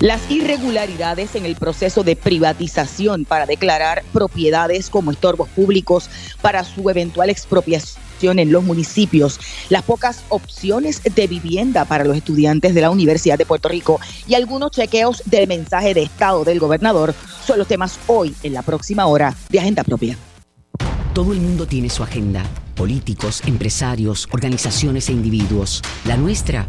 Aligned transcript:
Las 0.00 0.30
irregularidades 0.30 1.36
en 1.36 1.46
el 1.46 1.56
proceso 1.56 2.04
de 2.04 2.16
privatización 2.16 3.24
para 3.24 3.46
declarar 3.46 4.04
propiedades 4.12 4.90
como 4.90 5.10
estorbos 5.10 5.48
públicos 5.48 6.10
para 6.42 6.64
su 6.64 6.90
eventual 6.90 7.30
expropiación 7.30 8.38
en 8.38 8.52
los 8.52 8.62
municipios, 8.62 9.40
las 9.70 9.82
pocas 9.84 10.22
opciones 10.28 11.02
de 11.02 11.26
vivienda 11.26 11.86
para 11.86 12.04
los 12.04 12.14
estudiantes 12.14 12.74
de 12.74 12.82
la 12.82 12.90
Universidad 12.90 13.38
de 13.38 13.46
Puerto 13.46 13.70
Rico 13.70 13.98
y 14.26 14.34
algunos 14.34 14.72
chequeos 14.72 15.22
del 15.24 15.48
mensaje 15.48 15.94
de 15.94 16.02
Estado 16.02 16.44
del 16.44 16.58
gobernador 16.58 17.14
son 17.46 17.58
los 17.58 17.66
temas 17.66 17.98
hoy 18.06 18.34
en 18.42 18.52
la 18.52 18.60
próxima 18.60 19.06
hora 19.06 19.34
de 19.48 19.60
Agenda 19.60 19.82
Propia. 19.82 20.18
Todo 21.14 21.32
el 21.32 21.40
mundo 21.40 21.66
tiene 21.66 21.88
su 21.88 22.02
agenda, 22.02 22.44
políticos, 22.74 23.40
empresarios, 23.46 24.28
organizaciones 24.30 25.08
e 25.08 25.12
individuos. 25.12 25.80
La 26.04 26.18
nuestra 26.18 26.68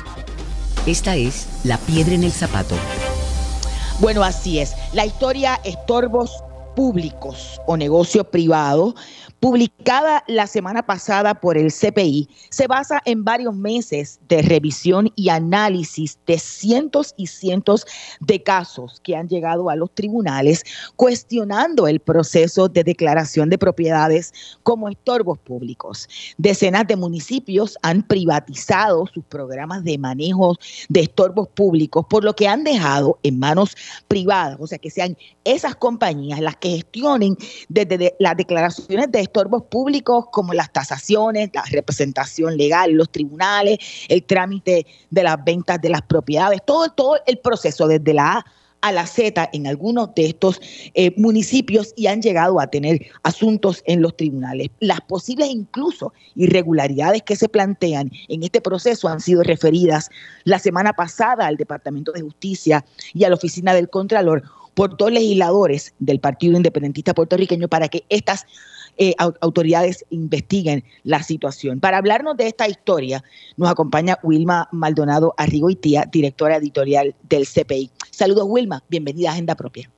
Esta 0.86 1.18
es 1.18 1.48
La 1.66 1.78
Piedra 1.78 2.16
en 2.16 2.24
el 2.24 2.32
Zapato. 2.32 2.76
Bueno, 4.00 4.24
así 4.24 4.60
es. 4.60 4.74
La 4.94 5.06
historia 5.06 5.60
Estorbos 5.64 6.44
Públicos 6.78 7.60
o 7.66 7.76
Negocio 7.76 8.24
Privado 8.24 8.94
publicada 9.40 10.24
la 10.28 10.48
semana 10.48 10.86
pasada 10.86 11.36
por 11.36 11.58
el 11.58 11.72
CPI, 11.72 12.28
se 12.50 12.68
basa 12.68 13.02
en 13.06 13.24
varios 13.24 13.56
meses 13.56 14.20
de 14.28 14.42
revisión 14.42 15.12
y 15.16 15.30
análisis 15.30 16.18
de 16.26 16.40
cientos 16.40 17.14
y 17.18 17.28
cientos 17.28 17.86
de 18.20 18.42
casos 18.42 19.00
que 19.04 19.16
han 19.16 19.28
llegado 19.28 19.70
a 19.70 19.76
los 19.76 19.94
tribunales 19.94 20.64
cuestionando 20.96 21.88
el 21.88 22.00
proceso 22.00 22.68
de 22.68 22.84
declaración 22.84 23.50
de 23.50 23.58
propiedades 23.58 24.34
como 24.64 24.90
estorbos 24.90 25.38
públicos. 25.40 26.10
Decenas 26.38 26.88
de 26.88 26.96
municipios 26.96 27.78
han 27.84 28.04
privatizado 28.04 29.06
sus 29.08 29.24
programas 29.26 29.84
de 29.84 29.98
manejo 29.98 30.56
de 30.90 31.02
estorbos 31.02 31.48
públicos, 31.50 32.06
por 32.10 32.24
lo 32.24 32.36
que 32.36 32.48
han 32.48 32.64
dejado 32.64 33.20
en 33.24 33.40
manos 33.40 33.76
privadas, 34.08 34.58
o 34.60 34.68
sea, 34.68 34.78
que 34.78 34.90
sean 34.90 35.18
esas 35.44 35.76
compañías 35.76 36.40
las 36.40 36.58
que 36.58 36.70
gestionen 36.70 37.38
desde 37.70 38.16
las 38.20 38.36
declaraciones 38.36 39.12
de 39.12 39.27
estorbos 39.28 39.64
públicos 39.64 40.26
como 40.32 40.54
las 40.54 40.72
tasaciones, 40.74 41.50
la 41.54 41.64
representación 41.72 42.58
legal, 42.58 42.92
los 42.92 43.12
tribunales, 43.12 43.78
el 44.10 44.24
trámite 44.24 44.86
de 45.10 45.24
las 45.24 45.44
ventas 45.44 45.80
de 45.82 45.90
las 45.90 46.02
propiedades, 46.02 46.62
todo, 46.66 46.90
todo 46.90 47.18
el 47.26 47.38
proceso 47.38 47.88
desde 47.88 48.14
la 48.14 48.38
A 48.38 48.46
a 48.82 48.92
la 48.92 49.08
Z 49.08 49.50
en 49.54 49.68
algunos 49.68 50.14
de 50.16 50.28
estos 50.28 50.62
eh, 50.94 51.12
municipios 51.18 51.94
y 51.96 52.08
han 52.08 52.22
llegado 52.22 52.60
a 52.60 52.68
tener 52.68 53.08
asuntos 53.24 53.84
en 53.86 54.02
los 54.02 54.16
tribunales. 54.16 54.70
Las 54.80 55.02
posibles 55.02 55.50
incluso 55.50 56.14
irregularidades 56.36 57.24
que 57.24 57.36
se 57.36 57.50
plantean 57.50 58.12
en 58.28 58.44
este 58.44 58.62
proceso 58.62 59.08
han 59.08 59.20
sido 59.20 59.44
referidas 59.44 60.10
la 60.44 60.60
semana 60.60 60.94
pasada 60.94 61.48
al 61.48 61.58
Departamento 61.58 62.12
de 62.12 62.22
Justicia 62.22 62.86
y 63.14 63.24
a 63.24 63.30
la 63.30 63.36
Oficina 63.36 63.74
del 63.74 63.90
Contralor 63.90 64.44
por 64.74 64.96
dos 64.96 65.12
legisladores 65.12 65.94
del 65.98 66.20
Partido 66.20 66.56
Independentista 66.56 67.16
Puertorriqueño 67.16 67.68
para 67.68 67.90
que 67.90 68.06
estas 68.10 68.46
eh, 68.98 69.16
autoridades 69.18 70.06
investiguen 70.10 70.84
la 71.04 71.24
situación. 71.24 71.80
Para 71.80 71.98
hablarnos 71.98 72.38
de 72.38 72.48
esta 72.48 72.68
historia, 72.68 73.24
nos 73.56 73.70
acompaña 73.70 74.18
Wilma 74.24 74.68
Maldonado 74.72 75.34
Arrigoitía, 75.38 76.06
directora 76.12 76.58
editorial 76.58 77.16
del 77.30 77.46
CPI. 77.48 77.92
Saludos, 78.12 78.46
Wilma. 78.48 78.84
Bienvenida 78.90 79.30
a 79.30 79.34
Agenda 79.34 79.56
Propia. 79.56 79.92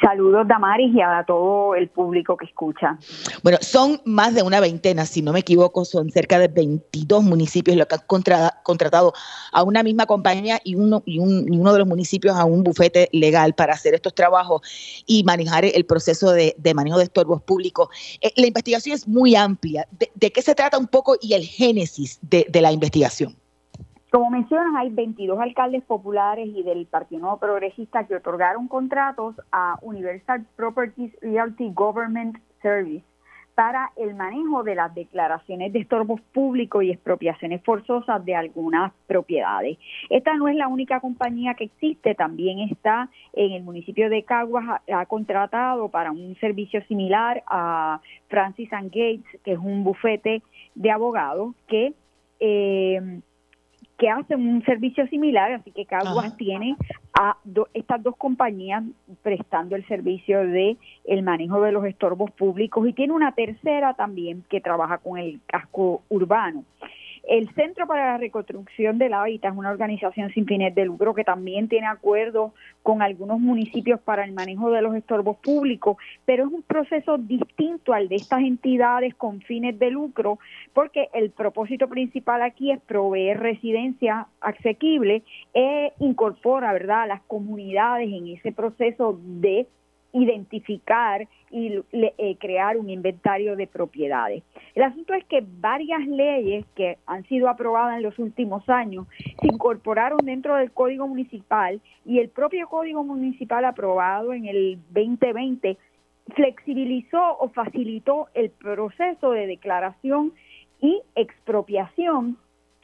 Saludos, 0.00 0.46
Damaris, 0.46 0.94
y 0.94 1.00
a 1.00 1.24
todo 1.26 1.74
el 1.74 1.88
público 1.88 2.36
que 2.36 2.46
escucha. 2.46 2.98
Bueno, 3.42 3.58
son 3.60 4.00
más 4.04 4.34
de 4.34 4.42
una 4.42 4.60
veintena, 4.60 5.04
si 5.06 5.22
no 5.22 5.32
me 5.32 5.40
equivoco, 5.40 5.84
son 5.84 6.10
cerca 6.10 6.38
de 6.38 6.48
22 6.48 7.24
municipios 7.24 7.76
los 7.76 7.86
que 7.86 7.96
han 7.96 8.52
contratado 8.62 9.12
a 9.52 9.62
una 9.62 9.82
misma 9.82 10.06
compañía 10.06 10.60
y 10.62 10.76
uno, 10.76 11.02
y, 11.04 11.18
uno 11.18 11.72
de 11.72 11.78
los 11.78 11.88
municipios 11.88 12.36
a 12.36 12.44
un 12.44 12.62
bufete 12.62 13.08
legal 13.12 13.54
para 13.54 13.74
hacer 13.74 13.94
estos 13.94 14.14
trabajos 14.14 14.62
y 15.06 15.24
manejar 15.24 15.64
el 15.64 15.84
proceso 15.84 16.30
de, 16.32 16.54
manejo 16.74 16.98
de 16.98 17.04
estorbos 17.04 17.42
públicos. 17.42 17.88
Eh, 18.20 18.32
la 18.36 18.46
investigación 18.46 18.94
es 18.94 19.08
muy 19.08 19.34
amplia. 19.34 19.88
De, 20.14 20.30
qué 20.30 20.42
se 20.42 20.54
trata 20.54 20.78
un 20.78 20.86
poco 20.86 21.16
y 21.20 21.34
el 21.34 21.44
génesis 21.44 22.18
de 22.22 22.60
la 22.60 22.70
investigación? 22.70 23.36
Como 24.10 24.30
mencionas, 24.30 24.74
hay 24.76 24.88
22 24.88 25.38
alcaldes 25.38 25.84
populares 25.84 26.48
y 26.48 26.62
del 26.62 26.86
Partido 26.86 27.20
Nuevo 27.20 27.38
Progresista 27.38 28.06
que 28.06 28.16
otorgaron 28.16 28.66
contratos 28.66 29.36
a 29.52 29.78
Universal 29.82 30.46
Properties 30.56 31.12
Realty 31.20 31.70
Government 31.74 32.38
Service 32.62 33.04
para 33.54 33.90
el 33.96 34.14
manejo 34.14 34.62
de 34.62 34.76
las 34.76 34.94
declaraciones 34.94 35.72
de 35.72 35.80
estorbos 35.80 36.20
públicos 36.32 36.84
y 36.84 36.90
expropiaciones 36.90 37.60
forzosas 37.64 38.24
de 38.24 38.34
algunas 38.34 38.92
propiedades. 39.06 39.76
Esta 40.08 40.34
no 40.36 40.48
es 40.48 40.56
la 40.56 40.68
única 40.68 41.00
compañía 41.00 41.54
que 41.54 41.64
existe, 41.64 42.14
también 42.14 42.60
está 42.60 43.10
en 43.32 43.50
el 43.50 43.64
municipio 43.64 44.08
de 44.08 44.22
Caguas, 44.22 44.80
ha, 44.90 45.06
contratado 45.06 45.88
para 45.88 46.12
un 46.12 46.36
servicio 46.36 46.80
similar 46.86 47.42
a 47.46 48.00
Francis 48.28 48.72
and 48.72 48.90
Gates, 48.90 49.42
que 49.42 49.52
es 49.52 49.58
un 49.58 49.82
bufete 49.82 50.40
de 50.76 50.90
abogados 50.92 51.52
que 51.66 51.94
eh, 52.38 53.20
que 53.98 54.08
hacen 54.08 54.48
un 54.48 54.64
servicio 54.64 55.06
similar, 55.08 55.52
así 55.52 55.72
que 55.72 55.84
Caguas 55.84 56.36
tiene 56.36 56.76
a 57.18 57.36
estas 57.74 58.00
dos 58.00 58.16
compañías 58.16 58.84
prestando 59.22 59.74
el 59.74 59.84
servicio 59.88 60.38
de 60.38 60.76
el 61.04 61.22
manejo 61.22 61.60
de 61.60 61.72
los 61.72 61.84
estorbos 61.84 62.30
públicos 62.30 62.88
y 62.88 62.92
tiene 62.92 63.12
una 63.12 63.32
tercera 63.32 63.94
también 63.94 64.44
que 64.48 64.60
trabaja 64.60 64.98
con 64.98 65.18
el 65.18 65.40
casco 65.46 66.02
urbano. 66.08 66.62
El 67.28 67.46
Centro 67.50 67.86
para 67.86 68.12
la 68.12 68.16
Reconstrucción 68.16 68.96
del 68.96 69.12
Hábitat 69.12 69.52
es 69.52 69.58
una 69.58 69.70
organización 69.70 70.32
sin 70.32 70.46
fines 70.46 70.74
de 70.74 70.86
lucro 70.86 71.12
que 71.12 71.24
también 71.24 71.68
tiene 71.68 71.86
acuerdos 71.86 72.52
con 72.82 73.02
algunos 73.02 73.38
municipios 73.38 74.00
para 74.00 74.24
el 74.24 74.32
manejo 74.32 74.70
de 74.70 74.80
los 74.80 74.94
estorbos 74.94 75.36
públicos, 75.36 75.98
pero 76.24 76.46
es 76.46 76.50
un 76.50 76.62
proceso 76.62 77.18
distinto 77.18 77.92
al 77.92 78.08
de 78.08 78.16
estas 78.16 78.40
entidades 78.40 79.14
con 79.14 79.42
fines 79.42 79.78
de 79.78 79.90
lucro, 79.90 80.38
porque 80.72 81.10
el 81.12 81.30
propósito 81.30 81.86
principal 81.86 82.40
aquí 82.40 82.72
es 82.72 82.80
proveer 82.80 83.40
residencia 83.40 84.26
asequible 84.40 85.22
e 85.52 85.92
incorpora, 85.98 86.72
¿verdad?, 86.72 87.02
a 87.02 87.06
las 87.08 87.20
comunidades 87.24 88.08
en 88.08 88.28
ese 88.28 88.52
proceso 88.52 89.20
de 89.22 89.66
identificar 90.12 91.28
y 91.50 91.80
eh, 91.92 92.36
crear 92.38 92.76
un 92.76 92.90
inventario 92.90 93.56
de 93.56 93.66
propiedades. 93.66 94.42
El 94.74 94.82
asunto 94.82 95.14
es 95.14 95.24
que 95.24 95.44
varias 95.60 96.06
leyes 96.06 96.64
que 96.74 96.98
han 97.06 97.24
sido 97.24 97.48
aprobadas 97.48 97.96
en 97.96 98.02
los 98.02 98.18
últimos 98.18 98.68
años 98.68 99.06
se 99.40 99.46
incorporaron 99.46 100.18
dentro 100.24 100.56
del 100.56 100.72
Código 100.72 101.06
Municipal 101.06 101.80
y 102.04 102.18
el 102.18 102.28
propio 102.28 102.68
Código 102.68 103.04
Municipal 103.04 103.64
aprobado 103.64 104.32
en 104.32 104.46
el 104.46 104.78
2020 104.90 105.76
flexibilizó 106.34 107.38
o 107.38 107.48
facilitó 107.50 108.28
el 108.34 108.50
proceso 108.50 109.30
de 109.30 109.46
declaración 109.46 110.32
y 110.80 111.00
expropiación 111.14 112.36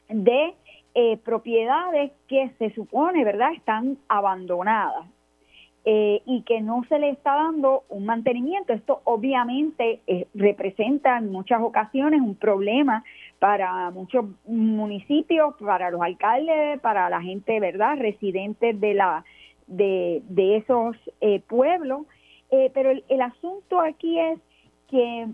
de 0.09 0.55
eh, 0.95 1.17
propiedades 1.19 2.13
que 2.29 2.51
se 2.59 2.71
supone, 2.75 3.25
¿verdad?, 3.25 3.53
están 3.53 3.99
abandonadas. 4.09 5.07
Eh, 5.87 6.23
y 6.25 6.41
que 6.45 6.63
no 6.63 6.83
se 6.89 6.99
le 6.99 7.11
está 7.11 7.35
dando 7.35 7.85
un 7.91 8.07
mantenimiento. 8.07 8.73
Esto 8.73 9.03
obviamente 9.05 10.01
eh, 10.07 10.27
representa 10.33 11.19
en 11.19 11.31
muchas 11.31 11.61
ocasiones 11.61 12.23
un 12.23 12.37
problema 12.37 13.05
para 13.39 13.91
muchos 13.91 14.25
municipios, 14.47 15.55
para 15.57 15.91
los 15.91 16.01
alcaldes, 16.01 16.81
para 16.81 17.11
la 17.11 17.21
gente, 17.21 17.61
¿verdad?, 17.61 17.99
residentes 17.99 18.81
de, 18.81 18.95
la, 18.95 19.27
de, 19.67 20.23
de 20.31 20.57
esos 20.57 20.97
eh, 21.21 21.41
pueblos. 21.41 22.07
pero 22.73 22.91
el, 22.91 23.05
el 23.11 23.21
asunto 23.21 23.79
aquí 23.81 24.19
es 24.19 24.39
que 24.89 25.29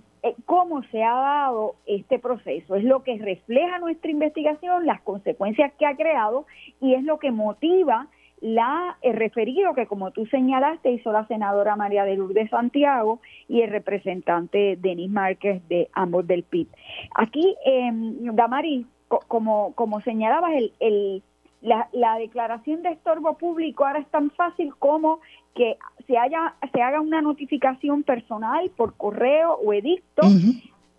cómo 0.46 0.82
se 0.90 1.04
ha 1.04 1.14
dado 1.14 1.76
este 1.86 2.18
proceso. 2.18 2.74
Es 2.74 2.82
lo 2.82 3.04
que 3.04 3.18
refleja 3.18 3.78
nuestra 3.78 4.10
investigación, 4.10 4.84
las 4.84 5.00
consecuencias 5.02 5.72
que 5.78 5.86
ha 5.86 5.94
creado 5.94 6.46
y 6.80 6.94
es 6.94 7.04
lo 7.04 7.20
que 7.20 7.30
motiva 7.30 8.08
la 8.40 8.96
el 9.02 9.16
referido 9.16 9.74
que 9.74 9.86
como 9.86 10.10
tú 10.12 10.26
señalaste 10.26 10.90
hizo 10.90 11.12
la 11.12 11.26
senadora 11.26 11.76
María 11.76 12.04
de 12.04 12.16
Lourdes 12.16 12.50
Santiago 12.50 13.20
y 13.48 13.60
el 13.62 13.70
representante 13.70 14.76
Denis 14.80 15.10
Márquez 15.10 15.66
de 15.68 15.88
ambos 15.92 16.26
del 16.26 16.42
PIB. 16.44 16.68
Aquí, 17.14 17.56
eh, 17.66 17.90
Damari, 17.92 18.86
como, 19.28 19.74
como 19.74 20.00
señalabas, 20.00 20.52
el, 20.54 20.72
el, 20.80 21.22
la, 21.60 21.88
la, 21.92 22.16
declaración 22.16 22.82
de 22.82 22.90
estorbo 22.90 23.36
público 23.36 23.84
ahora 23.84 23.98
es 23.98 24.08
tan 24.08 24.30
fácil 24.30 24.74
como 24.78 25.20
que 25.54 25.76
se, 26.06 26.16
haya, 26.16 26.54
se 26.72 26.80
haga 26.80 27.00
una 27.00 27.20
notificación 27.20 28.02
personal 28.02 28.70
por 28.76 28.94
correo 28.96 29.54
o 29.54 29.72
edicto 29.72 30.22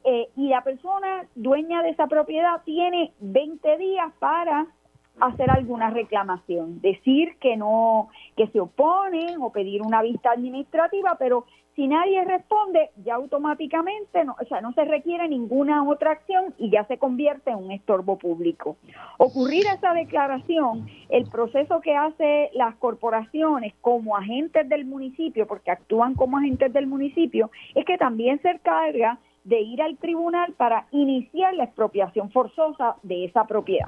eh, 0.03 0.27
y 0.35 0.49
la 0.49 0.63
persona 0.63 1.25
dueña 1.35 1.81
de 1.83 1.89
esa 1.89 2.07
propiedad 2.07 2.61
tiene 2.65 3.13
20 3.19 3.77
días 3.77 4.11
para 4.19 4.67
hacer 5.19 5.49
alguna 5.49 5.89
reclamación, 5.89 6.81
decir 6.81 7.35
que 7.39 7.57
no, 7.57 8.09
que 8.35 8.47
se 8.47 8.59
oponen 8.59 9.41
o 9.41 9.51
pedir 9.51 9.81
una 9.81 10.01
vista 10.01 10.31
administrativa, 10.31 11.15
pero 11.19 11.45
si 11.75 11.87
nadie 11.87 12.23
responde, 12.25 12.89
ya 13.03 13.15
automáticamente, 13.15 14.25
no, 14.25 14.35
o 14.39 14.45
sea, 14.45 14.59
no 14.61 14.73
se 14.73 14.83
requiere 14.83 15.27
ninguna 15.29 15.87
otra 15.87 16.11
acción 16.11 16.53
y 16.57 16.69
ya 16.69 16.85
se 16.85 16.97
convierte 16.97 17.51
en 17.51 17.57
un 17.57 17.71
estorbo 17.71 18.17
público. 18.17 18.77
Ocurrir 19.17 19.65
esa 19.67 19.93
declaración, 19.93 20.87
el 21.09 21.29
proceso 21.29 21.79
que 21.79 21.95
hace 21.95 22.49
las 22.53 22.75
corporaciones 22.75 23.73
como 23.79 24.17
agentes 24.17 24.67
del 24.67 24.85
municipio, 24.85 25.47
porque 25.47 25.71
actúan 25.71 26.15
como 26.15 26.37
agentes 26.37 26.73
del 26.73 26.87
municipio, 26.87 27.51
es 27.73 27.85
que 27.85 27.97
también 27.97 28.41
se 28.41 28.49
encarga 28.49 29.19
de 29.43 29.61
ir 29.61 29.81
al 29.81 29.97
tribunal 29.97 30.53
para 30.53 30.87
iniciar 30.91 31.53
la 31.53 31.63
expropiación 31.63 32.31
forzosa 32.31 32.97
de 33.01 33.25
esa 33.25 33.45
propiedad. 33.45 33.87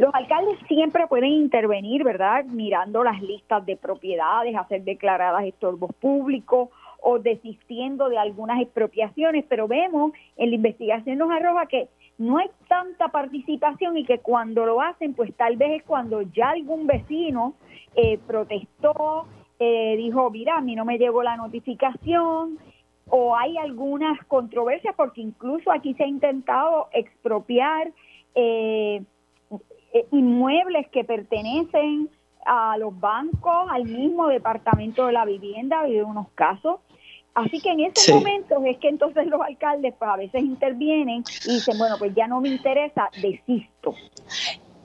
Los 0.00 0.14
alcaldes 0.14 0.58
siempre 0.66 1.06
pueden 1.08 1.30
intervenir, 1.30 2.04
¿verdad? 2.04 2.46
Mirando 2.46 3.04
las 3.04 3.20
listas 3.20 3.66
de 3.66 3.76
propiedades, 3.76 4.56
hacer 4.56 4.82
declaradas 4.82 5.44
estorbos 5.44 5.94
públicos 5.96 6.70
o 7.02 7.18
desistiendo 7.18 8.08
de 8.08 8.16
algunas 8.16 8.62
expropiaciones, 8.62 9.44
pero 9.46 9.68
vemos 9.68 10.12
en 10.38 10.48
la 10.48 10.56
investigación 10.56 11.18
nos 11.18 11.30
arroja 11.30 11.66
que 11.66 11.90
no 12.16 12.38
hay 12.38 12.48
tanta 12.66 13.08
participación 13.08 13.98
y 13.98 14.06
que 14.06 14.20
cuando 14.20 14.64
lo 14.64 14.80
hacen, 14.80 15.12
pues 15.12 15.34
tal 15.36 15.58
vez 15.58 15.82
es 15.82 15.82
cuando 15.82 16.22
ya 16.22 16.48
algún 16.48 16.86
vecino 16.86 17.52
eh, 17.94 18.18
protestó, 18.26 19.26
eh, 19.58 19.96
dijo, 19.98 20.30
mira, 20.30 20.56
a 20.56 20.62
mí 20.62 20.76
no 20.76 20.86
me 20.86 20.96
llegó 20.96 21.22
la 21.22 21.36
notificación, 21.36 22.58
o 23.10 23.36
hay 23.36 23.58
algunas 23.58 24.18
controversias 24.28 24.94
porque 24.96 25.20
incluso 25.20 25.70
aquí 25.70 25.92
se 25.92 26.04
ha 26.04 26.06
intentado 26.06 26.88
expropiar 26.94 27.92
eh, 28.34 29.02
eh, 29.92 30.06
inmuebles 30.12 30.88
que 30.88 31.04
pertenecen 31.04 32.08
a 32.46 32.76
los 32.78 32.98
bancos, 32.98 33.68
al 33.70 33.84
mismo 33.84 34.28
departamento 34.28 35.06
de 35.06 35.12
la 35.12 35.24
vivienda, 35.24 35.78
ha 35.78 35.82
habido 35.82 36.06
unos 36.06 36.28
casos. 36.34 36.80
Así 37.34 37.60
que 37.60 37.70
en 37.70 37.80
esos 37.80 38.12
momentos 38.14 38.58
es 38.66 38.78
que 38.78 38.88
entonces 38.88 39.26
los 39.26 39.40
alcaldes 39.40 39.94
pues 39.98 40.10
a 40.10 40.16
veces 40.16 40.42
intervienen 40.42 41.22
y 41.46 41.54
dicen, 41.54 41.78
bueno, 41.78 41.96
pues 41.98 42.14
ya 42.14 42.26
no 42.26 42.40
me 42.40 42.48
interesa, 42.48 43.08
desisto. 43.22 43.94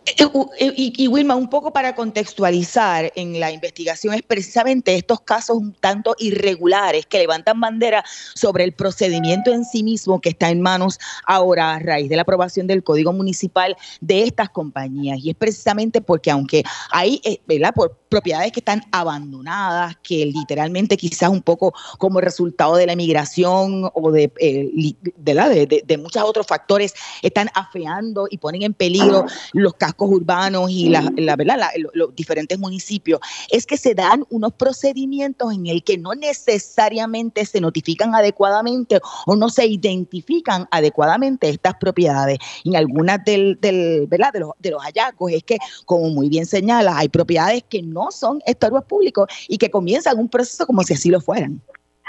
Eh, 0.06 0.24
eh, 0.60 0.74
y, 0.76 1.08
Wilma, 1.08 1.36
un 1.36 1.50
poco 1.50 1.74
para 1.74 1.96
contextualizar 1.96 3.12
en 3.16 3.40
la 3.40 3.52
investigación 3.52 4.14
es 4.14 4.22
precisamente 4.22 4.94
estos 4.94 5.22
casos 5.22 5.58
un 5.58 5.74
tanto 5.74 6.16
irregulares 6.20 7.08
que 7.08 7.18
levantan 7.18 7.60
bandera 7.60 8.04
sobre 8.36 8.64
el 8.66 8.74
procedimiento 8.74 9.52
en 9.52 9.66
sí 9.66 9.82
mismo 9.82 10.22
que 10.22 10.30
está 10.30 10.50
en 10.50 10.62
manos 10.62 11.00
ahora 11.26 11.74
a 11.74 11.80
raíz 11.80 12.08
de 12.08 12.18
la 12.18 12.22
aprobación 12.22 12.68
del 12.68 12.84
Código 12.84 13.14
Municipal 13.14 13.76
de 14.00 14.24
estas 14.24 14.50
compañías. 14.50 15.18
Y 15.24 15.32
es 15.32 15.36
precisamente 15.36 16.02
porque 16.02 16.30
aunque 16.30 16.64
hay, 16.92 17.20
eh, 17.24 17.42
¿verdad? 17.48 17.74
Por 17.74 17.98
propiedades 18.16 18.54
que 18.54 18.62
están 18.62 18.82
abandonadas, 18.94 19.98
que 20.02 20.26
literalmente 20.26 20.96
quizás 20.96 21.30
un 21.30 21.42
poco 21.42 21.74
como 21.98 22.22
resultado 22.22 22.78
de 22.78 22.86
la 22.86 22.94
emigración 22.94 23.92
o 23.94 24.10
de, 24.10 24.32
de, 24.40 25.84
de 25.86 25.98
muchos 25.98 26.24
otros 26.24 26.48
factores 26.48 26.94
están 27.22 27.50
afeando 27.54 28.28
y 28.30 28.38
ponen 28.38 28.62
en 28.62 28.74
peligro 28.74 29.26
los 29.52 29.74
cascos 29.74 30.10
urbanos 30.12 30.72
y 30.72 30.88
la, 30.88 31.12
la, 31.18 31.36
¿verdad? 31.36 31.58
los 31.94 32.16
diferentes 32.16 32.58
municipios, 32.58 33.20
es 33.52 33.66
que 33.66 33.76
se 33.76 33.94
dan 33.94 34.24
unos 34.30 34.54
procedimientos 34.54 35.54
en 35.54 35.68
el 35.68 35.84
que 35.84 35.98
no 35.98 36.14
necesariamente 36.16 37.46
se 37.46 37.60
notifican 37.60 38.16
adecuadamente 38.16 39.02
o 39.26 39.36
no 39.36 39.50
se 39.50 39.66
identifican 39.66 40.70
adecuadamente 40.72 41.50
estas 41.50 41.76
propiedades. 41.76 42.38
En 42.64 42.78
algunas 42.78 43.26
del, 43.26 43.60
del 43.60 44.08
¿verdad? 44.08 44.32
De, 44.32 44.40
los, 44.40 44.52
de 44.60 44.72
los 44.72 44.82
hallazgos 44.82 45.34
es 45.34 45.44
que, 45.44 45.58
como 45.86 46.10
muy 46.12 46.30
bien 46.30 46.46
señala, 46.46 46.98
hay 46.98 47.10
propiedades 47.10 47.64
que 47.68 47.82
no 47.82 48.05
son 48.12 48.42
estorbos 48.46 48.86
públicos 48.86 49.28
y 49.48 49.58
que 49.58 49.70
comienzan 49.70 50.20
un 50.20 50.30
proceso 50.30 50.66
como 50.66 50.84
si 50.84 50.94
así 50.94 51.10
lo 51.10 51.22
fueran. 51.22 51.62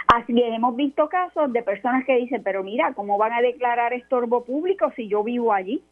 Así 0.08 0.34
que 0.34 0.54
hemos 0.54 0.76
visto 0.76 1.08
casos 1.08 1.52
de 1.52 1.62
personas 1.62 2.04
que 2.04 2.16
dicen, 2.16 2.42
pero 2.44 2.62
mira, 2.62 2.92
¿cómo 2.94 3.18
van 3.18 3.32
a 3.32 3.40
declarar 3.40 3.92
estorbo 3.92 4.44
público 4.44 4.92
si 4.94 5.08
yo 5.08 5.24
vivo 5.24 5.52
allí? 5.52 5.82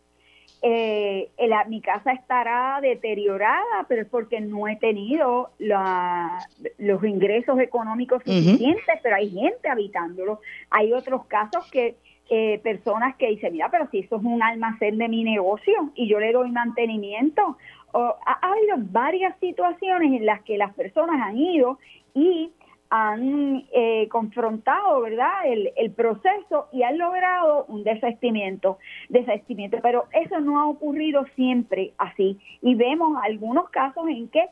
eh, 0.67 1.31
mi 1.69 1.83
casa 1.83 2.13
estará 2.13 2.79
deteriorada, 2.81 3.85
pero 3.87 4.01
es 4.01 4.09
porque 4.09 4.41
no 4.41 4.67
he 4.67 4.77
tenido 4.77 5.51
los 5.59 7.05
ingresos 7.05 7.59
económicos 7.61 8.23
suficientes, 8.25 8.99
pero 9.03 9.17
hay 9.17 9.31
gente 9.31 9.69
habitándolo. 9.69 10.41
Hay 10.71 10.95
otros 10.95 11.27
casos 11.27 11.71
que 11.71 11.97
eh, 12.31 12.59
personas 12.61 13.15
que 13.17 13.29
dicen, 13.29 13.53
mira, 13.53 13.69
pero 13.71 13.89
si 13.91 13.99
eso 13.99 14.17
es 14.17 14.23
un 14.25 14.43
almacén 14.43 14.97
de 14.97 15.09
mi 15.09 15.23
negocio 15.23 15.91
y 15.95 16.09
yo 16.09 16.19
le 16.19 16.33
doy 16.33 16.51
mantenimiento. 16.51 17.59
O, 17.97 18.17
ha 18.27 18.51
habido 18.51 18.77
varias 18.91 19.39
situaciones 19.39 20.13
en 20.13 20.27
las 20.27 20.43
que 20.43 20.59
las 20.59 20.75
personas 20.75 21.21
han 21.23 21.39
ido 21.39 21.79
y 22.13 22.51
han 22.91 23.65
eh, 23.73 24.09
confrontado, 24.09 25.01
¿verdad?, 25.01 25.47
el, 25.47 25.71
el, 25.77 25.93
proceso 25.93 26.69
y 26.73 26.83
han 26.83 26.99
logrado 26.99 27.65
un 27.69 27.85
desestimiento, 27.85 28.79
desestimiento. 29.09 29.79
Pero 29.81 30.07
eso 30.13 30.41
no 30.41 30.61
ha 30.61 30.67
ocurrido 30.67 31.25
siempre 31.37 31.93
así. 31.99 32.39
Y 32.63 32.75
vemos 32.75 33.17
algunos 33.23 33.71
casos 33.71 34.09
en 34.09 34.29
que 34.29 34.49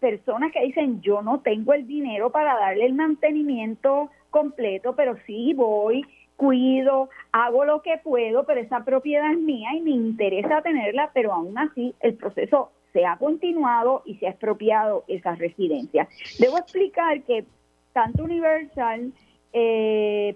personas 0.00 0.52
que 0.52 0.64
dicen, 0.64 1.02
yo 1.02 1.20
no 1.20 1.40
tengo 1.40 1.74
el 1.74 1.86
dinero 1.86 2.30
para 2.30 2.54
darle 2.54 2.86
el 2.86 2.94
mantenimiento 2.94 4.10
completo, 4.30 4.94
pero 4.94 5.16
sí 5.26 5.52
voy, 5.54 6.02
cuido, 6.36 7.08
hago 7.32 7.64
lo 7.64 7.82
que 7.82 7.98
puedo, 7.98 8.44
pero 8.44 8.60
esa 8.60 8.84
propiedad 8.84 9.32
es 9.32 9.38
mía 9.38 9.70
y 9.74 9.80
me 9.80 9.90
interesa 9.90 10.62
tenerla, 10.62 11.10
pero 11.14 11.32
aún 11.32 11.56
así 11.58 11.94
el 12.00 12.14
proceso 12.14 12.72
se 12.96 13.04
ha 13.04 13.18
continuado 13.18 14.02
y 14.06 14.14
se 14.14 14.26
ha 14.26 14.30
expropiado 14.30 15.04
esa 15.06 15.34
residencia. 15.34 16.08
Debo 16.38 16.56
explicar 16.56 17.20
que 17.24 17.44
tanto 17.92 18.24
Universal, 18.24 19.12
eh, 19.52 20.34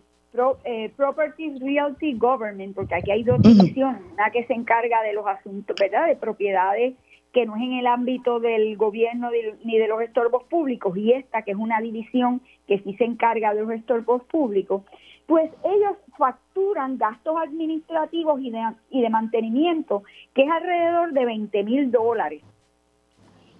eh, 0.64 0.90
Properties 0.94 1.58
Realty 1.60 2.18
Government, 2.18 2.74
porque 2.74 2.96
aquí 2.96 3.10
hay 3.12 3.22
dos 3.22 3.40
divisiones, 3.40 4.02
una 4.12 4.30
que 4.30 4.44
se 4.44 4.52
encarga 4.52 5.00
de 5.02 5.14
los 5.14 5.26
asuntos, 5.26 5.74
¿verdad?, 5.80 6.06
de 6.06 6.16
propiedades 6.16 6.96
que 7.32 7.46
no 7.46 7.56
es 7.56 7.62
en 7.62 7.72
el 7.74 7.86
ámbito 7.86 8.40
del 8.40 8.76
gobierno 8.76 9.30
ni 9.64 9.78
de 9.78 9.88
los 9.88 10.02
estorbos 10.02 10.44
públicos, 10.44 10.94
y 10.98 11.12
esta 11.12 11.40
que 11.40 11.52
es 11.52 11.56
una 11.56 11.80
división 11.80 12.42
que 12.66 12.80
sí 12.80 12.94
se 12.96 13.04
encarga 13.04 13.54
de 13.54 13.62
los 13.62 13.70
estorbos 13.70 14.22
públicos, 14.24 14.82
pues 15.30 15.48
ellos 15.62 15.96
facturan 16.18 16.98
gastos 16.98 17.36
administrativos 17.40 18.40
y 18.40 18.50
de, 18.50 18.64
y 18.90 19.00
de 19.00 19.10
mantenimiento, 19.10 20.02
que 20.34 20.42
es 20.42 20.50
alrededor 20.50 21.12
de 21.12 21.24
20 21.24 21.62
mil 21.62 21.92
dólares. 21.92 22.42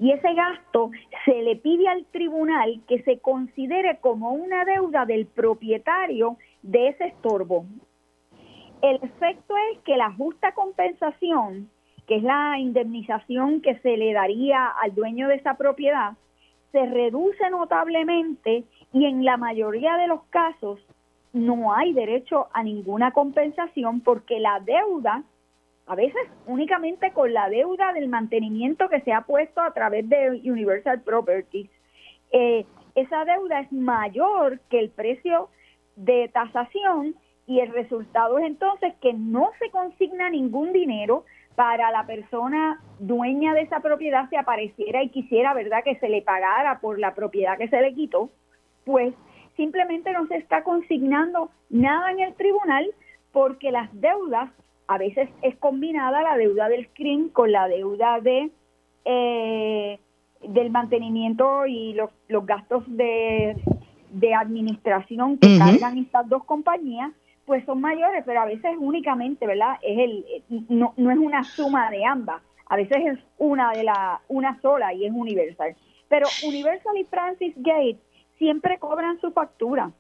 Y 0.00 0.10
ese 0.10 0.34
gasto 0.34 0.90
se 1.24 1.42
le 1.42 1.54
pide 1.54 1.86
al 1.86 2.06
tribunal 2.06 2.80
que 2.88 3.04
se 3.04 3.20
considere 3.20 3.98
como 4.00 4.32
una 4.32 4.64
deuda 4.64 5.06
del 5.06 5.26
propietario 5.26 6.38
de 6.62 6.88
ese 6.88 7.04
estorbo. 7.04 7.66
El 8.82 8.96
efecto 8.96 9.54
es 9.72 9.78
que 9.84 9.96
la 9.96 10.10
justa 10.10 10.50
compensación, 10.50 11.70
que 12.08 12.16
es 12.16 12.24
la 12.24 12.58
indemnización 12.58 13.60
que 13.60 13.78
se 13.78 13.96
le 13.96 14.12
daría 14.12 14.66
al 14.66 14.92
dueño 14.92 15.28
de 15.28 15.36
esa 15.36 15.54
propiedad, 15.54 16.14
se 16.72 16.84
reduce 16.84 17.48
notablemente 17.48 18.64
y 18.92 19.04
en 19.04 19.24
la 19.24 19.36
mayoría 19.36 19.96
de 19.98 20.08
los 20.08 20.24
casos 20.30 20.80
no 21.32 21.74
hay 21.74 21.92
derecho 21.92 22.48
a 22.52 22.62
ninguna 22.62 23.12
compensación 23.12 24.00
porque 24.00 24.40
la 24.40 24.60
deuda, 24.60 25.22
a 25.86 25.94
veces 25.94 26.20
únicamente 26.46 27.12
con 27.12 27.32
la 27.32 27.48
deuda 27.48 27.92
del 27.92 28.08
mantenimiento 28.08 28.88
que 28.88 29.00
se 29.02 29.12
ha 29.12 29.22
puesto 29.22 29.60
a 29.60 29.72
través 29.72 30.08
de 30.08 30.40
Universal 30.44 31.02
Properties, 31.02 31.70
eh, 32.32 32.64
esa 32.94 33.24
deuda 33.24 33.60
es 33.60 33.72
mayor 33.72 34.60
que 34.68 34.80
el 34.80 34.90
precio 34.90 35.48
de 35.96 36.28
tasación 36.32 37.14
y 37.46 37.60
el 37.60 37.72
resultado 37.72 38.38
es 38.38 38.46
entonces 38.46 38.94
que 39.00 39.12
no 39.12 39.50
se 39.58 39.70
consigna 39.70 40.30
ningún 40.30 40.72
dinero 40.72 41.24
para 41.54 41.90
la 41.90 42.06
persona 42.06 42.80
dueña 42.98 43.54
de 43.54 43.62
esa 43.62 43.80
propiedad 43.80 44.28
si 44.30 44.36
apareciera 44.36 45.02
y 45.02 45.10
quisiera, 45.10 45.52
¿verdad?, 45.52 45.82
que 45.84 45.96
se 45.96 46.08
le 46.08 46.22
pagara 46.22 46.80
por 46.80 46.98
la 46.98 47.14
propiedad 47.14 47.58
que 47.58 47.68
se 47.68 47.80
le 47.80 47.92
quitó, 47.94 48.30
pues 48.84 49.14
simplemente 49.56 50.12
no 50.12 50.26
se 50.26 50.36
está 50.36 50.62
consignando 50.62 51.50
nada 51.68 52.10
en 52.10 52.20
el 52.20 52.34
tribunal 52.34 52.90
porque 53.32 53.70
las 53.70 53.88
deudas, 54.00 54.50
a 54.86 54.98
veces 54.98 55.28
es 55.42 55.56
combinada 55.56 56.22
la 56.22 56.36
deuda 56.36 56.68
del 56.68 56.88
CRIM 56.88 57.28
con 57.28 57.52
la 57.52 57.68
deuda 57.68 58.20
de 58.20 58.50
eh, 59.04 59.98
del 60.42 60.70
mantenimiento 60.70 61.66
y 61.66 61.92
los, 61.94 62.10
los 62.28 62.46
gastos 62.46 62.84
de, 62.86 63.56
administración 64.36 65.38
que 65.38 65.58
cargan 65.58 65.98
estas 65.98 66.28
dos 66.28 66.44
compañías, 66.44 67.12
pues 67.46 67.64
son 67.64 67.80
mayores, 67.80 68.22
pero 68.24 68.40
a 68.40 68.46
veces 68.46 68.72
únicamente, 68.78 69.46
¿verdad? 69.46 69.76
Es 69.82 69.98
el 69.98 70.24
no, 70.68 70.94
no 70.96 71.10
es 71.10 71.18
una 71.18 71.44
suma 71.44 71.90
de 71.90 72.04
ambas, 72.04 72.42
a 72.66 72.76
veces 72.76 72.98
es 73.04 73.18
una 73.38 73.72
de 73.72 73.84
la 73.84 74.20
una 74.28 74.60
sola 74.60 74.94
y 74.94 75.04
es 75.04 75.12
Universal. 75.12 75.76
Pero 76.08 76.26
Universal 76.46 76.96
y 76.96 77.04
Francis 77.04 77.54
Gates 77.56 78.00
siempre 78.40 78.78
cobran 78.78 79.20
su 79.20 79.30
factura. 79.32 79.92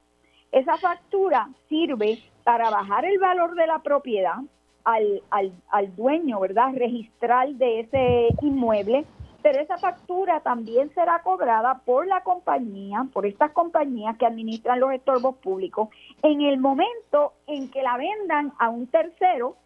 Esa 0.50 0.78
factura 0.78 1.50
sirve 1.68 2.18
para 2.42 2.70
bajar 2.70 3.04
el 3.04 3.18
valor 3.18 3.54
de 3.54 3.66
la 3.66 3.80
propiedad 3.80 4.38
al, 4.82 5.22
al, 5.30 5.94
dueño, 5.94 6.40
¿verdad? 6.40 6.72
Registral 6.74 7.58
de 7.58 7.80
ese 7.80 8.28
inmueble, 8.40 9.04
pero 9.42 9.60
esa 9.60 9.76
factura 9.76 10.40
también 10.40 10.92
será 10.94 11.22
cobrada 11.22 11.82
por 11.84 12.06
la 12.06 12.22
compañía, 12.22 13.06
por 13.12 13.26
estas 13.26 13.52
compañías 13.52 14.16
que 14.16 14.26
administran 14.26 14.80
los 14.80 14.92
estorbos 14.92 15.36
públicos, 15.36 15.90
en 16.22 16.40
el 16.40 16.58
momento 16.58 17.34
en 17.46 17.70
que 17.70 17.82
la 17.82 17.98
vendan 17.98 18.54
a 18.58 18.70
un 18.70 18.86
tercero, 18.86 19.56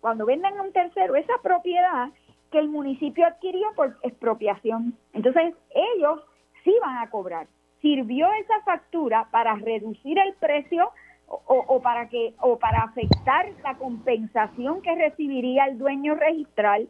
cuando 0.00 0.24
vendan 0.24 0.56
a 0.56 0.62
un 0.62 0.72
tercero 0.72 1.14
esa 1.14 1.34
propiedad 1.42 2.08
que 2.50 2.58
el 2.58 2.68
municipio 2.68 3.26
adquirió 3.26 3.66
por 3.76 3.98
expropiación. 4.02 4.96
Entonces 5.12 5.54
ellos 5.70 6.22
sí 6.64 6.74
van 6.80 6.98
a 6.98 7.10
cobrar 7.10 7.46
sirvió 7.84 8.32
esa 8.32 8.62
factura 8.62 9.28
para 9.30 9.56
reducir 9.56 10.18
el 10.18 10.32
precio 10.36 10.90
o, 11.26 11.82
para 11.82 12.08
que 12.08 12.34
o 12.40 12.58
para 12.58 12.78
afectar 12.78 13.46
la 13.62 13.74
compensación 13.76 14.80
que 14.80 14.94
recibiría 14.94 15.66
el 15.66 15.76
dueño 15.76 16.14
registral 16.14 16.88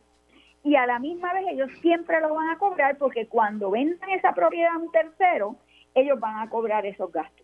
y 0.62 0.76
a 0.76 0.86
la 0.86 1.00
misma 1.00 1.32
vez 1.32 1.46
ellos 1.50 1.70
siempre 1.82 2.20
lo 2.20 2.34
van 2.34 2.50
a 2.50 2.58
cobrar 2.58 2.96
porque 2.96 3.26
cuando 3.26 3.72
vendan 3.72 4.08
esa 4.10 4.34
propiedad 4.34 4.72
a 4.72 4.78
un 4.78 4.92
tercero 4.92 5.56
ellos 5.96 6.20
van 6.20 6.38
a 6.38 6.48
cobrar 6.48 6.86
esos 6.86 7.10
gastos. 7.10 7.43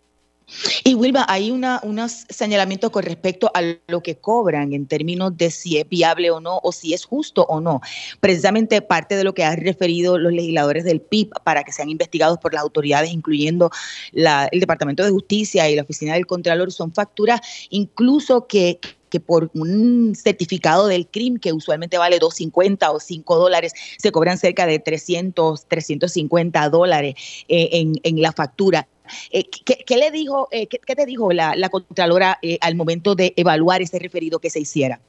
Y 0.85 0.95
Wilma, 0.95 1.25
hay 1.29 1.51
una, 1.51 1.81
unos 1.83 2.27
señalamientos 2.29 2.91
con 2.91 3.03
respecto 3.03 3.51
a 3.55 3.63
lo 3.89 4.03
que 4.03 4.17
cobran 4.17 4.73
en 4.73 4.87
términos 4.87 5.37
de 5.37 5.51
si 5.51 5.79
es 5.79 5.89
viable 5.89 6.31
o 6.31 6.41
no 6.41 6.61
o 6.63 6.73
si 6.73 6.95
es 6.95 7.05
justo 7.05 7.45
o 7.45 7.61
no. 7.61 7.81
Precisamente 8.21 8.83
parte 8.83 9.17
de 9.17 9.25
lo 9.25 9.35
que 9.35 9.45
han 9.45 9.59
referido 9.59 10.19
los 10.19 10.33
legisladores 10.33 10.85
del 10.85 11.01
PIB 11.01 11.31
para 11.45 11.65
que 11.65 11.73
sean 11.73 11.91
investigados 11.91 12.39
por 12.39 12.55
las 12.55 12.63
autoridades, 12.63 13.13
incluyendo 13.13 13.71
el 14.13 14.61
Departamento 14.61 15.05
de 15.05 15.11
Justicia 15.11 15.69
y 15.69 15.77
la 15.77 15.83
Oficina 15.83 16.15
del 16.15 16.27
Contralor, 16.27 16.73
son 16.73 16.93
facturas 16.93 17.41
incluso 17.71 18.47
que 18.47 18.81
que 19.11 19.21
por 19.21 19.51
un 19.55 20.15
certificado 20.15 20.87
del 20.87 21.09
CRIM, 21.09 21.39
que 21.39 21.53
usualmente 21.53 21.99
vale 21.99 22.19
2.50 22.19 22.95
o 22.95 23.01
5 23.01 23.37
dólares, 23.37 23.73
se 23.99 24.13
cobran 24.13 24.39
cerca 24.39 24.67
de 24.67 24.79
300, 24.79 25.67
350 25.67 26.69
dólares 26.71 27.15
eh, 27.49 27.69
en, 27.73 27.95
en 28.05 28.23
la 28.23 28.33
factura. 28.33 28.87
Eh, 29.31 29.45
¿qué, 29.65 29.97
le 29.97 30.11
dijo, 30.11 30.49
eh, 30.51 30.67
qué, 30.67 30.79
te 30.79 31.07
dijo 31.07 31.33
la, 31.33 31.69
Contralora 31.71 32.39
eh, 32.43 32.59
al 32.61 32.75
momento 32.75 33.15
de 33.15 33.33
evaluar 33.37 33.83
ese 33.83 33.99
referido 33.99 34.39
que 34.39 34.51
se 34.51 34.61
hiciera? 34.61 35.01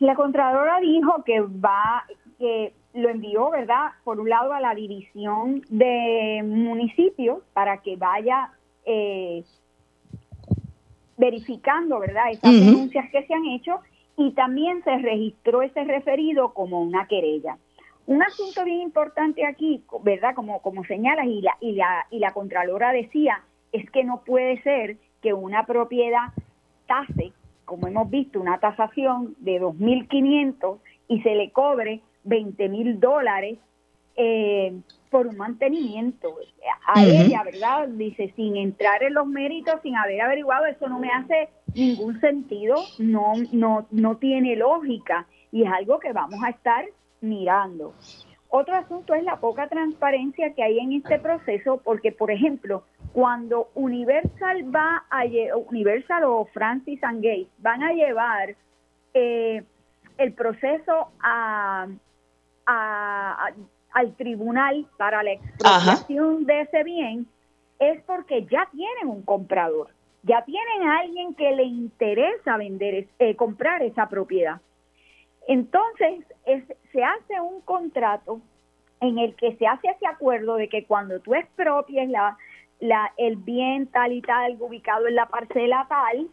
La 0.00 0.14
Contralora 0.14 0.80
dijo 0.80 1.22
que 1.24 1.40
va, 1.40 2.04
que 2.38 2.72
lo 2.94 3.08
envió, 3.08 3.50
¿verdad? 3.50 3.92
Por 4.04 4.20
un 4.20 4.28
lado 4.28 4.52
a 4.52 4.60
la 4.60 4.74
división 4.74 5.62
de 5.68 6.42
municipios 6.44 7.38
para 7.52 7.82
que 7.82 7.96
vaya 7.96 8.52
verificando, 11.16 11.98
¿verdad? 11.98 12.30
Esas 12.30 12.52
denuncias 12.52 13.10
que 13.10 13.26
se 13.26 13.34
han 13.34 13.46
hecho 13.46 13.80
y 14.16 14.30
también 14.32 14.82
se 14.84 14.96
registró 14.98 15.62
ese 15.62 15.84
referido 15.84 16.54
como 16.54 16.80
una 16.80 17.06
querella. 17.06 17.58
Un 18.06 18.22
asunto 18.22 18.64
bien 18.64 18.80
importante 18.82 19.44
aquí, 19.44 19.82
¿verdad? 20.02 20.34
Como, 20.34 20.62
como 20.62 20.84
señalas 20.84 21.26
y 21.26 21.42
la, 21.42 21.56
y, 21.60 21.72
la, 21.72 22.06
y 22.10 22.20
la 22.20 22.32
Contralora 22.32 22.92
decía, 22.92 23.42
es 23.72 23.90
que 23.90 24.04
no 24.04 24.22
puede 24.24 24.62
ser 24.62 24.96
que 25.22 25.32
una 25.32 25.66
propiedad 25.66 26.28
tase, 26.86 27.32
como 27.64 27.88
hemos 27.88 28.08
visto, 28.08 28.40
una 28.40 28.58
tasación 28.58 29.34
de 29.38 29.60
2.500 29.60 30.78
y 31.08 31.20
se 31.22 31.34
le 31.34 31.50
cobre 31.50 32.00
20 32.24 32.68
mil 32.68 33.00
dólares 33.00 33.58
eh, 34.16 34.72
por 35.10 35.26
un 35.26 35.36
mantenimiento. 35.36 36.36
A 36.86 37.02
ella, 37.04 37.42
¿verdad? 37.42 37.88
Dice, 37.88 38.32
sin 38.36 38.56
entrar 38.56 39.02
en 39.02 39.14
los 39.14 39.26
méritos, 39.26 39.80
sin 39.82 39.96
haber 39.96 40.20
averiguado, 40.20 40.66
eso 40.66 40.88
no 40.88 41.00
me 41.00 41.10
hace 41.10 41.48
ningún 41.74 42.20
sentido, 42.20 42.76
no, 42.98 43.32
no, 43.52 43.86
no 43.90 44.16
tiene 44.16 44.54
lógica 44.56 45.26
y 45.50 45.64
es 45.64 45.72
algo 45.72 45.98
que 45.98 46.12
vamos 46.12 46.40
a 46.44 46.50
estar 46.50 46.84
mirando. 47.28 47.94
Otro 48.48 48.74
asunto 48.74 49.14
es 49.14 49.24
la 49.24 49.36
poca 49.36 49.68
transparencia 49.68 50.54
que 50.54 50.62
hay 50.62 50.78
en 50.78 50.92
este 50.92 51.18
proceso, 51.18 51.80
porque, 51.84 52.12
por 52.12 52.30
ejemplo, 52.30 52.84
cuando 53.12 53.68
Universal 53.74 54.74
va 54.74 55.04
a 55.10 55.24
Universal 55.68 56.24
o 56.24 56.44
Francis 56.52 57.02
and 57.02 57.22
Gates 57.22 57.48
van 57.58 57.82
a 57.82 57.92
llevar 57.92 58.54
eh, 59.14 59.62
el 60.18 60.32
proceso 60.32 61.08
a, 61.20 61.86
al 62.66 64.14
tribunal 64.16 64.86
para 64.96 65.22
la 65.22 65.32
expropiación 65.32 66.46
de 66.46 66.60
ese 66.62 66.84
bien, 66.84 67.26
es 67.78 68.02
porque 68.04 68.44
ya 68.46 68.68
tienen 68.72 69.08
un 69.08 69.22
comprador, 69.22 69.88
ya 70.22 70.44
tienen 70.44 70.88
a 70.88 70.98
alguien 70.98 71.34
que 71.34 71.54
le 71.54 71.64
interesa 71.64 72.56
vender, 72.56 73.06
eh, 73.18 73.36
comprar 73.36 73.82
esa 73.82 74.08
propiedad. 74.08 74.60
Entonces, 75.46 76.24
se 76.92 77.04
hace 77.04 77.40
un 77.40 77.60
contrato 77.60 78.40
en 79.00 79.18
el 79.18 79.34
que 79.36 79.56
se 79.56 79.66
hace 79.66 79.88
ese 79.88 80.06
acuerdo 80.06 80.56
de 80.56 80.68
que 80.68 80.84
cuando 80.84 81.20
tú 81.20 81.34
expropies 81.34 82.08
la, 82.08 82.36
el 83.16 83.36
bien 83.36 83.86
tal 83.88 84.12
y 84.12 84.22
tal 84.22 84.56
ubicado 84.58 85.06
en 85.06 85.14
la 85.14 85.26
parcela 85.26 85.86
tal, 85.88 86.28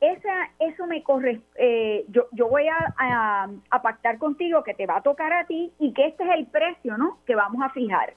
eso 0.00 0.86
me 0.86 1.02
corre, 1.02 1.40
eh, 1.56 2.06
yo, 2.08 2.26
yo 2.32 2.48
voy 2.48 2.66
a, 2.68 2.94
a, 3.70 3.82
pactar 3.82 4.18
contigo 4.18 4.64
que 4.64 4.72
te 4.72 4.86
va 4.86 4.96
a 4.96 5.02
tocar 5.02 5.30
a 5.32 5.44
ti 5.44 5.72
y 5.78 5.92
que 5.92 6.06
este 6.06 6.24
es 6.24 6.30
el 6.30 6.46
precio, 6.46 6.96
¿no? 6.96 7.18
Que 7.26 7.34
vamos 7.34 7.62
a 7.62 7.68
fijar. 7.70 8.14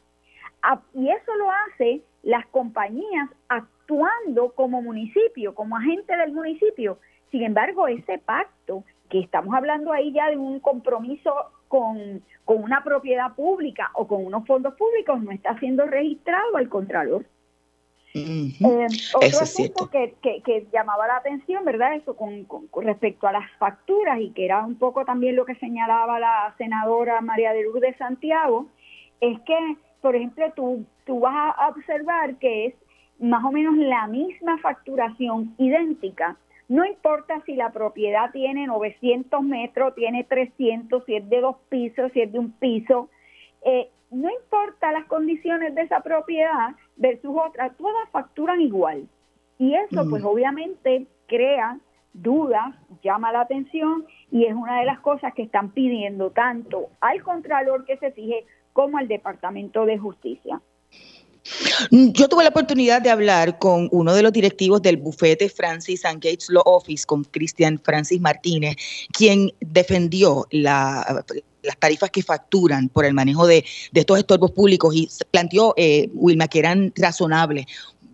y 0.94 1.10
eso 1.10 1.36
lo 1.36 1.52
hace 1.52 2.02
las 2.24 2.46
compañías 2.48 3.30
actuando 3.50 4.54
como 4.54 4.82
municipio, 4.82 5.54
como 5.54 5.76
agente 5.76 6.16
del 6.16 6.32
municipio. 6.32 7.00
Sin 7.32 7.44
embargo, 7.44 7.88
ese 7.88 8.18
pacto 8.18 8.86
que 9.10 9.20
estamos 9.20 9.54
hablando 9.54 9.92
ahí 9.92 10.12
ya 10.12 10.30
de 10.30 10.38
un 10.38 10.60
compromiso 10.60 11.34
con, 11.68 12.22
una 12.46 12.84
propiedad 12.84 13.34
pública 13.34 13.90
o 13.94 14.08
con 14.08 14.26
unos 14.26 14.46
fondos 14.46 14.76
públicos 14.76 15.22
no 15.24 15.32
está 15.32 15.58
siendo 15.60 15.86
registrado 15.86 16.58
al 16.58 16.70
Contralor. 16.70 17.26
Eh, 18.16 18.88
otro 19.16 19.40
asunto 19.40 19.90
que, 19.90 20.14
que, 20.22 20.68
llamaba 20.72 21.08
la 21.08 21.18
atención, 21.18 21.66
¿verdad? 21.66 21.96
Eso 21.96 22.16
con, 22.16 22.48
respecto 22.84 23.28
a 23.28 23.32
las 23.32 23.50
facturas 23.58 24.20
y 24.20 24.30
que 24.32 24.46
era 24.46 24.64
un 24.64 24.76
poco 24.76 25.04
también 25.04 25.36
lo 25.36 25.46
que 25.46 25.56
señalaba 25.56 26.20
la 26.20 26.54
senadora 26.60 27.22
María 27.22 27.54
de 27.54 27.64
Lourdes 27.64 27.94
de 27.94 27.98
Santiago, 27.98 28.68
es 29.20 29.40
que, 29.42 29.58
por 30.02 30.16
ejemplo, 30.16 30.46
tú, 30.56 30.86
tú 31.06 31.22
vas 31.22 31.56
a 31.58 31.70
observar 31.70 32.36
que 32.36 32.68
es 32.68 32.76
más 33.20 33.44
o 33.44 33.52
menos 33.52 33.76
la 33.78 34.06
misma 34.08 34.58
facturación 34.60 35.56
idéntica. 35.58 36.38
No 36.70 36.86
importa 36.86 37.42
si 37.46 37.56
la 37.56 37.72
propiedad 37.72 38.32
tiene 38.32 38.68
900 38.68 39.42
metros, 39.42 39.96
tiene 39.96 40.24
300, 40.24 41.04
si 41.06 41.16
es 41.16 41.30
de 41.30 41.42
dos 41.42 41.58
pisos, 41.70 42.12
si 42.14 42.22
es 42.22 42.32
de 42.32 42.40
un 42.40 42.52
piso. 42.52 43.10
Eh, 43.66 43.90
no 44.12 44.30
importa 44.30 44.92
las 44.92 45.06
condiciones 45.06 45.76
de 45.76 45.82
esa 45.82 46.02
propiedad 46.02 46.76
versus 46.96 47.36
otra, 47.36 47.72
todas 47.72 48.10
facturan 48.12 48.62
igual. 48.62 49.08
Y 49.58 49.76
eso, 49.76 50.10
pues 50.10 50.24
obviamente, 50.24 51.08
crea 51.28 51.80
dudas, 52.14 52.76
llama 53.02 53.32
la 53.32 53.42
atención 53.42 54.06
y 54.32 54.46
es 54.46 54.54
una 54.54 54.80
de 54.80 54.86
las 54.86 55.00
cosas 55.00 55.34
que 55.34 55.44
están 55.44 55.72
pidiendo 55.72 56.30
tanto 56.32 56.90
al 57.02 57.24
Contralor 57.24 57.86
que 57.86 57.98
se 57.98 58.12
fije 58.12 58.46
como 58.72 58.98
al 58.98 59.08
Departamento 59.08 59.86
de 59.86 59.98
Justicia. 59.98 60.62
Yo 61.92 62.30
tuve 62.30 62.44
la 62.44 62.50
oportunidad 62.50 63.02
de 63.02 63.10
hablar 63.10 63.60
con 63.60 63.90
uno 63.92 64.14
de 64.14 64.24
los 64.24 64.32
directivos 64.32 64.82
del 64.82 64.98
bufete 64.98 65.50
Francis 65.50 66.06
and 66.06 66.24
Gates 66.24 66.50
Law 66.50 66.64
Office, 66.66 67.06
con 67.06 67.24
Cristian 67.26 67.80
Francis 67.84 68.22
Martínez, 68.22 68.76
quien 69.12 69.52
defendió 69.60 70.48
la, 70.52 71.26
las 71.64 71.78
tarifas 71.78 72.12
que 72.12 72.22
facturan 72.22 72.90
por 72.90 73.06
el 73.06 73.14
manejo 73.14 73.48
de, 73.48 73.66
estos 73.94 74.20
estorbos 74.20 74.52
públicos 74.52 74.94
y 74.96 75.10
planteó, 75.32 75.74
eh, 75.78 76.10
Wilma, 76.14 76.48
que 76.48 76.60
eran 76.60 76.94
razonables 76.96 77.66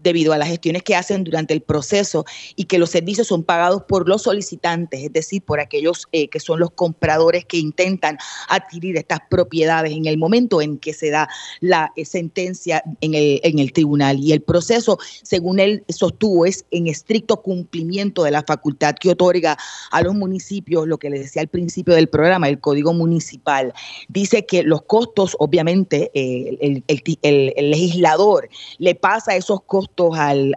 debido 0.02 0.34
a 0.34 0.38
las 0.38 0.48
gestiones 0.48 0.84
que 0.84 0.96
hacen 0.96 1.24
durante 1.24 1.54
el 1.54 1.62
proceso 1.62 2.26
y 2.56 2.66
que 2.66 2.80
los 2.80 2.90
servicios 2.90 3.28
son 3.28 3.44
pagados 3.44 3.84
por 3.84 4.08
los 4.08 4.24
solicitantes, 4.24 5.02
es 5.04 5.14
decir, 5.14 5.42
por 5.42 5.60
aquellos 5.60 6.08
eh, 6.12 6.28
que 6.30 6.40
son 6.40 6.60
los 6.60 6.72
compradores 6.72 7.46
que 7.46 7.58
intentan 7.58 8.18
adquirir 8.48 8.98
estas 8.98 9.20
propiedades 9.30 9.92
en 9.92 10.06
el 10.06 10.18
momento 10.18 10.62
en 10.62 10.78
que 10.78 10.94
se 10.94 11.10
da 11.10 11.30
la 11.60 11.92
eh, 11.96 12.06
sentencia 12.06 12.84
en 13.02 13.14
el, 13.14 13.74
tribunal. 13.74 14.20
Y 14.20 14.32
el 14.32 14.42
proceso, 14.42 14.98
según 15.22 15.60
él 15.60 15.84
sostuvo, 15.90 16.46
es 16.46 16.66
en 16.72 16.88
estricto 16.88 17.42
cumplimiento 17.42 18.24
de 18.24 18.32
la 18.32 18.44
facultad 18.44 18.96
que 18.96 19.10
otorga 19.10 19.58
a 19.92 20.02
los 20.02 20.16
municipios, 20.16 20.88
lo 20.88 20.98
que 20.98 21.10
le 21.10 21.20
decía 21.20 21.42
al 21.42 21.48
principio 21.50 21.94
del 21.94 22.10
programa, 22.10 22.48
el 22.48 22.60
Código 22.60 22.94
Municipal. 22.94 23.74
Dice 24.08 24.46
que 24.46 24.64
los 24.64 24.84
costos, 24.84 25.36
obviamente, 25.40 26.10
eh, 26.14 26.58
el, 26.62 26.84
el 27.22 27.72
legislador 27.72 28.50
le 28.78 28.96
pasa 28.96 29.36
esos 29.36 29.62
costos 29.64 29.89
al, 30.16 30.56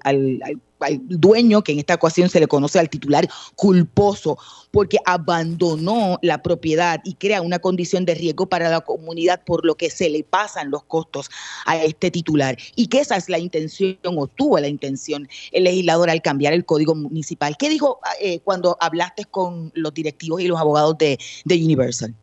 dueño, 1.02 1.62
que 1.62 1.72
en 1.72 1.78
esta 1.78 1.94
ocasión 1.94 2.28
se 2.28 2.40
le 2.40 2.48
conoce 2.48 2.78
al 2.78 2.88
titular 2.88 3.28
culposo, 3.54 4.36
porque 4.72 4.98
abandonó 5.04 6.18
la 6.22 6.42
propiedad 6.42 7.00
y 7.04 7.14
crea 7.14 7.40
una 7.40 7.60
condición 7.60 8.04
de 8.04 8.14
riesgo 8.14 8.46
para 8.46 8.68
la 8.68 8.80
comunidad, 8.80 9.42
por 9.44 9.64
lo 9.64 9.76
que 9.76 9.90
se 9.90 10.10
le 10.10 10.24
pasan 10.24 10.70
los 10.70 10.82
costos 10.84 11.30
a 11.66 11.76
este 11.76 12.10
titular. 12.10 12.56
Y 12.74 12.88
que 12.88 13.00
esa 13.00 13.16
es 13.16 13.28
la 13.28 13.38
intención, 13.38 13.96
o 14.04 14.26
tuvo 14.26 14.58
la 14.58 14.68
intención 14.68 15.28
el 15.52 15.64
legislador 15.64 16.10
al 16.10 16.22
cambiar 16.22 16.52
el 16.52 16.64
código 16.64 16.94
municipal. 16.94 17.56
¿Qué 17.56 17.68
dijo 17.68 18.00
eh, 18.20 18.40
cuando 18.40 18.76
hablaste 18.80 19.24
con 19.24 19.70
los 19.74 19.94
directivos 19.94 20.40
y 20.40 20.48
los 20.48 20.58
abogados 20.58 20.98
de 20.98 21.18
Universal? 21.46 22.14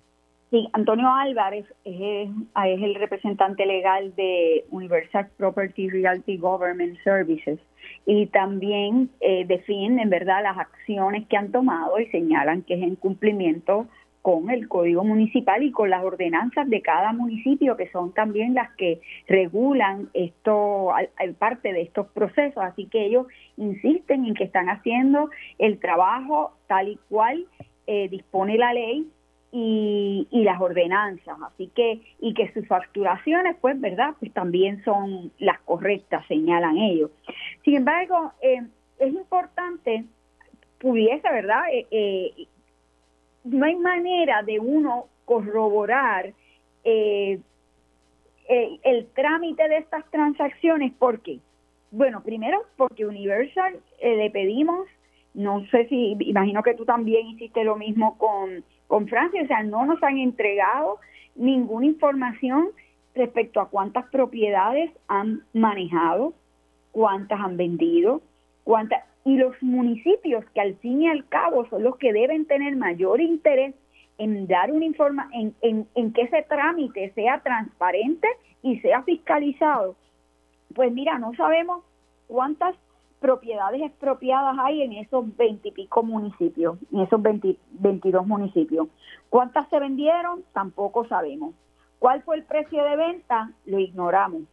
Sí, 0.51 0.67
Antonio 0.73 1.07
Álvarez 1.13 1.65
es, 1.85 2.29
el 2.55 2.95
representante 2.95 3.67
legal 3.67 4.15
de 4.15 4.65
Universal 4.71 5.29
Property 5.37 5.89
Realty 5.89 6.37
Government 6.37 6.97
Services. 7.03 7.59
Y 8.07 8.25
también 8.27 9.11
eh, 9.19 9.45
definen 9.45 9.99
en 9.99 10.09
verdad 10.09 10.41
las 10.41 10.57
acciones 10.57 11.27
que 11.27 11.37
han 11.37 11.51
tomado 11.51 11.99
y 11.99 12.07
señalan 12.07 12.63
que 12.63 12.73
es 12.73 12.81
en 12.81 12.95
cumplimiento 12.95 13.87
con 14.23 14.49
el 14.49 14.67
código 14.67 15.03
municipal 15.03 15.61
y 15.61 15.71
con 15.71 15.91
las 15.91 16.03
ordenanzas 16.03 16.67
de 16.67 16.81
cada 16.81 17.13
municipio 17.13 17.77
que 17.77 17.89
son 17.91 18.13
también 18.13 18.53
las 18.53 18.69
que 18.75 19.01
regulan 19.27 20.09
esto 20.13 20.89
parte 21.37 21.73
de 21.73 21.83
estos 21.83 22.07
procesos. 22.07 22.63
Así 22.63 22.87
que 22.87 23.05
ellos 23.05 23.27
insisten 23.55 24.25
en 24.25 24.33
que 24.33 24.45
están 24.45 24.67
haciendo 24.67 25.29
el 25.59 25.79
trabajo 25.79 26.53
tal 26.67 26.89
y 26.89 26.99
cual 27.07 27.45
eh, 27.85 28.09
dispone 28.09 28.57
la 28.57 28.73
ley 28.73 29.07
y, 29.51 30.27
y, 30.29 30.43
las 30.43 30.61
ordenanzas, 30.61 31.37
así 31.41 31.71
que 31.73 32.01
y 32.19 32.33
que 32.33 32.51
sus 32.53 32.67
facturaciones, 32.67 33.55
pues, 33.59 33.79
verdad, 33.81 34.13
pues 34.19 34.31
también 34.31 34.83
son 34.83 35.31
las 35.39 35.59
correctas, 35.61 36.25
señalan 36.27 36.77
ellos. 36.77 37.09
Sin 37.63 37.77
embargo, 37.77 38.31
eh, 38.41 38.61
es 38.99 39.13
importante, 39.13 40.05
pudiese, 40.79 41.27
verdad, 41.29 41.63
eh, 41.71 41.87
eh, 41.89 42.47
no 43.43 43.65
hay 43.65 43.75
manera 43.75 44.43
de 44.43 44.59
uno 44.59 45.07
corroborar 45.25 46.31
el, 46.83 47.41
el 48.47 49.07
trámite 49.15 49.67
de 49.67 49.77
estas 49.77 50.09
transacciones, 50.11 50.93
¿por 50.93 51.21
qué? 51.21 51.39
Bueno, 51.91 52.21
primero 52.21 52.65
porque 52.77 53.05
Universal 53.05 53.79
le 54.01 54.29
pedimos, 54.29 54.87
no 55.33 55.65
sé 55.71 55.87
si, 55.87 56.15
imagino 56.19 56.61
que 56.61 56.75
tú 56.75 56.85
también 56.85 57.27
hiciste 57.27 57.63
lo 57.63 57.75
mismo 57.75 58.17
con 58.17 58.63
con 58.89 59.07
Francia, 59.07 59.43
o 59.43 59.47
sea, 59.47 59.61
no 59.61 59.85
nos 59.85 60.01
han 60.01 60.17
entregado 60.17 60.97
ninguna 61.35 61.85
información 61.85 62.69
respecto 63.13 63.61
a 63.61 63.69
cuántas 63.69 64.05
propiedades 64.07 64.91
han 65.07 65.43
manejado, 65.53 66.33
cuántas 66.91 67.39
han 67.39 67.55
vendido, 67.55 68.23
cuántas 68.63 69.03
y 69.25 69.37
los 69.37 69.55
municipios 69.61 70.43
que 70.55 70.61
al 70.61 70.75
fin 70.77 71.03
y 71.03 71.07
al 71.07 71.27
cabo 71.27 71.67
son 71.69 71.83
los 71.83 71.97
que 71.97 72.13
deben 72.13 72.45
tener 72.45 72.75
mayor 72.75 73.21
interés 73.21 73.75
en 74.17 74.47
dar 74.47 74.71
una 74.71 74.85
informa 74.85 75.29
en, 75.33 75.53
en, 75.61 75.87
en 75.93 76.11
que 76.11 76.23
ese 76.23 76.41
trámite 76.49 77.11
sea 77.13 77.41
transparente 77.41 78.27
y 78.63 78.79
sea 78.79 79.03
fiscalizado. 79.03 79.95
Pues 80.73 80.91
mira, 80.91 81.19
no 81.19 81.35
sabemos 81.35 81.83
cuántas 82.27 82.75
propiedades 83.19 83.81
expropiadas 83.81 84.55
hay 84.59 84.81
en 84.81 84.93
esos 84.93 85.35
veintipico 85.37 86.03
municipios, 86.03 86.77
en 86.91 87.01
esos 87.01 87.21
22 87.21 88.25
municipios. 88.25 88.87
¿Cuántas 89.29 89.69
se 89.69 89.79
vendieron? 89.79 90.43
Tampoco 90.53 91.05
sabemos. 91.07 91.53
¿Cuál 91.99 92.23
fue 92.23 92.37
el 92.37 92.43
precio 92.43 92.83
de 92.83 92.95
venta? 92.95 93.51
Lo 93.65 93.79
ignoramos. 93.79 94.43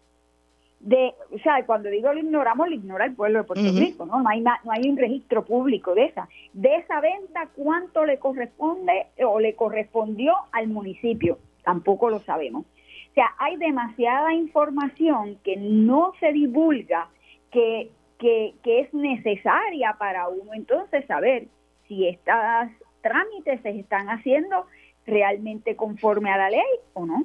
De, 0.81 1.14
o 1.33 1.38
sea, 1.38 1.64
cuando 1.64 1.88
digo 1.88 2.12
lo 2.12 2.18
ignoramos, 2.18 2.68
lo 2.68 2.74
ignora 2.74 3.07
el 3.07 3.14
pueblo 3.14 3.38
de 3.38 3.44
Puerto 3.44 3.72
Rico, 3.72 4.05
¿no? 4.05 4.20
No 4.20 4.29
hay, 4.29 4.40
no 4.40 4.52
hay 4.68 4.88
un 4.88 4.96
registro 4.96 5.44
público 5.44 5.94
de 5.94 6.05
esa. 6.05 6.29
De 6.52 6.76
esa 6.76 7.00
venta, 7.00 7.48
¿cuánto 7.55 8.05
le 8.05 8.18
corresponde 8.18 9.07
o 9.24 9.40
le 9.40 9.55
correspondió 9.55 10.35
al 10.52 10.68
municipio? 10.68 11.38
Tampoco 11.64 12.11
lo 12.11 12.20
sabemos. 12.20 12.66
O 12.66 13.14
sea, 13.14 13.31
hay 13.38 13.57
demasiada 13.57 14.35
información 14.35 15.38
que 15.42 15.57
no 15.57 16.12
se 16.20 16.33
divulga 16.33 17.09
que 17.50 17.90
que, 18.18 18.55
es 18.64 18.92
necesaria 18.94 19.96
para 19.98 20.29
uno 20.29 20.55
entonces 20.55 21.05
saber 21.07 21.48
si 21.87 22.09
estos 22.09 22.35
trámites 23.02 23.61
se 23.62 23.70
están 23.70 24.09
haciendo 24.09 24.66
realmente 25.07 25.76
conforme 25.76 26.31
a 26.31 26.37
la 26.37 26.50
ley 26.50 26.62
o 26.94 27.07
no. 27.07 27.24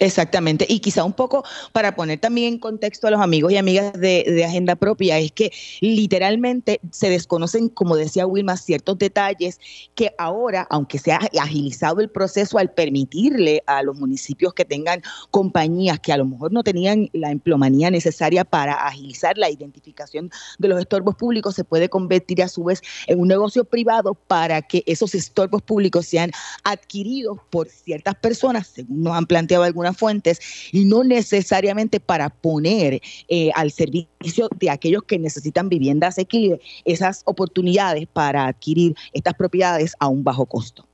Exactamente, 0.00 0.66
y 0.68 0.80
quizá 0.80 1.04
un 1.04 1.12
poco 1.12 1.44
para 1.70 1.94
poner 1.94 2.18
también 2.18 2.54
en 2.54 2.58
contexto 2.58 3.06
a 3.06 3.12
los 3.12 3.20
amigos 3.20 3.52
y 3.52 3.56
amigas 3.56 3.92
de, 3.92 4.44
Agenda 4.44 4.74
Propia, 4.74 5.20
es 5.20 5.30
que 5.30 5.52
literalmente 5.80 6.80
se 6.90 7.10
desconocen, 7.10 7.68
como 7.68 7.94
decía 7.94 8.26
Wilma, 8.26 8.56
ciertos 8.56 8.98
detalles 8.98 9.60
que 9.94 10.12
ahora, 10.18 10.66
aunque 10.68 10.98
se 10.98 11.12
ha 11.12 11.20
agilizado 11.40 12.00
el 12.00 12.10
proceso 12.10 12.58
al 12.58 12.72
permitirle 12.72 13.62
a 13.66 13.84
los 13.84 13.96
municipios 13.96 14.52
que 14.52 14.64
tengan 14.64 15.00
compañías 15.30 16.00
que 16.00 16.12
a 16.12 16.16
lo 16.16 16.24
mejor 16.24 16.52
no 16.52 16.64
tenían 16.64 17.08
la 17.12 17.30
emplomanía 17.30 17.88
necesaria 17.92 18.44
para 18.44 18.74
agilizar 18.74 19.38
la 19.38 19.48
identificación 19.48 20.28
de 20.58 20.68
los 20.68 20.80
estorbos 20.80 21.14
públicos, 21.14 21.54
se 21.54 21.62
puede 21.62 21.88
convertir 21.88 22.42
a 22.42 22.48
su 22.48 22.64
vez 22.64 22.82
en 23.06 23.20
un 23.20 23.28
negocio 23.28 23.64
privado 23.64 24.14
para 24.14 24.60
que 24.60 24.82
esos 24.86 25.14
estorbos 25.14 25.62
públicos 25.62 26.06
sean 26.06 26.32
adquiridos 26.64 27.38
por 27.50 27.68
ciertas 27.68 28.16
personas, 28.16 28.66
según 28.66 29.04
nos 29.04 29.16
han 29.16 29.26
planteado 29.26 29.62
algunos 29.62 29.83
fuentes 29.92 30.40
y 30.72 30.84
no 30.84 31.04
necesariamente 31.04 32.00
para 32.00 32.30
poner 32.30 33.00
eh, 33.28 33.50
al 33.54 33.70
servicio 33.70 34.48
de 34.58 34.70
aquellos 34.70 35.02
que 35.02 35.18
necesitan 35.18 35.68
vivienda 35.68 36.08
asequible 36.08 36.60
esas 36.84 37.22
oportunidades 37.26 38.06
para 38.06 38.46
adquirir 38.46 38.94
estas 39.12 39.34
propiedades 39.34 39.94
a 40.00 40.08
un 40.08 40.24
bajo 40.24 40.46
costo. 40.46 40.86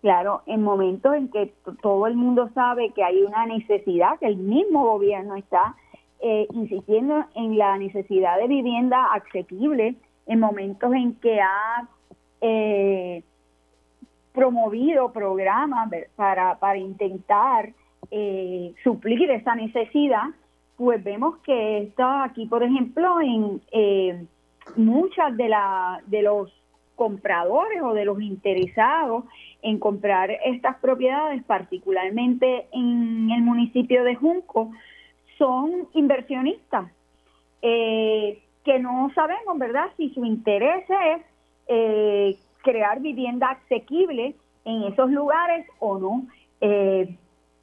Claro, 0.00 0.42
en 0.46 0.62
momentos 0.62 1.14
en 1.14 1.28
que 1.28 1.52
todo 1.82 2.06
el 2.06 2.16
mundo 2.16 2.48
sabe 2.54 2.90
que 2.90 3.04
hay 3.04 3.22
una 3.22 3.44
necesidad, 3.44 4.18
que 4.18 4.26
el 4.26 4.36
mismo 4.36 4.84
gobierno 4.84 5.36
está 5.36 5.76
eh, 6.20 6.46
insistiendo 6.52 7.26
en 7.34 7.58
la 7.58 7.76
necesidad 7.76 8.38
de 8.38 8.48
vivienda 8.48 9.12
asequible, 9.12 9.96
en 10.26 10.40
momentos 10.40 10.92
en 10.94 11.14
que 11.16 11.40
ha 11.40 11.88
eh, 12.40 13.22
promovido 14.32 15.12
programas 15.12 15.90
para, 16.16 16.58
para 16.58 16.78
intentar 16.78 17.72
eh, 18.12 18.74
suplir 18.82 19.30
esa 19.30 19.54
necesidad, 19.54 20.24
pues 20.76 21.02
vemos 21.04 21.36
que 21.44 21.82
está 21.82 22.24
aquí, 22.24 22.46
por 22.46 22.64
ejemplo, 22.64 23.20
en 23.20 23.60
eh, 23.70 24.24
muchas 24.74 25.36
de, 25.36 25.48
la, 25.48 26.02
de 26.06 26.22
los 26.22 26.52
compradores 26.96 27.80
o 27.82 27.94
de 27.94 28.04
los 28.04 28.20
interesados 28.20 29.24
en 29.62 29.78
comprar 29.78 30.30
estas 30.44 30.76
propiedades, 30.78 31.44
particularmente 31.44 32.66
en 32.72 33.30
el 33.30 33.42
municipio 33.42 34.02
de 34.02 34.16
Junco, 34.16 34.72
son 35.38 35.86
inversionistas 35.94 36.90
eh, 37.62 38.42
que 38.64 38.80
no 38.80 39.12
sabemos, 39.14 39.56
¿verdad?, 39.56 39.86
si 39.96 40.10
su 40.10 40.24
interés 40.24 40.84
es 41.68 42.36
crear 42.62 43.00
vivienda 43.00 43.50
asequible 43.50 44.34
en 44.64 44.82
esos 44.82 45.10
lugares 45.12 45.64
o 45.78 45.98
no. 45.98 46.26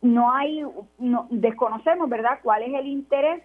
No 0.01 0.31
hay, 0.31 0.63
no, 0.99 1.27
desconocemos, 1.29 2.09
¿verdad?, 2.09 2.39
cuál 2.43 2.63
es 2.63 2.73
el 2.73 2.87
interés 2.87 3.43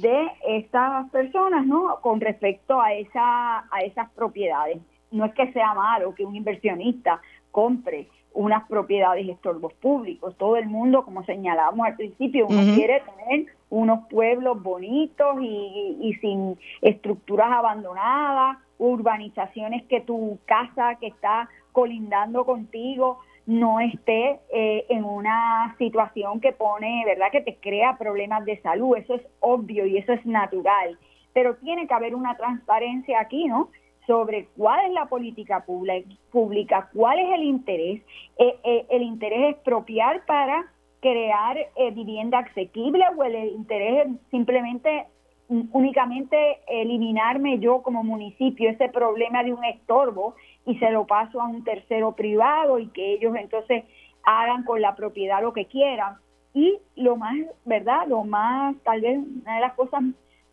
de 0.00 0.28
estas 0.46 1.10
personas, 1.10 1.66
¿no?, 1.66 1.98
con 2.00 2.20
respecto 2.20 2.80
a, 2.80 2.92
esa, 2.92 3.58
a 3.70 3.80
esas 3.84 4.10
propiedades. 4.10 4.78
No 5.10 5.24
es 5.24 5.34
que 5.34 5.52
sea 5.52 5.74
malo 5.74 6.14
que 6.14 6.24
un 6.24 6.34
inversionista 6.34 7.20
compre 7.50 8.08
unas 8.34 8.66
propiedades 8.66 9.28
estorbos 9.28 9.74
públicos. 9.74 10.34
Todo 10.38 10.56
el 10.56 10.66
mundo, 10.66 11.04
como 11.04 11.22
señalábamos 11.24 11.86
al 11.86 11.96
principio, 11.96 12.46
uno 12.46 12.74
quiere 12.74 13.02
tener 13.02 13.46
unos 13.68 14.08
pueblos 14.08 14.62
bonitos 14.62 15.36
y, 15.40 15.98
y, 16.00 16.14
sin 16.14 16.58
estructuras 16.80 17.52
abandonadas, 17.52 18.56
urbanizaciones 18.78 19.84
que 19.84 20.00
tu 20.00 20.38
casa 20.46 20.96
que 20.96 21.08
está 21.08 21.48
colindando 21.72 22.44
contigo 22.44 23.18
no 23.46 23.80
esté 23.80 24.40
eh, 24.52 24.86
en 24.88 25.04
una 25.04 25.74
situación 25.78 26.40
que 26.40 26.52
pone, 26.52 27.02
¿verdad?, 27.04 27.30
que 27.32 27.40
te 27.40 27.56
crea 27.56 27.98
problemas 27.98 28.44
de 28.44 28.60
salud. 28.62 28.96
Eso 28.96 29.14
es 29.14 29.22
obvio 29.40 29.86
y 29.86 29.98
eso 29.98 30.12
es 30.12 30.24
natural. 30.24 30.98
Pero 31.32 31.56
tiene 31.56 31.86
que 31.86 31.94
haber 31.94 32.14
una 32.14 32.36
transparencia 32.36 33.20
aquí, 33.20 33.46
¿no? 33.46 33.70
sobre 34.06 34.48
cuál 34.56 34.86
es 34.86 34.92
la 34.92 35.06
política 35.06 35.64
pública, 35.64 36.88
cuál 36.92 37.18
es 37.18 37.34
el 37.34 37.44
interés. 37.44 38.02
Eh, 38.38 38.58
eh, 38.64 38.86
el 38.90 39.02
interés 39.02 39.54
expropiar 39.54 40.24
para 40.26 40.66
crear 41.00 41.56
eh, 41.58 41.90
vivienda 41.92 42.38
asequible 42.38 43.04
o 43.16 43.24
el 43.24 43.34
interés 43.50 44.06
es 44.06 44.30
simplemente 44.30 45.06
mm, 45.48 45.62
únicamente 45.72 46.60
eliminarme 46.68 47.58
yo 47.58 47.82
como 47.82 48.02
municipio 48.02 48.70
ese 48.70 48.88
problema 48.88 49.42
de 49.42 49.52
un 49.52 49.64
estorbo 49.64 50.34
y 50.66 50.78
se 50.78 50.90
lo 50.90 51.06
paso 51.06 51.40
a 51.40 51.46
un 51.46 51.64
tercero 51.64 52.12
privado 52.12 52.78
y 52.78 52.88
que 52.88 53.14
ellos 53.14 53.34
entonces 53.36 53.84
hagan 54.24 54.64
con 54.64 54.80
la 54.80 54.94
propiedad 54.94 55.42
lo 55.42 55.52
que 55.52 55.66
quieran. 55.66 56.16
Y 56.54 56.78
lo 56.96 57.16
más, 57.16 57.36
¿verdad? 57.64 58.06
Lo 58.06 58.24
más, 58.24 58.76
tal 58.84 59.00
vez, 59.00 59.18
una 59.18 59.54
de 59.54 59.60
las 59.60 59.74
cosas 59.74 60.02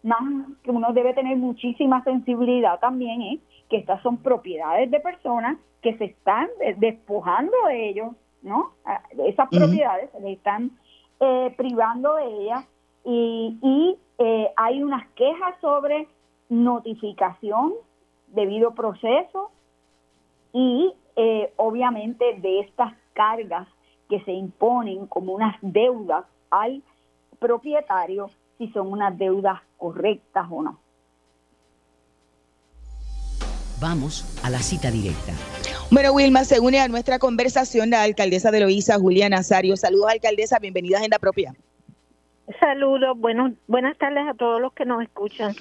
más 0.02 0.22
que 0.63 0.72
uno 0.72 0.93
debe 0.93 1.13
tener 1.13 1.38
muchísima 1.38 2.04
sensibilidad 2.04 2.80
también 2.80 3.22
es 3.22 3.39
que 3.69 3.78
estas 3.78 4.02
son 4.02 4.17
propiedades 4.17 4.89
de 4.89 5.00
personas 5.00 5.58
que 5.82 5.98
se 5.98 6.06
están 6.06 6.48
despojando 6.78 7.56
de 7.67 7.89
ellos, 7.89 8.15
¿no? 8.41 8.72
Esas 9.28 9.50
propiedades 9.50 10.10
se 10.12 10.32
están 10.32 10.72
eh, 11.19 11.54
privando 11.58 12.15
de 12.15 12.26
ellas 12.26 12.65
y, 13.06 13.98
eh, 14.22 14.50
hay 14.58 14.84
unas 14.84 15.08
quejas 15.12 15.56
sobre 15.62 16.08
notificación 16.50 17.74
debido 18.28 18.74
proceso 18.74 19.52
y 20.54 20.94
eh, 21.16 21.54
obviamente 21.58 22.40
de 22.40 22.62
estas 22.62 22.94
cargas 23.14 23.68
que 24.10 24.22
se 24.24 24.32
imponen 24.32 25.06
como 25.08 25.34
unas 25.34 25.56
deudas 25.62 26.26
al 26.50 26.82
propietario 27.40 28.30
si 28.58 28.68
son 28.70 28.92
unas 28.92 29.18
deudas 29.18 29.60
correctas 29.78 30.48
o 30.50 30.64
no. 30.64 30.80
Vamos 33.80 34.26
a 34.44 34.50
la 34.50 34.60
cita 34.60 34.92
directa. 34.92 35.32
Bueno, 35.90 36.12
Wilma, 36.12 36.44
se 36.44 36.60
une 36.60 36.80
a 36.80 36.88
nuestra 36.90 37.18
conversación 37.18 37.92
la 37.92 38.04
alcaldesa 38.04 38.52
de 38.52 38.60
Loíza, 38.60 39.00
Julia 39.00 39.30
Nazario. 39.30 39.78
Saludos, 39.78 40.12
alcaldesa, 40.12 40.60
bienvenida 40.60 40.98
a 40.98 41.00
Agenda 41.00 41.18
Propia. 41.18 41.56
Saludos, 42.60 43.18
bueno, 43.18 43.54
buenas 43.68 43.98
tardes 43.98 44.28
a 44.28 44.34
todos 44.34 44.60
los 44.60 44.74
que 44.74 44.86
nos 44.86 45.04
escuchan. 45.04 45.54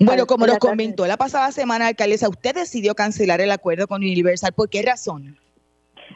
bueno, 0.00 0.26
como 0.26 0.46
nos 0.46 0.58
comentó 0.58 1.06
la 1.06 1.16
pasada 1.16 1.50
semana, 1.50 1.88
alcaldesa, 1.88 2.28
usted 2.28 2.54
decidió 2.54 2.94
cancelar 2.94 3.40
el 3.40 3.50
acuerdo 3.50 3.88
con 3.88 4.02
Universal. 4.02 4.52
¿Por 4.52 4.68
qué 4.68 4.82
razón? 4.82 5.36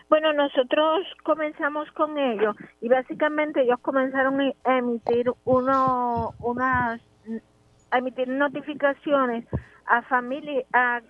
Bueno, 0.08 0.32
nosotros 0.32 1.06
comenzamos 1.24 1.90
con 1.92 2.16
ellos 2.18 2.54
y 2.80 2.88
básicamente 2.88 3.62
ellos 3.62 3.80
comenzaron 3.80 4.40
a 4.64 4.78
emitir 4.78 5.30
uno, 5.44 6.34
unas, 6.38 7.00
a 7.90 7.98
emitir 7.98 8.28
notificaciones 8.28 9.46
a 9.86 10.02
familias, 10.02 10.64
a 10.72 11.00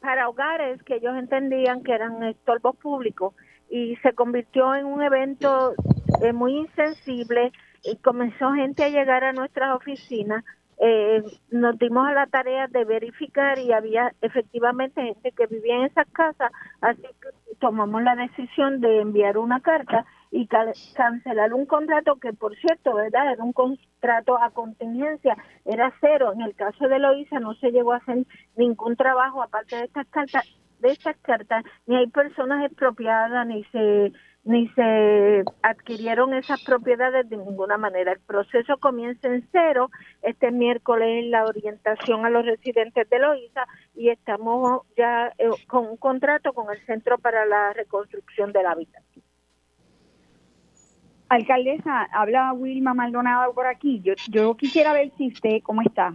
para 0.00 0.28
hogares 0.28 0.80
que 0.84 0.96
ellos 0.96 1.16
entendían 1.16 1.82
que 1.82 1.92
eran 1.92 2.22
estorbos 2.22 2.76
públicos 2.76 3.34
y 3.68 3.96
se 3.96 4.12
convirtió 4.12 4.74
en 4.76 4.86
un 4.86 5.02
evento 5.02 5.74
eh, 6.22 6.32
muy 6.32 6.56
insensible 6.56 7.50
y 7.86 7.96
comenzó 7.96 8.52
gente 8.52 8.84
a 8.84 8.88
llegar 8.88 9.24
a 9.24 9.32
nuestras 9.32 9.74
oficinas. 9.74 10.44
Eh, 10.78 11.22
nos 11.50 11.78
dimos 11.78 12.06
a 12.06 12.12
la 12.12 12.26
tarea 12.26 12.66
de 12.66 12.84
verificar 12.84 13.58
y 13.58 13.72
había 13.72 14.12
efectivamente 14.20 15.02
gente 15.02 15.32
que 15.32 15.46
vivía 15.46 15.76
en 15.76 15.84
esas 15.84 16.06
casas, 16.12 16.52
así 16.82 17.00
que 17.00 17.56
tomamos 17.58 18.02
la 18.02 18.14
decisión 18.14 18.82
de 18.82 19.00
enviar 19.00 19.38
una 19.38 19.60
carta 19.60 20.04
y 20.30 20.46
cancelar 20.48 21.54
un 21.54 21.64
contrato 21.64 22.16
que, 22.16 22.34
por 22.34 22.54
cierto, 22.56 22.94
¿verdad? 22.94 23.32
Era 23.32 23.42
un 23.42 23.54
contrato 23.54 24.36
a 24.36 24.50
contingencia, 24.50 25.34
era 25.64 25.94
cero. 26.00 26.32
En 26.34 26.42
el 26.42 26.54
caso 26.54 26.88
de 26.88 26.98
Loisa 26.98 27.40
no 27.40 27.54
se 27.54 27.70
llegó 27.70 27.94
a 27.94 27.98
hacer 27.98 28.26
ningún 28.56 28.96
trabajo 28.96 29.42
aparte 29.42 29.76
de 29.76 29.84
estas 29.84 30.06
cartas, 30.08 30.44
de 30.80 30.90
estas 30.90 31.16
cartas, 31.22 31.64
ni 31.86 31.96
hay 31.96 32.08
personas 32.08 32.66
expropiadas, 32.66 33.46
ni 33.46 33.64
se 33.64 34.12
ni 34.46 34.68
se 34.68 35.44
adquirieron 35.60 36.32
esas 36.32 36.62
propiedades 36.62 37.28
de 37.28 37.36
ninguna 37.36 37.76
manera. 37.76 38.12
El 38.12 38.20
proceso 38.20 38.78
comienza 38.78 39.26
en 39.26 39.46
cero. 39.50 39.90
Este 40.22 40.52
miércoles 40.52 41.26
la 41.26 41.44
orientación 41.44 42.24
a 42.24 42.30
los 42.30 42.46
residentes 42.46 43.10
de 43.10 43.18
Loíza 43.18 43.66
y 43.96 44.08
estamos 44.08 44.82
ya 44.96 45.32
eh, 45.38 45.50
con 45.66 45.86
un 45.86 45.96
contrato 45.96 46.52
con 46.52 46.72
el 46.72 46.80
Centro 46.86 47.18
para 47.18 47.44
la 47.44 47.72
Reconstrucción 47.72 48.52
del 48.52 48.66
Hábitat. 48.66 49.02
Alcaldesa, 51.28 52.04
habla 52.12 52.52
Wilma 52.52 52.94
Maldonado 52.94 53.52
por 53.52 53.66
aquí. 53.66 54.00
Yo, 54.04 54.14
yo 54.28 54.56
quisiera 54.56 54.92
ver 54.92 55.10
si 55.18 55.26
usted, 55.26 55.60
¿cómo 55.64 55.82
está? 55.82 56.14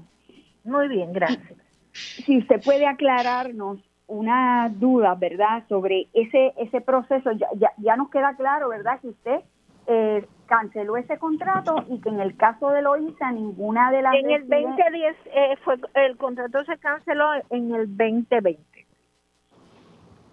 Muy 0.63 0.87
bien, 0.87 1.11
gracias. 1.11 1.59
Si 1.91 2.37
usted 2.37 2.61
puede 2.63 2.87
aclararnos 2.87 3.79
una 4.11 4.69
duda, 4.69 5.15
¿verdad?, 5.15 5.63
sobre 5.69 6.07
ese 6.13 6.53
ese 6.57 6.81
proceso. 6.81 7.31
Ya, 7.31 7.71
ya, 7.77 7.95
nos 7.95 8.09
queda 8.09 8.35
claro, 8.35 8.69
¿verdad?, 8.69 8.99
que 8.99 9.07
usted 9.07 9.39
eh, 9.87 10.27
canceló 10.47 10.97
ese 10.97 11.17
contrato 11.17 11.75
y 11.89 11.99
que 12.01 12.09
en 12.09 12.19
el 12.19 12.35
caso 12.35 12.69
de 12.71 12.81
Loisa 12.81 13.31
ninguna 13.31 13.89
de 13.89 14.01
las... 14.01 14.13
En 14.15 14.29
el 14.29 14.47
2010 14.47 15.15
eh, 15.25 15.55
fue, 15.63 15.77
el 15.95 16.17
contrato 16.17 16.63
se 16.65 16.77
canceló 16.77 17.25
en 17.49 17.73
el 17.73 17.87
2020 17.87 18.61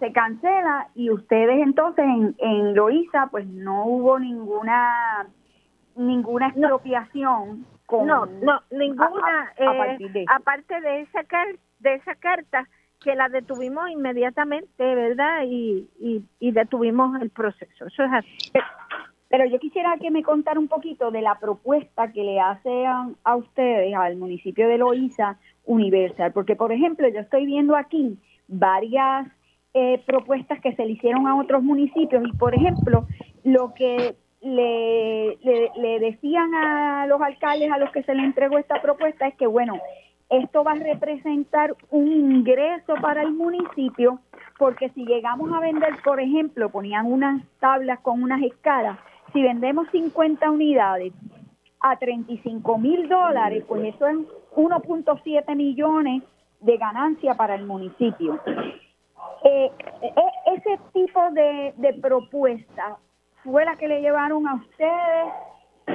se 0.01 0.13
cancela 0.13 0.89
y 0.95 1.11
ustedes 1.11 1.61
entonces 1.61 2.05
en, 2.05 2.37
en 2.39 2.75
Loíza 2.75 3.27
pues 3.33 3.47
no 3.49 3.85
hubo 3.85 4.19
ninguna 4.21 5.27
ninguna 5.97 6.49
expropiación 6.49 7.67
con, 7.85 8.07
no 8.07 8.27
no 8.27 8.61
ninguna 8.71 9.53
eh, 9.57 10.25
aparte 10.29 10.81
de 10.81 11.01
esa 11.01 11.25
de 11.81 11.95
esa 11.95 12.15
carta 12.15 12.69
que 13.09 13.17
la 13.17 13.31
detuvimos 13.31 13.89
inmediatamente 13.89 14.95
verdad 14.95 15.45
y, 15.47 15.89
y, 15.99 16.51
detuvimos 16.53 17.19
el 17.23 17.31
proceso. 17.31 17.87
Pero 19.31 19.47
yo 19.47 19.59
quisiera 19.59 19.97
que 19.99 20.11
me 20.11 20.23
contara 20.23 20.61
un 20.61 20.69
poquito 20.69 21.11
de 21.11 21.23
la 21.23 21.39
propuesta 21.39 22.13
que 22.13 22.23
le 22.23 22.39
hacen 22.39 23.17
a 23.25 23.37
ustedes 23.37 23.95
al 23.95 24.17
municipio 24.17 24.69
de 24.69 24.77
Loíza 24.77 25.39
Universal. 25.65 26.33
Porque 26.33 26.55
por 26.55 26.71
ejemplo 26.71 27.09
yo 27.09 27.21
estoy 27.21 27.47
viendo 27.47 27.77
aquí 27.77 28.19
varias 28.47 29.27
eh, 29.73 30.03
propuestas 30.07 30.61
que 30.61 30.75
se 30.75 30.85
le 30.85 30.93
hicieron 30.93 31.27
a 31.27 31.41
otros 31.41 31.63
municipios. 31.63 32.23
Y, 32.27 32.37
por 32.37 32.55
ejemplo, 32.55 33.07
lo 33.43 33.73
que 33.73 34.17
le, 34.43 35.39
le, 35.77 35.99
decían 35.99 36.55
a 36.55 37.07
los 37.07 37.23
alcaldes 37.23 37.73
a 37.73 37.79
los 37.79 37.91
que 37.91 38.03
se 38.03 38.15
le 38.15 38.23
entregó 38.23 38.59
esta 38.59 38.83
propuesta 38.83 39.29
es 39.29 39.35
que, 39.37 39.47
bueno, 39.47 39.81
esto 40.31 40.63
va 40.63 40.73
a 40.73 40.75
representar 40.75 41.75
un 41.91 42.13
ingreso 42.13 42.95
para 43.01 43.23
el 43.23 43.33
municipio 43.33 44.21
porque 44.59 44.91
si 44.91 45.05
llegamos 45.07 45.53
a 45.53 45.61
vender, 45.61 45.95
por 46.05 46.21
ejemplo, 46.21 46.69
ponían 46.69 47.07
unas 47.07 47.43
tablas 47.61 48.01
con 48.01 48.23
unas 48.23 48.43
escalas, 48.43 48.99
si 49.33 49.43
vendemos 49.43 49.89
50 49.91 50.51
unidades 50.51 51.13
a 51.81 51.97
35 51.97 52.79
mil 52.79 53.09
dólares, 53.09 53.65
pues 53.69 53.95
eso 53.95 54.07
es 54.09 54.17
1.7 54.57 55.55
millones 55.55 56.23
de 56.61 56.77
ganancia 56.77 57.35
para 57.35 57.55
el 57.55 57.65
municipio. 57.67 58.41
eh, 59.45 59.71
e, 60.03 60.55
ese 60.57 60.79
tipo 60.93 61.21
de, 61.31 61.73
de 61.77 61.95
propuesta 61.95 62.97
fue 63.45 63.65
la 63.65 63.77
que 63.77 63.87
le 63.87 64.01
llevaron 64.01 64.49
a 64.49 64.55
ustedes 64.55 65.33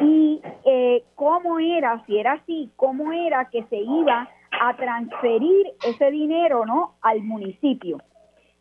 y 0.02 0.42
eh, 0.66 1.04
cómo 1.16 1.60
era, 1.60 2.04
si 2.06 2.18
era 2.18 2.34
así, 2.34 2.72
cómo 2.76 3.12
era 3.12 3.50
que 3.50 3.64
se 3.66 3.78
iba 3.78 4.28
a 4.62 4.76
transferir 4.76 5.68
ese 5.86 6.12
dinero, 6.12 6.66
¿no? 6.66 6.96
Al 7.02 7.22
municipio. 7.22 7.98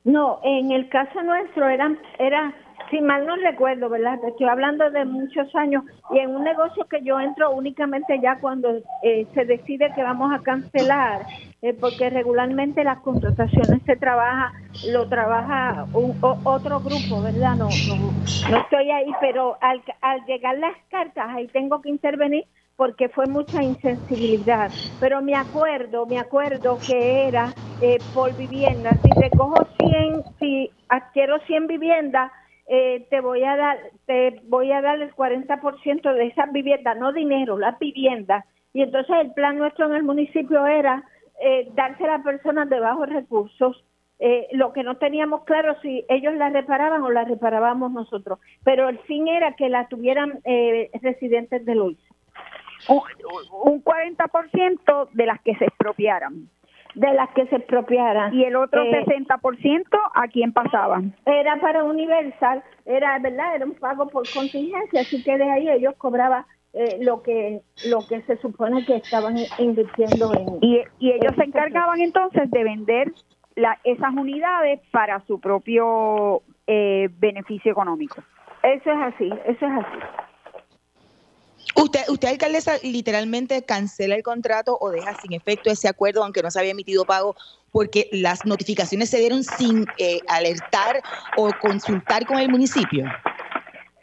No, 0.04 0.40
en 0.42 0.72
el 0.72 0.88
caso 0.88 1.22
nuestro 1.22 1.68
era, 1.68 1.96
era 2.18 2.52
si 2.90 3.00
mal 3.00 3.24
no 3.26 3.36
recuerdo, 3.36 3.88
¿verdad? 3.88 4.18
Estoy 4.26 4.48
hablando 4.48 4.90
de 4.90 5.04
muchos 5.04 5.54
años 5.54 5.84
y 6.10 6.18
en 6.18 6.34
un 6.34 6.42
negocio 6.42 6.86
que 6.88 7.02
yo 7.02 7.20
entro 7.20 7.50
únicamente 7.52 8.18
ya 8.20 8.38
cuando 8.40 8.80
eh, 9.02 9.26
se 9.32 9.44
decide 9.44 9.92
que 9.94 10.02
vamos 10.02 10.32
a 10.32 10.42
cancelar, 10.42 11.24
eh, 11.62 11.72
porque 11.72 12.10
regularmente 12.10 12.82
las 12.82 12.98
contrataciones 12.98 13.82
se 13.86 13.96
trabaja, 13.96 14.52
lo 14.90 15.08
trabaja 15.08 15.86
un, 15.94 16.18
otro 16.20 16.80
grupo, 16.80 17.22
¿verdad? 17.22 17.54
No, 17.56 17.68
no, 17.88 18.50
no 18.50 18.56
estoy 18.58 18.90
ahí, 18.90 19.10
pero 19.20 19.56
al, 19.60 19.82
al 20.00 20.24
llegar 20.26 20.58
las 20.58 20.76
cartas 20.90 21.28
ahí 21.30 21.46
tengo 21.48 21.80
que 21.80 21.90
intervenir 21.90 22.44
porque 22.76 23.08
fue 23.08 23.26
mucha 23.26 23.62
insensibilidad. 23.62 24.70
Pero 25.00 25.22
me 25.22 25.34
acuerdo, 25.34 26.06
me 26.06 26.18
acuerdo 26.18 26.78
que 26.78 27.28
era 27.28 27.52
eh, 27.80 27.98
por 28.12 28.34
vivienda. 28.36 28.90
Si 29.02 29.10
recojo 29.20 29.66
100, 29.78 30.22
si 30.38 30.70
adquiero 30.88 31.38
100 31.46 31.66
viviendas, 31.66 32.32
eh, 32.68 33.06
te 33.10 33.20
voy 33.20 33.42
a 33.44 33.56
dar 33.56 33.78
te 34.06 34.40
voy 34.44 34.72
a 34.72 34.80
dar 34.80 35.00
el 35.02 35.14
40% 35.14 36.14
de 36.14 36.26
esas 36.26 36.52
viviendas, 36.52 36.96
no 36.96 37.12
dinero, 37.12 37.58
las 37.58 37.78
viviendas. 37.78 38.44
Y 38.72 38.82
entonces 38.82 39.14
el 39.20 39.32
plan 39.32 39.58
nuestro 39.58 39.86
en 39.86 39.94
el 39.94 40.02
municipio 40.02 40.66
era 40.66 41.04
eh, 41.40 41.68
darse 41.74 42.04
a 42.08 42.22
personas 42.22 42.68
de 42.70 42.80
bajos 42.80 43.08
recursos. 43.08 43.84
Eh, 44.18 44.46
lo 44.52 44.72
que 44.72 44.84
no 44.84 44.98
teníamos 44.98 45.42
claro 45.42 45.74
si 45.82 46.04
ellos 46.08 46.34
la 46.34 46.48
reparaban 46.50 47.02
o 47.02 47.10
la 47.10 47.24
reparábamos 47.24 47.90
nosotros, 47.90 48.38
pero 48.62 48.88
el 48.88 49.00
fin 49.00 49.26
era 49.26 49.56
que 49.56 49.68
la 49.68 49.88
tuvieran 49.88 50.38
eh, 50.44 50.90
residentes 51.02 51.64
de 51.64 51.74
Luis. 51.74 51.98
Un, 52.88 53.00
un 53.64 53.84
40% 53.84 55.08
de 55.12 55.26
las 55.26 55.40
que 55.42 55.54
se 55.56 55.64
expropiaran 55.66 56.48
de 56.94 57.12
las 57.14 57.30
que 57.30 57.46
se 57.46 57.56
expropiaran. 57.56 58.34
¿Y 58.34 58.44
el 58.44 58.56
otro 58.56 58.84
60% 58.84 59.70
eh, 59.70 59.98
a 60.14 60.28
quién 60.28 60.52
pasaban? 60.52 61.14
Era 61.24 61.60
para 61.60 61.84
Universal, 61.84 62.62
era 62.84 63.18
verdad, 63.18 63.56
era 63.56 63.64
un 63.64 63.74
pago 63.74 64.08
por 64.08 64.28
contingencia, 64.30 65.02
así 65.02 65.22
que 65.22 65.38
de 65.38 65.50
ahí 65.50 65.68
ellos 65.70 65.94
cobraban 65.96 66.44
eh, 66.74 66.98
lo 67.00 67.22
que 67.22 67.60
lo 67.84 68.06
que 68.06 68.22
se 68.22 68.36
supone 68.38 68.84
que 68.86 68.96
estaban 68.96 69.46
invirtiendo 69.58 70.32
en 70.34 70.58
y, 70.62 70.80
y 70.98 71.12
ellos 71.12 71.34
se 71.36 71.44
encargaban 71.44 72.00
entonces 72.00 72.50
de 72.50 72.64
vender 72.64 73.12
la, 73.56 73.78
esas 73.84 74.14
unidades 74.14 74.80
para 74.90 75.20
su 75.26 75.38
propio 75.38 76.40
eh, 76.66 77.10
beneficio 77.18 77.72
económico. 77.72 78.22
Eso 78.62 78.90
es 78.90 78.98
así 78.98 79.30
eso 79.46 79.66
es 79.66 79.72
así 79.72 79.98
Usted, 81.74 82.00
usted, 82.08 82.28
alcaldesa, 82.28 82.72
literalmente 82.82 83.64
cancela 83.64 84.14
el 84.14 84.22
contrato 84.22 84.76
o 84.80 84.90
deja 84.90 85.14
sin 85.14 85.32
efecto 85.32 85.70
ese 85.70 85.88
acuerdo, 85.88 86.22
aunque 86.22 86.42
no 86.42 86.50
se 86.50 86.58
había 86.58 86.72
emitido 86.72 87.04
pago, 87.04 87.34
porque 87.70 88.08
las 88.12 88.44
notificaciones 88.44 89.08
se 89.10 89.18
dieron 89.18 89.42
sin 89.42 89.86
eh, 89.98 90.20
alertar 90.28 91.02
o 91.36 91.50
consultar 91.60 92.26
con 92.26 92.38
el 92.38 92.50
municipio. 92.50 93.06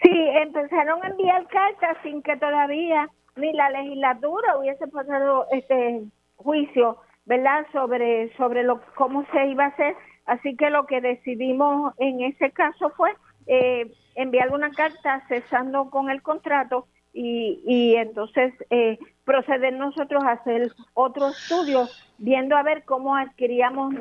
Sí, 0.01 0.11
empezaron 0.41 1.03
a 1.03 1.07
enviar 1.09 1.47
cartas 1.47 1.97
sin 2.03 2.23
que 2.23 2.37
todavía 2.37 3.09
ni 3.35 3.53
la 3.53 3.69
legislatura 3.69 4.57
hubiese 4.57 4.87
pasado 4.87 5.45
este 5.51 6.03
juicio, 6.37 6.97
¿verdad? 7.25 7.65
Sobre 7.71 8.35
sobre 8.37 8.63
lo 8.63 8.81
cómo 8.95 9.25
se 9.31 9.47
iba 9.47 9.65
a 9.65 9.67
hacer. 9.67 9.95
Así 10.25 10.55
que 10.55 10.69
lo 10.69 10.85
que 10.85 11.01
decidimos 11.01 11.93
en 11.97 12.21
ese 12.21 12.51
caso 12.51 12.91
fue 12.95 13.11
eh, 13.47 13.91
enviar 14.15 14.51
una 14.51 14.71
carta 14.71 15.23
cesando 15.27 15.89
con 15.89 16.09
el 16.09 16.21
contrato 16.21 16.87
y, 17.13 17.61
y 17.65 17.95
entonces 17.95 18.53
eh, 18.69 18.99
proceder 19.25 19.73
nosotros 19.73 20.23
a 20.23 20.31
hacer 20.31 20.71
otro 20.93 21.29
estudio 21.29 21.87
viendo 22.17 22.55
a 22.55 22.63
ver 22.63 22.83
cómo 22.85 23.15
adquiríamos. 23.15 23.93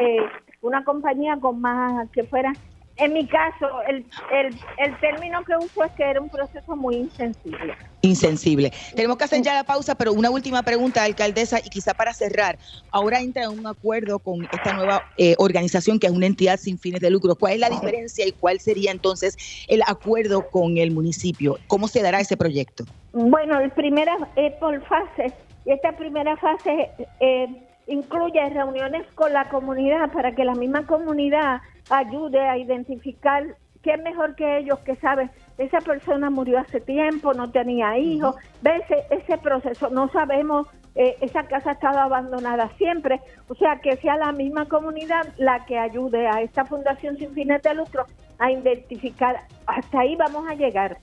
Eh, 0.00 0.18
una 0.62 0.84
compañía 0.84 1.38
con 1.40 1.60
más 1.60 2.08
que 2.10 2.24
fuera 2.24 2.52
en 2.96 3.12
mi 3.12 3.26
caso, 3.26 3.66
el, 3.88 4.06
el, 4.32 4.54
el, 4.78 5.00
término 5.00 5.44
que 5.44 5.56
uso 5.56 5.82
es 5.84 5.92
que 5.92 6.04
era 6.04 6.20
un 6.20 6.28
proceso 6.28 6.76
muy 6.76 6.96
insensible. 6.96 7.74
Insensible. 8.02 8.72
Tenemos 8.94 9.16
que 9.16 9.24
hacer 9.24 9.42
ya 9.42 9.54
la 9.54 9.64
pausa, 9.64 9.96
pero 9.96 10.12
una 10.12 10.30
última 10.30 10.62
pregunta, 10.62 11.02
alcaldesa, 11.02 11.58
y 11.58 11.70
quizá 11.70 11.94
para 11.94 12.14
cerrar. 12.14 12.56
Ahora 12.92 13.20
entra 13.20 13.44
en 13.44 13.58
un 13.58 13.66
acuerdo 13.66 14.20
con 14.20 14.44
esta 14.44 14.72
nueva 14.74 15.02
eh, 15.16 15.34
organización 15.38 15.98
que 15.98 16.06
es 16.06 16.12
una 16.12 16.26
entidad 16.26 16.58
sin 16.58 16.78
fines 16.78 17.00
de 17.00 17.10
lucro. 17.10 17.34
¿Cuál 17.34 17.54
es 17.54 17.58
la 17.58 17.70
diferencia 17.70 18.26
y 18.26 18.32
cuál 18.32 18.60
sería 18.60 18.92
entonces 18.92 19.36
el 19.66 19.82
acuerdo 19.86 20.48
con 20.50 20.78
el 20.78 20.92
municipio? 20.92 21.58
¿Cómo 21.66 21.88
se 21.88 22.00
dará 22.00 22.20
ese 22.20 22.36
proyecto? 22.36 22.84
Bueno, 23.12 23.58
el 23.58 23.72
primera 23.72 24.16
es 24.36 24.52
por 24.54 24.80
fase. 24.86 25.32
Esta 25.66 25.96
primera 25.96 26.36
fase 26.36 26.90
eh, 27.20 27.46
incluye 27.86 28.48
reuniones 28.50 29.06
con 29.14 29.32
la 29.32 29.48
comunidad 29.48 30.10
para 30.12 30.34
que 30.34 30.44
la 30.44 30.54
misma 30.54 30.86
comunidad 30.86 31.60
ayude 31.90 32.40
a 32.40 32.56
identificar 32.56 33.56
qué 33.84 33.98
mejor 33.98 34.34
que 34.34 34.58
ellos 34.58 34.78
que 34.80 34.96
saben, 34.96 35.30
esa 35.58 35.78
persona 35.80 36.30
murió 36.30 36.58
hace 36.58 36.80
tiempo, 36.80 37.34
no 37.34 37.50
tenía 37.50 37.98
hijos, 37.98 38.34
ve 38.62 38.82
ese, 39.10 39.38
proceso, 39.38 39.90
no 39.90 40.08
sabemos, 40.08 40.66
eh, 40.94 41.16
esa 41.20 41.44
casa 41.44 41.70
ha 41.70 41.72
estado 41.74 41.98
abandonada 41.98 42.70
siempre, 42.78 43.20
o 43.46 43.54
sea, 43.54 43.76
que 43.82 43.96
sea 43.98 44.16
la 44.16 44.32
misma 44.32 44.66
comunidad 44.66 45.26
la 45.36 45.66
que 45.66 45.78
ayude 45.78 46.26
a 46.26 46.40
esta 46.40 46.64
fundación 46.64 47.18
sin 47.18 47.32
fines 47.34 47.62
de 47.62 47.74
lucro 47.74 48.06
a 48.38 48.50
identificar, 48.50 49.36
hasta 49.66 50.00
ahí 50.00 50.16
vamos 50.16 50.48
a 50.48 50.54
llegar. 50.54 50.96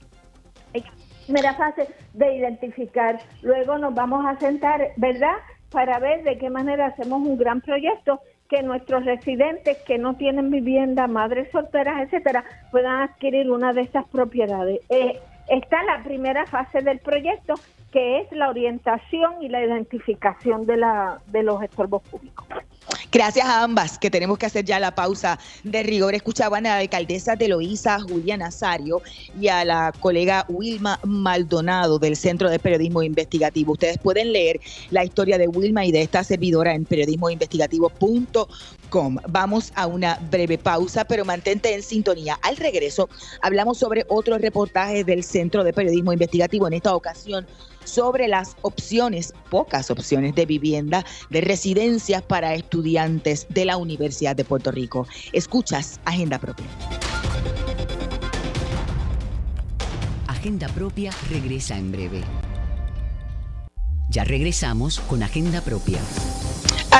Primera 1.26 1.54
fase 1.54 1.88
de 2.14 2.36
identificar, 2.36 3.20
luego 3.42 3.78
nos 3.78 3.94
vamos 3.94 4.26
a 4.26 4.36
sentar, 4.40 4.88
¿verdad? 4.96 5.36
Para 5.72 5.98
ver 5.98 6.22
de 6.22 6.38
qué 6.38 6.50
manera 6.50 6.86
hacemos 6.86 7.22
un 7.22 7.38
gran 7.38 7.60
proyecto 7.60 8.20
que 8.48 8.62
nuestros 8.62 9.04
residentes 9.06 9.78
que 9.86 9.96
no 9.96 10.14
tienen 10.14 10.50
vivienda, 10.50 11.06
madres 11.06 11.50
solteras, 11.50 12.02
etcétera, 12.02 12.44
puedan 12.70 13.00
adquirir 13.00 13.50
una 13.50 13.72
de 13.72 13.80
estas 13.80 14.06
propiedades. 14.08 14.80
Eh, 14.90 15.18
está 15.48 15.82
la 15.84 16.02
primera 16.04 16.44
fase 16.46 16.82
del 16.82 16.98
proyecto, 16.98 17.54
que 17.90 18.20
es 18.20 18.32
la 18.32 18.50
orientación 18.50 19.42
y 19.42 19.48
la 19.48 19.64
identificación 19.64 20.66
de, 20.66 20.76
la, 20.76 21.20
de 21.28 21.42
los 21.42 21.62
estorbos 21.62 22.02
públicos. 22.02 22.46
Gracias 23.12 23.44
a 23.44 23.62
ambas, 23.62 23.98
que 23.98 24.10
tenemos 24.10 24.38
que 24.38 24.46
hacer 24.46 24.64
ya 24.64 24.80
la 24.80 24.94
pausa 24.94 25.38
de 25.64 25.82
rigor. 25.82 26.14
Escuchaban 26.14 26.64
a 26.64 26.70
la 26.70 26.78
alcaldesa 26.78 27.36
de 27.36 27.48
Loíza, 27.48 28.00
Julia 28.00 28.38
Nazario, 28.38 29.02
y 29.38 29.48
a 29.48 29.66
la 29.66 29.92
colega 30.00 30.46
Wilma 30.48 30.98
Maldonado 31.04 31.98
del 31.98 32.16
Centro 32.16 32.48
de 32.48 32.58
Periodismo 32.58 33.02
Investigativo. 33.02 33.72
Ustedes 33.72 33.98
pueden 33.98 34.32
leer 34.32 34.60
la 34.90 35.04
historia 35.04 35.36
de 35.36 35.46
Wilma 35.46 35.84
y 35.84 35.92
de 35.92 36.00
esta 36.00 36.24
servidora 36.24 36.74
en 36.74 36.86
periodismoinvestigativo.com. 36.86 38.26
Vamos 39.28 39.72
a 39.74 39.86
una 39.86 40.18
breve 40.30 40.58
pausa, 40.58 41.04
pero 41.04 41.24
mantente 41.24 41.74
en 41.74 41.82
sintonía. 41.82 42.38
Al 42.42 42.56
regreso, 42.56 43.08
hablamos 43.40 43.78
sobre 43.78 44.04
otros 44.08 44.40
reportajes 44.40 45.06
del 45.06 45.24
Centro 45.24 45.64
de 45.64 45.72
Periodismo 45.72 46.12
Investigativo. 46.12 46.66
En 46.66 46.74
esta 46.74 46.94
ocasión, 46.94 47.46
sobre 47.84 48.28
las 48.28 48.56
opciones, 48.60 49.32
pocas 49.50 49.90
opciones 49.90 50.34
de 50.34 50.44
vivienda, 50.44 51.06
de 51.30 51.40
residencias 51.40 52.22
para 52.22 52.54
estudiantes 52.54 53.46
de 53.48 53.64
la 53.64 53.78
Universidad 53.78 54.36
de 54.36 54.44
Puerto 54.44 54.70
Rico. 54.70 55.06
Escuchas 55.32 55.98
Agenda 56.04 56.38
Propia. 56.38 56.66
Agenda 60.26 60.68
Propia 60.68 61.12
regresa 61.30 61.78
en 61.78 61.92
breve. 61.92 62.20
Ya 64.10 64.24
regresamos 64.24 65.00
con 65.00 65.22
Agenda 65.22 65.62
Propia. 65.62 65.98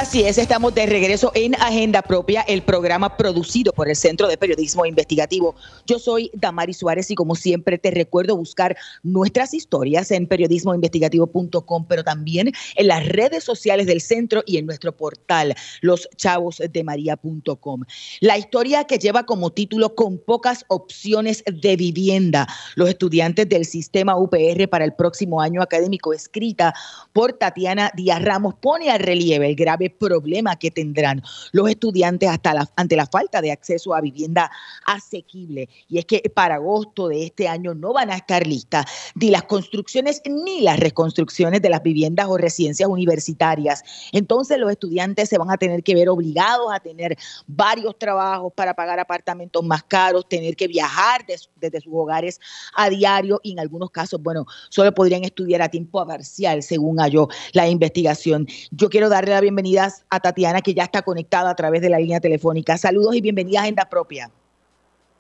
Así 0.03 0.25
es, 0.25 0.37
estamos 0.37 0.75
de 0.75 0.85
regreso 0.85 1.31
en 1.33 1.55
Agenda 1.55 2.03
Propia, 2.03 2.41
el 2.49 2.63
programa 2.63 3.17
producido 3.17 3.73
por 3.73 3.89
el 3.89 3.95
Centro 3.95 4.27
de 4.27 4.37
Periodismo 4.37 4.85
Investigativo. 4.85 5.55
Yo 5.87 6.01
soy 6.01 6.29
Damari 6.35 6.75
Suárez 6.75 7.09
y 7.13 7.15
como 7.15 7.37
siempre 7.37 7.79
te 7.79 7.93
recuerdo 7.93 8.37
buscar 8.37 8.77
nuestras 9.05 9.55
historias 9.55 10.11
en 10.11 10.27
periodismoinvestigativo.com, 10.27 11.87
pero 11.87 12.03
también 12.03 12.51
en 12.75 12.89
las 12.89 13.07
redes 13.07 13.45
sociales 13.45 13.87
del 13.87 14.01
centro 14.01 14.43
y 14.45 14.57
en 14.57 14.67
nuestro 14.67 14.91
portal 14.91 15.55
loschavosdemaria.com. 15.83 17.85
La 18.19 18.37
historia 18.37 18.83
que 18.83 18.99
lleva 18.99 19.25
como 19.25 19.51
título 19.51 19.95
Con 19.95 20.19
pocas 20.19 20.65
opciones 20.67 21.45
de 21.47 21.77
vivienda, 21.77 22.49
los 22.75 22.89
estudiantes 22.89 23.49
del 23.49 23.65
sistema 23.65 24.17
UPR 24.17 24.67
para 24.69 24.85
el 24.85 24.95
próximo 24.95 25.41
año 25.41 25.63
académico, 25.63 26.13
escrita 26.13 26.75
por 27.13 27.35
Tatiana 27.35 27.93
Díaz 27.95 28.21
Ramos, 28.21 28.55
pone 28.55 28.91
al 28.91 28.99
relieve 28.99 29.47
el 29.47 29.55
grave 29.55 29.92
problema 29.93 30.57
que 30.57 30.71
tendrán 30.71 31.23
los 31.53 31.69
estudiantes 31.69 32.29
hasta 32.29 32.69
ante 32.77 32.97
la 32.97 33.07
falta 33.07 33.41
de 33.41 33.53
acceso 33.53 33.95
a 33.95 34.01
vivienda 34.01 34.51
asequible. 34.87 35.69
Y 35.89 35.99
es 35.99 36.07
que 36.07 36.21
para 36.35 36.57
agosto 36.57 37.09
de 37.09 37.25
este 37.25 37.49
año 37.49 37.75
no 37.75 37.93
van 37.93 38.11
a 38.11 38.17
estar 38.17 38.47
listas 38.47 38.87
ni 39.15 39.31
las 39.31 39.45
construcciones 39.45 40.23
ni 40.27 40.61
las 40.61 40.79
reconstrucciones 40.79 41.63
de 41.63 41.71
las 41.71 41.83
viviendas 41.83 42.27
o 42.29 42.37
residencias 42.37 42.89
universitarias. 42.89 43.83
Entonces 44.13 44.59
los 44.59 44.71
estudiantes 44.71 45.29
se 45.29 45.39
van 45.39 45.51
a 45.51 45.57
tener 45.57 45.83
que 45.83 45.95
ver 45.95 46.09
obligados 46.09 46.73
a 46.73 46.81
tener 46.81 47.17
varios 47.47 47.99
trabajos 47.99 48.53
para 48.55 48.75
pagar 48.75 48.99
apartamentos 49.01 49.63
más 49.65 49.83
caros, 49.83 50.29
tener 50.29 50.57
que 50.57 50.69
viajar 50.69 51.25
desde 51.57 51.81
sus 51.81 51.93
hogares 51.95 52.41
a 52.75 52.89
diario 52.89 53.41
y 53.43 53.53
en 53.53 53.61
algunos 53.61 53.91
casos, 53.91 54.23
bueno, 54.23 54.47
solo 54.69 54.93
podrían 54.93 55.25
estudiar 55.25 55.63
a 55.63 55.69
tiempo 55.69 56.05
parcial, 56.07 56.63
según 56.63 56.99
halló 56.99 57.29
la 57.53 57.69
investigación. 57.69 58.47
Yo 58.71 58.89
quiero 58.89 59.09
darle 59.09 59.33
la 59.33 59.41
bienvenida 59.41 59.82
a 60.11 60.21
Tatiana, 60.21 60.61
que 60.61 60.75
ya 60.75 60.85
está 60.85 61.03
conectada 61.03 61.51
a 61.51 61.55
través 61.55 61.83
de 61.83 61.91
la 61.91 61.99
línea 61.99 62.21
telefónica. 62.21 62.77
Saludos 62.79 63.15
y 63.17 63.21
bienvenida 63.21 63.61
a 63.61 63.63
Agenda 63.63 63.85
Propia. 63.89 64.31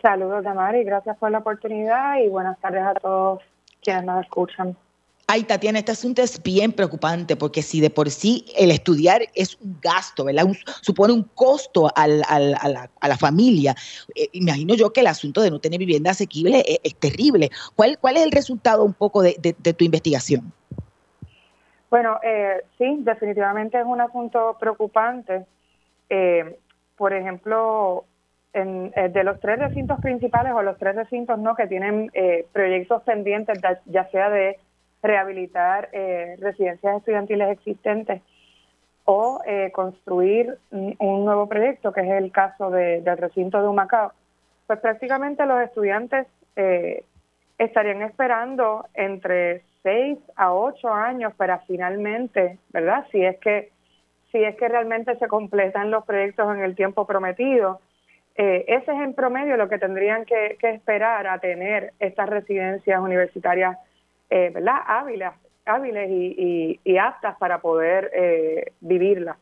Saludos, 0.00 0.42
Damari, 0.42 0.82
gracias 0.84 1.16
por 1.18 1.30
la 1.30 1.38
oportunidad 1.38 2.18
y 2.18 2.28
buenas 2.28 2.58
tardes 2.60 2.82
a 2.82 2.94
todos 2.94 3.40
quienes 3.80 4.04
nos 4.04 4.24
escuchan. 4.24 4.76
Ay, 5.28 5.44
Tatiana, 5.44 5.78
este 5.78 5.92
asunto 5.92 6.20
es 6.20 6.42
bien 6.42 6.72
preocupante 6.72 7.36
porque 7.36 7.62
si 7.62 7.80
de 7.80 7.88
por 7.88 8.10
sí 8.10 8.44
el 8.56 8.70
estudiar 8.70 9.22
es 9.34 9.56
un 9.60 9.78
gasto, 9.80 10.24
¿verdad? 10.24 10.46
supone 10.82 11.12
un 11.12 11.22
costo 11.22 11.90
a, 11.94 12.06
la, 12.06 13.16
familia. 13.18 13.74
Eh, 14.14 14.28
imagino 14.32 14.74
yo 14.74 14.92
que 14.92 15.00
el 15.00 15.06
asunto 15.06 15.40
de 15.40 15.50
no 15.50 15.60
tener 15.60 15.78
vivienda 15.78 16.10
asequible 16.10 16.80
es, 16.82 16.94
terrible. 16.96 17.50
¿Cuál, 17.76 17.98
¿Cuál 17.98 18.16
es 18.16 18.24
el 18.24 18.32
resultado 18.32 18.84
un 18.84 18.92
poco 18.92 19.22
de, 19.22 19.34
tu 19.34 19.84
investigación? 19.84 20.52
Bueno, 21.92 22.18
eh, 22.22 22.62
sí, 22.78 23.00
definitivamente 23.00 23.78
es 23.78 23.84
un 23.84 24.00
asunto 24.00 24.56
preocupante. 24.58 25.44
Eh, 26.08 26.56
por 26.96 27.12
ejemplo, 27.12 28.06
en, 28.54 28.90
de 28.90 29.24
los 29.24 29.38
tres 29.40 29.58
recintos 29.58 30.00
principales 30.00 30.54
o 30.54 30.62
los 30.62 30.78
tres 30.78 30.96
recintos 30.96 31.38
no 31.38 31.54
que 31.54 31.66
tienen 31.66 32.10
proyectos 32.50 33.02
pendientes, 33.02 33.60
ya 33.84 34.08
sea 34.08 34.30
de 34.30 34.58
rehabilitar 35.02 35.90
eh, 35.92 36.36
residencias 36.40 36.96
estudiantiles 36.96 37.50
existentes 37.50 38.22
o 39.04 39.42
eh, 39.44 39.70
construir 39.72 40.56
un 40.70 41.24
nuevo 41.26 41.46
proyecto, 41.46 41.92
que 41.92 42.00
es 42.00 42.10
el 42.10 42.32
caso 42.32 42.70
del 42.70 43.18
recinto 43.18 43.60
de 43.60 43.68
Humacao, 43.68 44.12
pues 44.66 44.80
prácticamente 44.80 45.44
los 45.44 45.60
estudiantes 45.60 46.26
eh, 46.56 47.04
estarían 47.58 48.00
esperando 48.00 48.86
entre 48.94 49.62
seis 49.82 50.18
a 50.36 50.52
ocho 50.52 50.92
años 50.92 51.34
para 51.34 51.58
finalmente, 51.60 52.58
¿verdad? 52.70 53.06
Si 53.10 53.24
es 53.24 53.38
que 53.38 53.70
si 54.30 54.42
es 54.42 54.56
que 54.56 54.68
realmente 54.68 55.16
se 55.18 55.28
completan 55.28 55.90
los 55.90 56.06
proyectos 56.06 56.54
en 56.54 56.62
el 56.62 56.74
tiempo 56.74 57.06
prometido, 57.06 57.80
ese 58.34 58.62
es 58.66 58.88
en 58.88 59.12
promedio 59.12 59.58
lo 59.58 59.68
que 59.68 59.78
tendrían 59.78 60.24
que, 60.24 60.56
que 60.58 60.70
esperar 60.70 61.26
a 61.26 61.38
tener 61.38 61.92
estas 61.98 62.30
residencias 62.30 62.98
universitarias 62.98 63.76
eh, 64.34 64.48
¿verdad? 64.48 64.76
Hábiles, 64.86 65.30
hábiles 65.66 66.08
y, 66.10 66.98
aptas 66.98 67.36
para 67.36 67.60
poder 67.60 68.10
eh, 68.14 68.72
vivirla. 68.80 69.36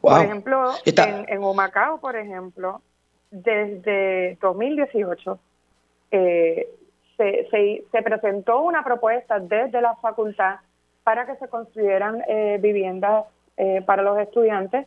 Por 0.00 0.22
ejemplo, 0.22 0.70
en, 0.84 1.24
en, 1.28 1.42
Humacao, 1.42 1.98
por 1.98 2.14
ejemplo, 2.14 2.82
desde 3.32 4.38
2018 4.40 5.40
eh, 6.12 6.68
se, 7.16 7.48
se, 7.50 7.84
se, 7.90 8.02
presentó 8.02 8.60
una 8.60 8.84
propuesta 8.84 9.38
desde 9.38 9.80
la 9.80 9.94
facultad 9.96 10.56
para 11.04 11.26
que 11.26 11.36
se 11.36 11.48
construyeran 11.48 12.22
eh, 12.28 12.58
viviendas 12.60 13.26
para 13.86 14.02
los 14.02 14.18
estudiantes, 14.18 14.86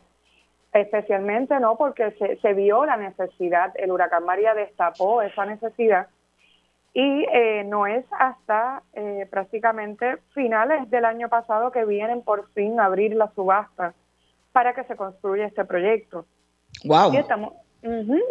especialmente 0.72 1.58
no 1.58 1.76
porque 1.76 2.12
se, 2.12 2.36
se 2.36 2.54
vio 2.54 2.86
la 2.86 2.96
necesidad, 2.96 3.72
el 3.74 3.90
huracán 3.90 4.24
María 4.24 4.54
destapó 4.54 5.22
esa 5.22 5.44
necesidad 5.44 6.06
y 6.92 7.24
eh, 7.32 7.64
no 7.64 7.86
es 7.86 8.04
hasta 8.10 8.82
eh, 8.94 9.26
prácticamente 9.30 10.18
finales 10.34 10.90
del 10.90 11.04
año 11.04 11.28
pasado 11.28 11.70
que 11.70 11.84
vienen 11.84 12.22
por 12.22 12.50
fin 12.52 12.80
a 12.80 12.86
abrir 12.86 13.14
la 13.14 13.30
subasta 13.34 13.94
para 14.52 14.74
que 14.74 14.82
se 14.84 14.96
construya 14.96 15.46
este 15.46 15.64
proyecto. 15.64 16.26
Wow. 16.84 17.12
Y 17.12 17.18
estamos, 17.18 17.54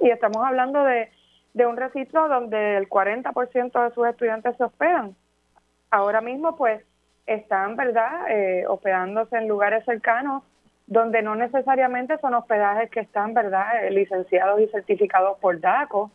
y 0.02 0.10
estamos 0.10 0.46
hablando 0.46 0.84
de, 0.84 1.10
de 1.54 1.66
un 1.66 1.78
recinto 1.78 2.28
donde 2.28 2.78
el 2.78 2.90
40% 2.90 3.84
de 3.84 3.94
sus 3.94 4.08
estudiantes 4.08 4.56
se 4.58 4.64
hospedan. 4.64 5.16
Ahora 5.92 6.22
mismo, 6.22 6.56
pues, 6.56 6.84
están, 7.26 7.76
¿verdad?, 7.76 8.30
eh, 8.30 8.66
hospedándose 8.68 9.38
en 9.38 9.48
lugares 9.48 9.86
cercanos 9.86 10.44
donde 10.90 11.22
no 11.22 11.36
necesariamente 11.36 12.18
son 12.18 12.34
hospedajes 12.34 12.90
que 12.90 13.02
están, 13.02 13.36
¿verdad?, 13.36 13.86
eh, 13.86 13.92
licenciados 13.92 14.60
y 14.60 14.68
certificados 14.68 15.38
por 15.38 15.60
DACO, 15.60 16.12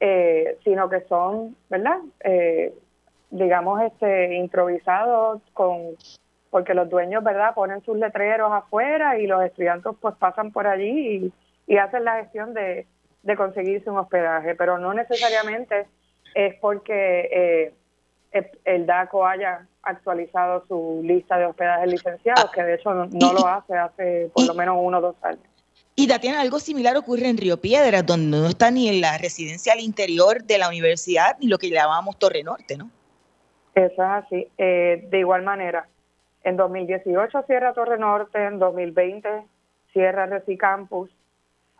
eh, 0.00 0.56
sino 0.64 0.88
que 0.88 1.02
son, 1.02 1.54
¿verdad? 1.68 1.98
Eh, 2.24 2.74
digamos, 3.30 3.82
este, 3.82 4.34
improvisados 4.36 5.42
con, 5.52 5.96
porque 6.48 6.72
los 6.72 6.88
dueños, 6.88 7.22
¿verdad? 7.22 7.54
Ponen 7.54 7.82
sus 7.82 7.98
letreros 7.98 8.50
afuera 8.50 9.18
y 9.18 9.26
los 9.26 9.42
estudiantes 9.42 9.92
pues 10.00 10.14
pasan 10.16 10.50
por 10.50 10.66
allí 10.66 11.30
y, 11.66 11.76
hacen 11.76 12.04
la 12.04 12.16
gestión 12.16 12.54
de, 12.54 12.86
de, 13.22 13.36
conseguirse 13.36 13.90
un 13.90 13.98
hospedaje, 13.98 14.54
pero 14.54 14.78
no 14.78 14.94
necesariamente 14.94 15.86
es 16.34 16.54
porque 16.60 17.72
eh, 18.32 18.52
el 18.64 18.86
DACO 18.86 19.26
haya 19.26 19.66
actualizado 19.82 20.64
su 20.68 21.00
lista 21.02 21.38
de 21.38 21.46
hospedajes 21.46 21.90
licenciados, 21.90 22.50
que 22.52 22.62
de 22.62 22.74
hecho 22.74 22.94
no, 22.94 23.06
no 23.06 23.32
lo 23.32 23.46
hace 23.46 23.74
hace 23.74 24.30
por 24.34 24.46
lo 24.46 24.54
menos 24.54 24.76
uno 24.78 24.98
o 24.98 25.00
dos 25.00 25.16
años. 25.22 25.42
Y 25.96 26.06
Tatiana, 26.06 26.40
algo 26.40 26.60
similar 26.60 26.96
ocurre 26.96 27.28
en 27.28 27.36
Río 27.36 27.60
Piedras, 27.60 28.06
donde 28.06 28.38
no 28.38 28.46
está 28.46 28.70
ni 28.70 28.88
en 28.88 29.00
la 29.00 29.18
residencia 29.18 29.72
al 29.72 29.80
interior 29.80 30.42
de 30.44 30.58
la 30.58 30.68
universidad 30.68 31.36
ni 31.40 31.46
lo 31.46 31.58
que 31.58 31.68
llamamos 31.68 32.18
Torre 32.18 32.42
Norte, 32.42 32.76
¿no? 32.76 32.90
Eso 33.74 33.92
es 33.92 33.98
así. 33.98 34.48
Eh, 34.56 35.06
de 35.10 35.18
igual 35.18 35.42
manera, 35.42 35.88
en 36.42 36.56
2018 36.56 37.42
cierra 37.46 37.74
Torre 37.74 37.98
Norte, 37.98 38.42
en 38.42 38.58
2020 38.58 39.28
cierra 39.92 40.26
Reci 40.26 40.56
Campus. 40.56 41.10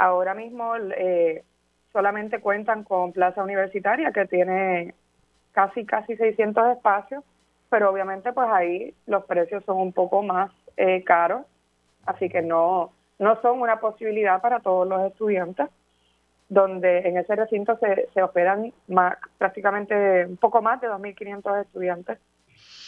Ahora 0.00 0.32
mismo 0.32 0.76
eh, 0.76 1.44
solamente 1.92 2.40
cuentan 2.40 2.84
con 2.84 3.12
Plaza 3.12 3.44
Universitaria, 3.44 4.12
que 4.12 4.24
tiene 4.24 4.94
casi, 5.52 5.84
casi 5.84 6.16
600 6.16 6.76
espacios, 6.76 7.22
pero 7.68 7.90
obviamente 7.90 8.32
pues 8.32 8.48
ahí 8.50 8.94
los 9.04 9.26
precios 9.26 9.62
son 9.66 9.76
un 9.76 9.92
poco 9.92 10.22
más 10.22 10.50
eh, 10.78 11.04
caros, 11.04 11.42
así 12.06 12.30
que 12.30 12.40
no 12.40 12.92
no 13.18 13.38
son 13.42 13.60
una 13.60 13.78
posibilidad 13.78 14.40
para 14.40 14.60
todos 14.60 14.88
los 14.88 15.02
estudiantes, 15.02 15.68
donde 16.48 17.00
en 17.00 17.18
ese 17.18 17.36
recinto 17.36 17.76
se, 17.76 18.08
se 18.14 18.22
hospedan 18.22 18.72
más, 18.88 19.18
prácticamente 19.36 20.24
un 20.24 20.38
poco 20.38 20.62
más 20.62 20.80
de 20.80 20.88
2.500 20.88 21.60
estudiantes. 21.60 22.18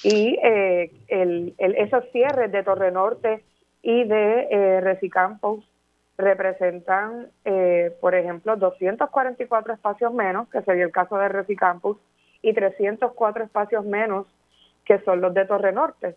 Y 0.03 0.39
eh, 0.43 0.91
el, 1.09 1.55
esos 1.59 2.05
cierres 2.11 2.51
de 2.51 2.63
Torre 2.63 2.91
Norte 2.91 3.45
y 3.83 4.05
de 4.05 4.49
eh, 4.51 4.81
representan, 6.23 7.29
eh, 7.45 7.95
por 8.01 8.15
ejemplo, 8.15 8.57
244 8.57 9.75
espacios 9.75 10.13
menos, 10.15 10.49
que 10.49 10.63
sería 10.63 10.85
el 10.85 10.93
caso 10.93 11.19
de 11.19 11.29
Recicampus, 11.29 11.99
y 12.41 12.55
304 12.55 13.45
espacios 13.45 13.85
menos, 13.85 14.27
que 14.85 14.99
son 15.01 15.21
los 15.21 15.35
de 15.35 15.45
Torre 15.45 15.73
Norte. 15.73 16.17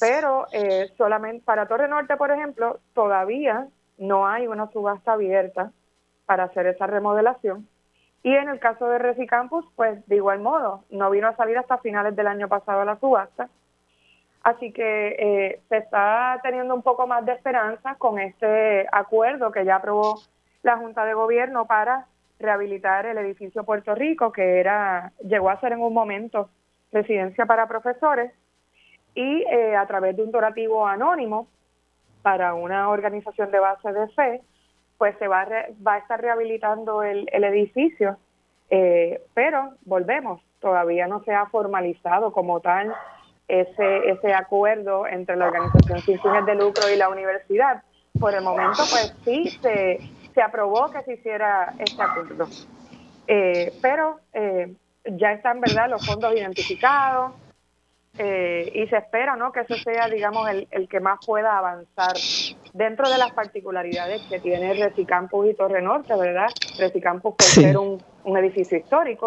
Pero 0.00 0.46
eh, 0.52 0.90
solamente 0.96 1.44
para 1.44 1.66
Torre 1.66 1.88
Norte, 1.88 2.16
por 2.16 2.30
ejemplo, 2.30 2.80
todavía 2.94 3.68
no 3.98 4.26
hay 4.26 4.46
una 4.46 4.70
subasta 4.70 5.12
abierta 5.12 5.72
para 6.26 6.44
hacer 6.44 6.66
esa 6.66 6.86
remodelación. 6.86 7.68
Y 8.22 8.34
en 8.34 8.48
el 8.48 8.58
caso 8.58 8.88
de 8.88 8.98
Recicampus, 8.98 9.64
pues 9.76 10.06
de 10.08 10.16
igual 10.16 10.40
modo, 10.40 10.84
no 10.90 11.10
vino 11.10 11.28
a 11.28 11.36
salir 11.36 11.56
hasta 11.58 11.78
finales 11.78 12.16
del 12.16 12.26
año 12.26 12.48
pasado 12.48 12.84
la 12.84 12.98
subasta. 12.98 13.48
Así 14.46 14.70
que 14.70 15.16
eh, 15.18 15.60
se 15.68 15.78
está 15.78 16.38
teniendo 16.40 16.72
un 16.72 16.82
poco 16.82 17.08
más 17.08 17.26
de 17.26 17.32
esperanza 17.32 17.96
con 17.96 18.20
este 18.20 18.86
acuerdo 18.92 19.50
que 19.50 19.64
ya 19.64 19.74
aprobó 19.74 20.20
la 20.62 20.76
Junta 20.76 21.04
de 21.04 21.14
Gobierno 21.14 21.66
para 21.66 22.06
rehabilitar 22.38 23.06
el 23.06 23.18
edificio 23.18 23.64
Puerto 23.64 23.96
Rico, 23.96 24.30
que 24.30 24.60
era 24.60 25.10
llegó 25.24 25.50
a 25.50 25.58
ser 25.58 25.72
en 25.72 25.80
un 25.80 25.92
momento 25.92 26.48
residencia 26.92 27.44
para 27.44 27.66
profesores 27.66 28.30
y 29.16 29.42
eh, 29.50 29.74
a 29.74 29.84
través 29.88 30.16
de 30.16 30.22
un 30.22 30.30
donativo 30.30 30.86
anónimo 30.86 31.48
para 32.22 32.54
una 32.54 32.88
organización 32.88 33.50
de 33.50 33.58
base 33.58 33.92
de 33.92 34.06
fe, 34.10 34.42
pues 34.96 35.18
se 35.18 35.26
va 35.26 35.40
a, 35.40 35.48
va 35.84 35.94
a 35.94 35.98
estar 35.98 36.20
rehabilitando 36.20 37.02
el, 37.02 37.26
edificio, 37.32 38.16
eh, 38.70 39.22
pero 39.34 39.72
volvemos, 39.84 40.40
todavía 40.60 41.08
no 41.08 41.24
se 41.24 41.34
ha 41.34 41.46
formalizado 41.46 42.32
como 42.32 42.60
tal 42.60 42.94
ese, 43.48 44.10
ese 44.10 44.34
acuerdo 44.34 45.06
entre 45.06 45.36
la 45.36 45.46
organización 45.46 46.00
sin 46.00 46.20
fines 46.20 46.46
de 46.46 46.54
lucro 46.54 46.90
y 46.92 46.96
la 46.96 47.08
universidad. 47.08 47.82
Por 48.18 48.34
el 48.34 48.42
momento, 48.42 48.82
pues 48.90 49.14
sí, 49.24 49.50
se, 49.60 50.00
se 50.34 50.42
aprobó 50.42 50.90
que 50.90 51.02
se 51.02 51.14
hiciera 51.14 51.74
este 51.78 52.02
acuerdo. 52.02 52.46
Eh, 53.28 53.72
pero 53.82 54.20
ya 55.04 55.32
están, 55.32 55.60
¿verdad?, 55.60 55.90
los 55.90 56.04
fondos 56.06 56.34
identificados, 56.34 57.32
eh, 58.18 58.72
y 58.74 58.86
se 58.86 58.96
espera 58.96 59.36
¿no? 59.36 59.52
que 59.52 59.60
eso 59.60 59.74
sea, 59.76 60.08
digamos, 60.08 60.48
el, 60.48 60.66
el, 60.70 60.88
que 60.88 61.00
más 61.00 61.18
pueda 61.24 61.58
avanzar 61.58 62.14
dentro 62.72 63.10
de 63.10 63.18
las 63.18 63.32
particularidades 63.32 64.22
que 64.22 64.40
tiene 64.40 64.72
Recicampus 64.72 65.50
y 65.50 65.54
Torre 65.54 65.82
Norte, 65.82 66.14
¿verdad? 66.16 66.48
Recicampus 66.78 67.34
por 67.34 67.46
ser 67.46 67.76
un, 67.76 68.02
un, 68.24 68.38
edificio 68.38 68.78
histórico, 68.78 69.26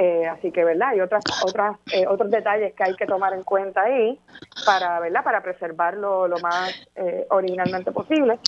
eh, 0.00 0.28
así 0.28 0.52
que, 0.52 0.62
¿verdad? 0.64 0.90
Hay 0.90 1.00
otras, 1.00 1.24
otras, 1.42 1.76
eh, 1.92 2.06
otros 2.06 2.30
detalles 2.30 2.72
que 2.74 2.84
hay 2.84 2.94
que 2.94 3.04
tomar 3.04 3.32
en 3.32 3.42
cuenta 3.42 3.82
ahí 3.82 4.16
para, 4.64 5.00
¿verdad? 5.00 5.24
Para 5.24 5.42
preservarlo 5.42 6.28
lo 6.28 6.38
más 6.38 6.72
eh, 6.94 7.26
originalmente 7.30 7.90
posible. 7.90 8.38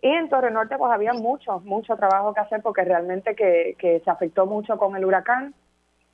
Y 0.00 0.08
en 0.08 0.28
Torre 0.28 0.52
Norte 0.52 0.78
pues 0.78 0.92
había 0.92 1.12
mucho, 1.12 1.58
mucho 1.64 1.96
trabajo 1.96 2.32
que 2.32 2.40
hacer 2.40 2.62
porque 2.62 2.84
realmente 2.84 3.34
que, 3.34 3.74
que 3.80 3.98
se 3.98 4.10
afectó 4.12 4.46
mucho 4.46 4.78
con 4.78 4.94
el 4.94 5.04
huracán 5.04 5.54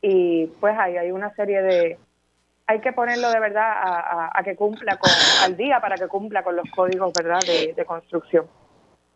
y 0.00 0.46
pues 0.58 0.74
ahí 0.78 0.96
hay 0.96 1.12
una 1.12 1.34
serie 1.34 1.60
de, 1.60 1.98
hay 2.66 2.80
que 2.80 2.92
ponerlo 2.92 3.30
de 3.30 3.40
verdad 3.40 3.70
a, 4.32 4.42
que 4.42 4.56
cumpla 4.56 4.96
con, 4.96 5.10
al 5.42 5.54
día 5.54 5.80
para 5.80 5.96
que 5.96 6.08
cumpla 6.08 6.42
con 6.42 6.56
los 6.56 6.70
códigos 6.70 7.12
verdad 7.12 7.40
de, 7.40 7.84
construcción. 7.84 8.46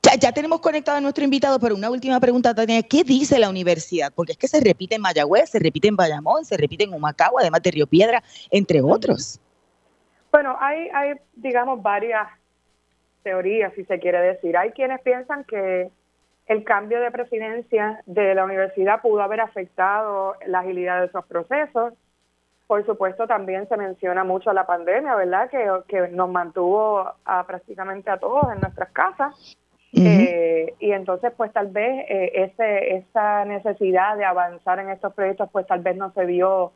Ya, 0.02 0.32
tenemos 0.32 0.60
conectado 0.60 0.98
a 0.98 1.00
nuestro 1.00 1.22
invitado, 1.22 1.60
pero 1.60 1.76
una 1.76 1.88
última 1.88 2.18
pregunta, 2.18 2.54
Tania. 2.54 2.82
¿Qué 2.82 3.04
dice 3.04 3.38
la 3.38 3.48
universidad? 3.48 4.12
Porque 4.14 4.32
es 4.32 4.38
que 4.38 4.48
se 4.48 4.60
repite 4.60 4.96
en 4.96 5.00
Mayagüez, 5.00 5.48
se 5.48 5.60
repite 5.60 5.88
en 5.88 5.96
Bayamón, 5.96 6.44
se 6.44 6.56
repite 6.56 6.84
en 6.84 6.92
Humacao, 6.92 7.38
además 7.38 7.62
de 7.62 7.70
Río 7.70 7.86
Piedra, 7.86 8.22
entre 8.50 8.82
otros. 8.82 9.40
Bueno, 10.32 10.56
hay, 10.60 10.88
hay, 10.92 11.14
digamos, 11.34 11.80
varias 11.82 12.28
teorías, 13.22 13.72
si 13.74 13.84
se 13.84 14.00
quiere 14.00 14.20
decir. 14.20 14.56
Hay 14.56 14.72
quienes 14.72 15.00
piensan 15.02 15.44
que 15.44 15.90
el 16.46 16.64
cambio 16.64 17.00
de 17.00 17.10
presidencia 17.10 18.02
de 18.04 18.34
la 18.34 18.44
universidad 18.44 19.00
pudo 19.00 19.22
haber 19.22 19.40
afectado 19.40 20.34
la 20.46 20.60
agilidad 20.60 21.00
de 21.00 21.06
esos 21.06 21.24
procesos. 21.26 21.94
Por 22.66 22.84
supuesto, 22.84 23.26
también 23.26 23.68
se 23.68 23.76
menciona 23.76 24.24
mucho 24.24 24.52
la 24.52 24.66
pandemia, 24.66 25.14
¿verdad? 25.14 25.48
Que, 25.48 25.70
que 25.86 26.08
nos 26.08 26.28
mantuvo 26.28 27.12
a, 27.24 27.46
prácticamente 27.46 28.10
a 28.10 28.18
todos 28.18 28.52
en 28.52 28.60
nuestras 28.60 28.90
casas. 28.90 29.56
Eh, 29.94 30.74
y 30.78 30.92
entonces, 30.92 31.32
pues 31.36 31.52
tal 31.52 31.68
vez 31.68 32.06
eh, 32.08 32.32
ese, 32.34 32.96
esa 32.96 33.44
necesidad 33.44 34.16
de 34.16 34.24
avanzar 34.24 34.78
en 34.78 34.90
estos 34.90 35.12
proyectos, 35.12 35.48
pues 35.52 35.66
tal 35.66 35.80
vez 35.80 35.96
no 35.96 36.12
se 36.12 36.24
vio, 36.24 36.72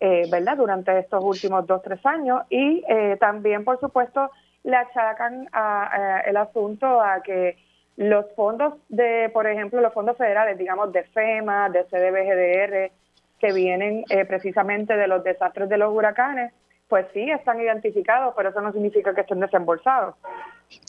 eh, 0.00 0.28
¿verdad? 0.30 0.56
Durante 0.56 0.96
estos 0.98 1.22
últimos 1.24 1.66
dos, 1.66 1.82
tres 1.82 2.04
años. 2.06 2.42
Y 2.50 2.84
eh, 2.88 3.16
también, 3.18 3.64
por 3.64 3.80
supuesto, 3.80 4.30
le 4.64 4.76
achacan 4.76 5.48
a, 5.52 6.22
el 6.26 6.36
asunto 6.36 7.00
a 7.00 7.22
que 7.22 7.56
los 7.96 8.26
fondos 8.34 8.74
de, 8.88 9.28
por 9.32 9.46
ejemplo, 9.46 9.80
los 9.80 9.92
fondos 9.92 10.16
federales, 10.16 10.56
digamos, 10.56 10.92
de 10.92 11.02
FEMA, 11.04 11.68
de 11.68 11.84
CDBGDR, 11.84 12.90
que 13.38 13.52
vienen 13.52 14.04
eh, 14.08 14.24
precisamente 14.24 14.96
de 14.96 15.08
los 15.08 15.24
desastres 15.24 15.68
de 15.68 15.76
los 15.76 15.92
huracanes, 15.92 16.52
pues 16.88 17.06
sí, 17.12 17.28
están 17.28 17.60
identificados, 17.60 18.34
pero 18.36 18.50
eso 18.50 18.60
no 18.60 18.72
significa 18.72 19.14
que 19.14 19.22
estén 19.22 19.40
desembolsados. 19.40 20.14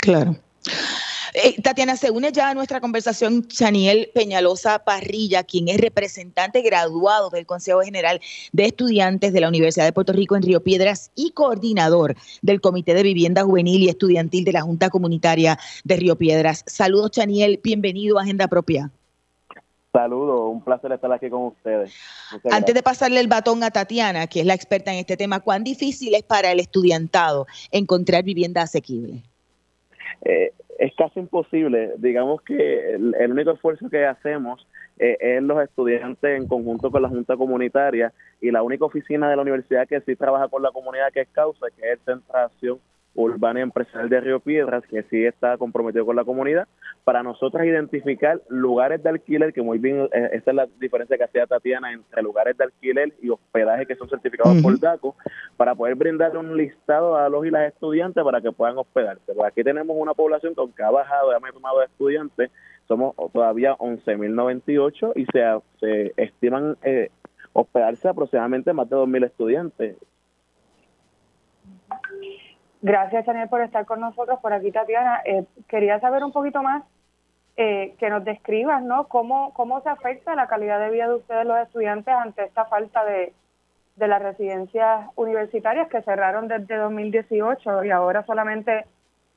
Claro. 0.01 0.36
Eh, 1.34 1.59
Tatiana, 1.61 1.95
se 1.95 2.11
une 2.11 2.31
ya 2.31 2.49
a 2.49 2.53
nuestra 2.53 2.79
conversación 2.79 3.47
Chaniel 3.47 4.11
Peñalosa 4.13 4.84
Parrilla, 4.84 5.43
quien 5.43 5.67
es 5.67 5.81
representante 5.81 6.61
graduado 6.61 7.31
del 7.31 7.47
Consejo 7.47 7.81
General 7.81 8.21
de 8.51 8.65
Estudiantes 8.65 9.34
de 9.34 9.41
la 9.41 9.47
Universidad 9.47 9.86
de 9.86 9.93
Puerto 9.93 10.13
Rico 10.13 10.36
en 10.36 10.43
Río 10.43 10.61
Piedras 10.61 11.11
y 11.15 11.31
coordinador 11.31 12.15
del 12.43 12.61
Comité 12.61 12.93
de 12.93 13.01
Vivienda 13.01 13.43
Juvenil 13.43 13.81
y 13.81 13.89
Estudiantil 13.89 14.43
de 14.43 14.51
la 14.51 14.61
Junta 14.61 14.91
Comunitaria 14.91 15.57
de 15.84 15.95
Río 15.95 16.15
Piedras. 16.17 16.63
Saludos, 16.67 17.11
Chaniel, 17.11 17.59
bienvenido 17.63 18.19
a 18.19 18.21
Agenda 18.21 18.47
Propia. 18.47 18.91
Saludos, 19.91 20.51
un 20.51 20.63
placer 20.63 20.91
estar 20.91 21.11
aquí 21.11 21.29
con 21.29 21.45
ustedes. 21.45 21.93
Antes 22.51 22.75
de 22.75 22.84
pasarle 22.84 23.19
el 23.19 23.27
batón 23.27 23.63
a 23.63 23.71
Tatiana, 23.71 24.27
que 24.27 24.39
es 24.39 24.45
la 24.45 24.53
experta 24.53 24.91
en 24.91 24.99
este 24.99 25.17
tema, 25.17 25.39
¿cuán 25.39 25.63
difícil 25.63 26.13
es 26.13 26.23
para 26.23 26.51
el 26.51 26.59
estudiantado 26.59 27.47
encontrar 27.71 28.23
vivienda 28.23 28.63
asequible? 28.63 29.23
Eh, 30.25 30.53
es 30.84 30.93
casi 30.95 31.21
imposible. 31.21 31.93
Digamos 31.97 32.41
que 32.41 32.95
el, 32.95 33.31
único 33.31 33.51
esfuerzo 33.51 33.89
que 33.89 34.05
hacemos 34.05 34.67
eh, 34.99 35.17
es 35.19 35.41
los 35.41 35.63
estudiantes 35.63 36.38
en 36.38 36.45
conjunto 36.45 36.91
con 36.91 37.01
la 37.01 37.07
Junta 37.07 37.38
Comunitaria 37.38 38.11
y 38.41 38.51
la 38.51 38.63
única 38.63 38.84
oficina 38.84 39.29
de 39.29 39.38
la 39.38 39.43
universidad 39.43 39.88
que 39.88 40.01
sí 40.01 40.17
trabaja 40.17 40.49
con 40.49 40.61
la 40.61 40.71
comunidad 40.71 41.13
que 41.13 41.21
es 41.21 41.29
causa, 41.29 41.67
que 41.77 41.93
es 41.93 41.99
Centración 42.03 42.79
Urbana 43.16 43.59
y 43.59 43.64
Empresarial 43.64 44.09
de 44.09 44.22
Río 44.22 44.39
Piedras, 44.39 44.84
que 44.88 45.03
sí 45.03 45.26
está 45.26 45.57
comprometido 45.57 46.05
con 46.05 46.16
la 46.16 46.24
comunidad, 46.24 46.68
para 47.03 47.22
nosotros 47.22 47.64
identificar 47.66 48.41
lugares 48.49 49.03
de 49.03 49.09
alquiler, 49.09 49.53
que 49.53 49.61
muy 49.61 49.78
bien, 49.78 50.09
eh, 50.14 50.30
esta 50.34 50.51
es 50.51 50.55
la 50.55 50.68
diferencia 50.80 51.18
que 51.18 51.24
hacía 51.26 51.45
Tatiana 51.45 51.91
entre 51.91 52.22
lugares 52.24 52.57
de 52.57 52.64
alquiler 52.64 53.14
y 53.22 53.30
hospedaje 53.30 53.86
que 53.86 53.95
son 53.95 54.09
certificados 54.09 54.61
por 54.61 54.80
DACO, 54.80 55.16
para 55.57 55.76
poder 55.76 55.95
brindar 55.95 56.36
un 56.38 56.57
listado 56.57 57.18
a 57.18 57.30
los 57.30 57.45
y 57.45 57.51
las 57.51 57.72
estudiantes 57.72 58.24
para 58.24 58.41
que 58.41 58.51
puedan 58.51 58.78
hospedarse. 58.78 59.34
Pues 59.34 59.47
aquí 59.47 59.64
tenemos 59.64 59.95
una 59.99 60.14
población 60.14 60.53
que 60.76 60.84
ha 60.84 60.91
bajado, 60.91 61.32
ya 61.32 61.39
me 61.39 61.49
he 61.49 61.53
tomado 61.53 61.80
de 61.80 61.86
estudiantes, 61.86 62.51
somos 62.88 63.16
todavía 63.32 63.76
11.098 63.78 65.14
y 65.16 65.26
se, 65.26 65.43
se 65.80 66.14
estiman 66.18 66.78
eh, 66.84 67.09
hospedarse 67.53 68.07
aproximadamente 68.07 68.74
más 68.74 68.89
de 68.89 68.95
2.000 68.95 69.26
estudiantes. 69.26 69.95
Gracias, 72.84 73.25
Daniel, 73.25 73.47
por 73.47 73.61
estar 73.61 73.86
con 73.86 74.01
nosotros. 74.01 74.39
Por 74.41 74.51
aquí, 74.51 74.69
Tatiana. 74.69 75.21
Eh, 75.23 75.45
quería 75.69 76.01
saber 76.01 76.21
un 76.21 76.34
poquito 76.34 76.61
más, 76.61 76.84
eh, 77.55 77.95
que 77.97 78.09
nos 78.09 78.25
describas, 78.25 78.84
¿no? 78.84 79.07
Cómo, 79.07 79.53
¿Cómo 79.53 79.81
se 79.81 79.89
afecta 79.89 80.36
la 80.36 80.47
calidad 80.47 80.81
de 80.81 80.91
vida 80.91 81.07
de 81.07 81.15
ustedes, 81.15 81.45
los 81.45 81.57
estudiantes, 81.59 82.13
ante 82.13 82.43
esta 82.43 82.65
falta 82.65 83.05
de, 83.05 83.31
de 83.95 84.07
las 84.09 84.21
residencias 84.21 85.07
universitarias 85.15 85.88
que 85.88 86.01
cerraron 86.01 86.49
desde 86.49 86.75
2018 86.75 87.86
y 87.86 87.91
ahora 87.91 88.25
solamente 88.25 88.86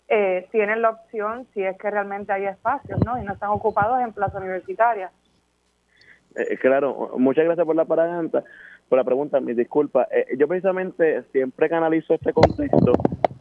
eh, 0.09 0.49
tienen 0.51 0.83
la 0.83 0.91
opción 0.91 1.47
si 1.55 1.63
es 1.63 1.79
que 1.79 1.89
realmente 1.89 2.33
hay 2.33 2.47
espacios, 2.47 2.99
¿no? 3.07 3.17
Y 3.17 3.25
no 3.25 3.35
están 3.35 3.51
ocupados 3.51 4.01
en 4.01 4.13
plaza 4.13 4.39
universitaria. 4.39 5.13
claro, 6.61 7.13
muchas 7.17 7.45
gracias 7.45 7.65
por 7.65 7.77
la 7.77 7.85
pregunta. 7.85 8.43
Por 8.89 8.99
la 8.99 9.05
pregunta, 9.05 9.39
mi 9.39 9.55
disculpa. 9.55 10.09
yo 10.37 10.49
precisamente 10.49 11.23
siempre 11.31 11.69
canalizo 11.69 12.15
este 12.15 12.33
contexto 12.33 12.93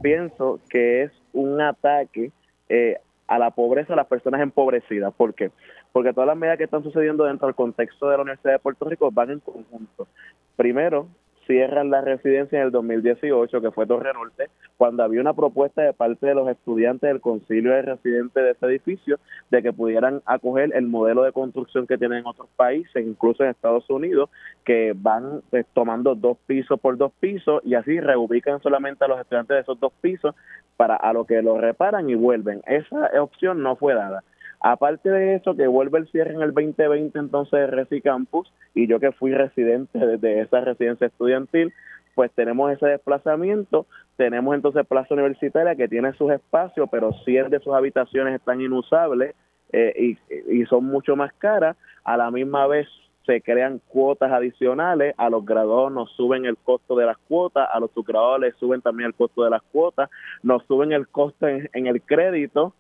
pienso 0.05 0.59
que 0.69 1.01
es 1.01 1.11
un 1.33 1.59
ataque 1.59 2.31
eh, 2.69 2.99
a 3.25 3.39
la 3.39 3.49
pobreza, 3.49 3.93
a 3.93 3.95
las 3.95 4.05
personas 4.05 4.39
empobrecidas. 4.39 5.11
¿Por 5.11 5.33
qué? 5.33 5.49
Porque 5.91 6.13
todas 6.13 6.27
las 6.27 6.37
medidas 6.37 6.59
que 6.59 6.65
están 6.65 6.83
sucediendo 6.83 7.23
dentro 7.23 7.47
del 7.47 7.55
contexto 7.55 8.07
de 8.07 8.15
la 8.15 8.21
Universidad 8.21 8.53
de 8.53 8.59
Puerto 8.59 8.85
Rico 8.85 9.09
van 9.09 9.31
en 9.31 9.39
conjunto. 9.39 10.07
Primero, 10.55 11.07
cierran 11.45 11.89
la 11.89 12.01
residencia 12.01 12.59
en 12.59 12.65
el 12.65 12.71
2018, 12.71 13.61
que 13.61 13.71
fue 13.71 13.85
Torre 13.85 14.13
Norte, 14.13 14.49
cuando 14.77 15.03
había 15.03 15.21
una 15.21 15.33
propuesta 15.33 15.81
de 15.81 15.93
parte 15.93 16.25
de 16.25 16.35
los 16.35 16.49
estudiantes 16.49 17.07
del 17.07 17.21
concilio 17.21 17.71
de 17.71 17.81
residentes 17.81 18.43
de 18.43 18.51
ese 18.51 18.65
edificio 18.65 19.19
de 19.51 19.61
que 19.61 19.73
pudieran 19.73 20.21
acoger 20.25 20.71
el 20.75 20.87
modelo 20.87 21.23
de 21.23 21.31
construcción 21.31 21.87
que 21.87 21.97
tienen 21.97 22.19
en 22.19 22.27
otros 22.27 22.49
países, 22.55 23.05
incluso 23.05 23.43
en 23.43 23.49
Estados 23.49 23.89
Unidos, 23.89 24.29
que 24.63 24.93
van 24.95 25.41
pues, 25.49 25.65
tomando 25.73 26.15
dos 26.15 26.37
pisos 26.45 26.79
por 26.79 26.97
dos 26.97 27.11
pisos 27.19 27.61
y 27.63 27.75
así 27.75 27.99
reubican 27.99 28.61
solamente 28.61 29.05
a 29.05 29.07
los 29.07 29.19
estudiantes 29.19 29.55
de 29.55 29.61
esos 29.61 29.79
dos 29.79 29.93
pisos 30.01 30.35
para 30.77 30.95
a 30.95 31.13
lo 31.13 31.25
que 31.25 31.41
lo 31.41 31.59
reparan 31.59 32.09
y 32.09 32.15
vuelven. 32.15 32.61
Esa 32.65 33.09
opción 33.21 33.63
no 33.63 33.75
fue 33.75 33.93
dada. 33.93 34.23
Aparte 34.67 35.11
de 35.11 35.35
eso, 35.35 35.55
que 35.55 35.67
vuelve 35.67 35.99
el 35.99 36.07
cierre 36.07 36.33
en 36.33 36.41
el 36.41 36.51
2020 36.51 37.19
entonces 37.19 37.51
de 37.51 37.67
Reci 37.67 38.01
Campus, 38.01 38.51
y 38.73 38.87
yo 38.87 38.99
que 38.99 39.11
fui 39.11 39.31
residente 39.31 39.99
desde 39.99 40.41
esa 40.41 40.61
residencia 40.61 41.05
estudiantil, 41.05 41.71
pues 42.15 42.31
tenemos 42.31 42.71
ese 42.71 42.87
desplazamiento, 42.87 43.85
tenemos 44.17 44.55
entonces 44.55 44.83
Plaza 44.87 45.13
Universitaria 45.13 45.75
que 45.75 45.87
tiene 45.87 46.13
sus 46.13 46.31
espacios, 46.31 46.89
pero 46.91 47.13
100 47.13 47.51
de 47.51 47.59
sus 47.59 47.75
habitaciones 47.75 48.33
están 48.33 48.59
inusables 48.59 49.35
eh, 49.71 50.17
y, 50.31 50.59
y 50.59 50.65
son 50.65 50.85
mucho 50.85 51.15
más 51.15 51.31
caras, 51.33 51.77
a 52.03 52.17
la 52.17 52.31
misma 52.31 52.65
vez 52.65 52.87
se 53.27 53.41
crean 53.41 53.79
cuotas 53.89 54.31
adicionales, 54.31 55.13
a 55.19 55.29
los 55.29 55.45
graduados 55.45 55.91
nos 55.91 56.09
suben 56.13 56.45
el 56.45 56.57
costo 56.57 56.95
de 56.95 57.05
las 57.05 57.19
cuotas, 57.19 57.69
a 57.71 57.79
los 57.79 57.91
subgraduados 57.91 58.39
les 58.39 58.55
suben 58.55 58.81
también 58.81 59.09
el 59.09 59.13
costo 59.13 59.43
de 59.43 59.51
las 59.51 59.61
cuotas, 59.61 60.09
nos 60.41 60.65
suben 60.65 60.91
el 60.91 61.07
costo 61.07 61.47
en 61.47 61.85
el 61.85 62.01
crédito, 62.01 62.73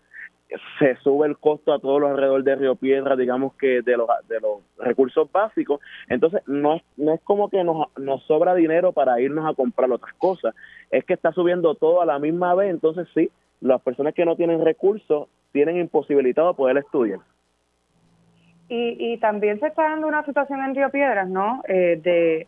se 0.79 0.95
sube 0.97 1.27
el 1.27 1.37
costo 1.37 1.73
a 1.73 1.79
todos 1.79 1.99
los 1.99 2.11
alrededor 2.11 2.43
de 2.43 2.55
Río 2.55 2.75
Piedra, 2.75 3.15
digamos 3.15 3.55
que 3.55 3.81
de 3.81 3.97
los, 3.97 4.07
de 4.27 4.39
los 4.39 4.59
recursos 4.77 5.31
básicos. 5.31 5.79
Entonces, 6.07 6.41
no 6.45 6.75
es, 6.75 6.83
no 6.97 7.13
es 7.13 7.21
como 7.21 7.49
que 7.49 7.63
nos, 7.63 7.87
nos 7.97 8.23
sobra 8.23 8.53
dinero 8.53 8.91
para 8.91 9.19
irnos 9.19 9.45
a 9.49 9.55
comprar 9.55 9.91
otras 9.91 10.13
cosas, 10.15 10.53
es 10.91 11.03
que 11.05 11.13
está 11.13 11.31
subiendo 11.31 11.75
todo 11.75 12.01
a 12.01 12.05
la 12.05 12.19
misma 12.19 12.53
vez. 12.55 12.69
Entonces, 12.69 13.07
sí, 13.13 13.29
las 13.61 13.81
personas 13.81 14.13
que 14.13 14.25
no 14.25 14.35
tienen 14.35 14.63
recursos 14.63 15.27
tienen 15.51 15.77
imposibilitado 15.77 16.53
poder 16.53 16.77
estudiar. 16.77 17.19
Y, 18.67 18.97
y 19.13 19.17
también 19.17 19.59
se 19.59 19.67
está 19.67 19.83
dando 19.83 20.07
una 20.07 20.25
situación 20.25 20.63
en 20.63 20.75
Río 20.75 20.89
Piedras, 20.89 21.29
¿no? 21.29 21.61
Eh, 21.67 21.99
de, 22.01 22.47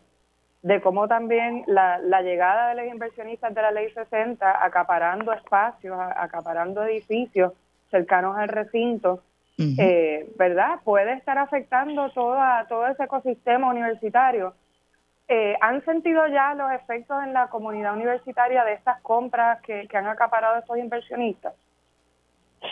de 0.62 0.80
cómo 0.80 1.06
también 1.06 1.64
la, 1.66 1.98
la 1.98 2.22
llegada 2.22 2.70
de 2.70 2.82
los 2.82 2.92
inversionistas 2.92 3.54
de 3.54 3.62
la 3.62 3.70
Ley 3.70 3.90
60 3.90 4.64
acaparando 4.64 5.32
espacios, 5.32 5.96
acaparando 6.16 6.82
edificios, 6.84 7.52
cercanos 7.90 8.36
al 8.36 8.48
recinto, 8.48 9.22
eh, 9.58 10.30
¿verdad? 10.36 10.80
Puede 10.84 11.14
estar 11.14 11.36
afectando 11.38 12.10
toda, 12.10 12.66
todo 12.68 12.86
ese 12.86 13.04
ecosistema 13.04 13.70
universitario. 13.70 14.54
eh, 15.30 15.56
¿han 15.60 15.84
sentido 15.84 16.26
ya 16.28 16.54
los 16.54 16.72
efectos 16.72 17.22
en 17.22 17.34
la 17.34 17.48
comunidad 17.48 17.94
universitaria 17.94 18.64
de 18.64 18.72
estas 18.72 19.00
compras 19.02 19.60
que, 19.60 19.86
que 19.86 19.96
han 19.96 20.06
acaparado 20.06 20.58
estos 20.58 20.78
inversionistas? 20.78 21.52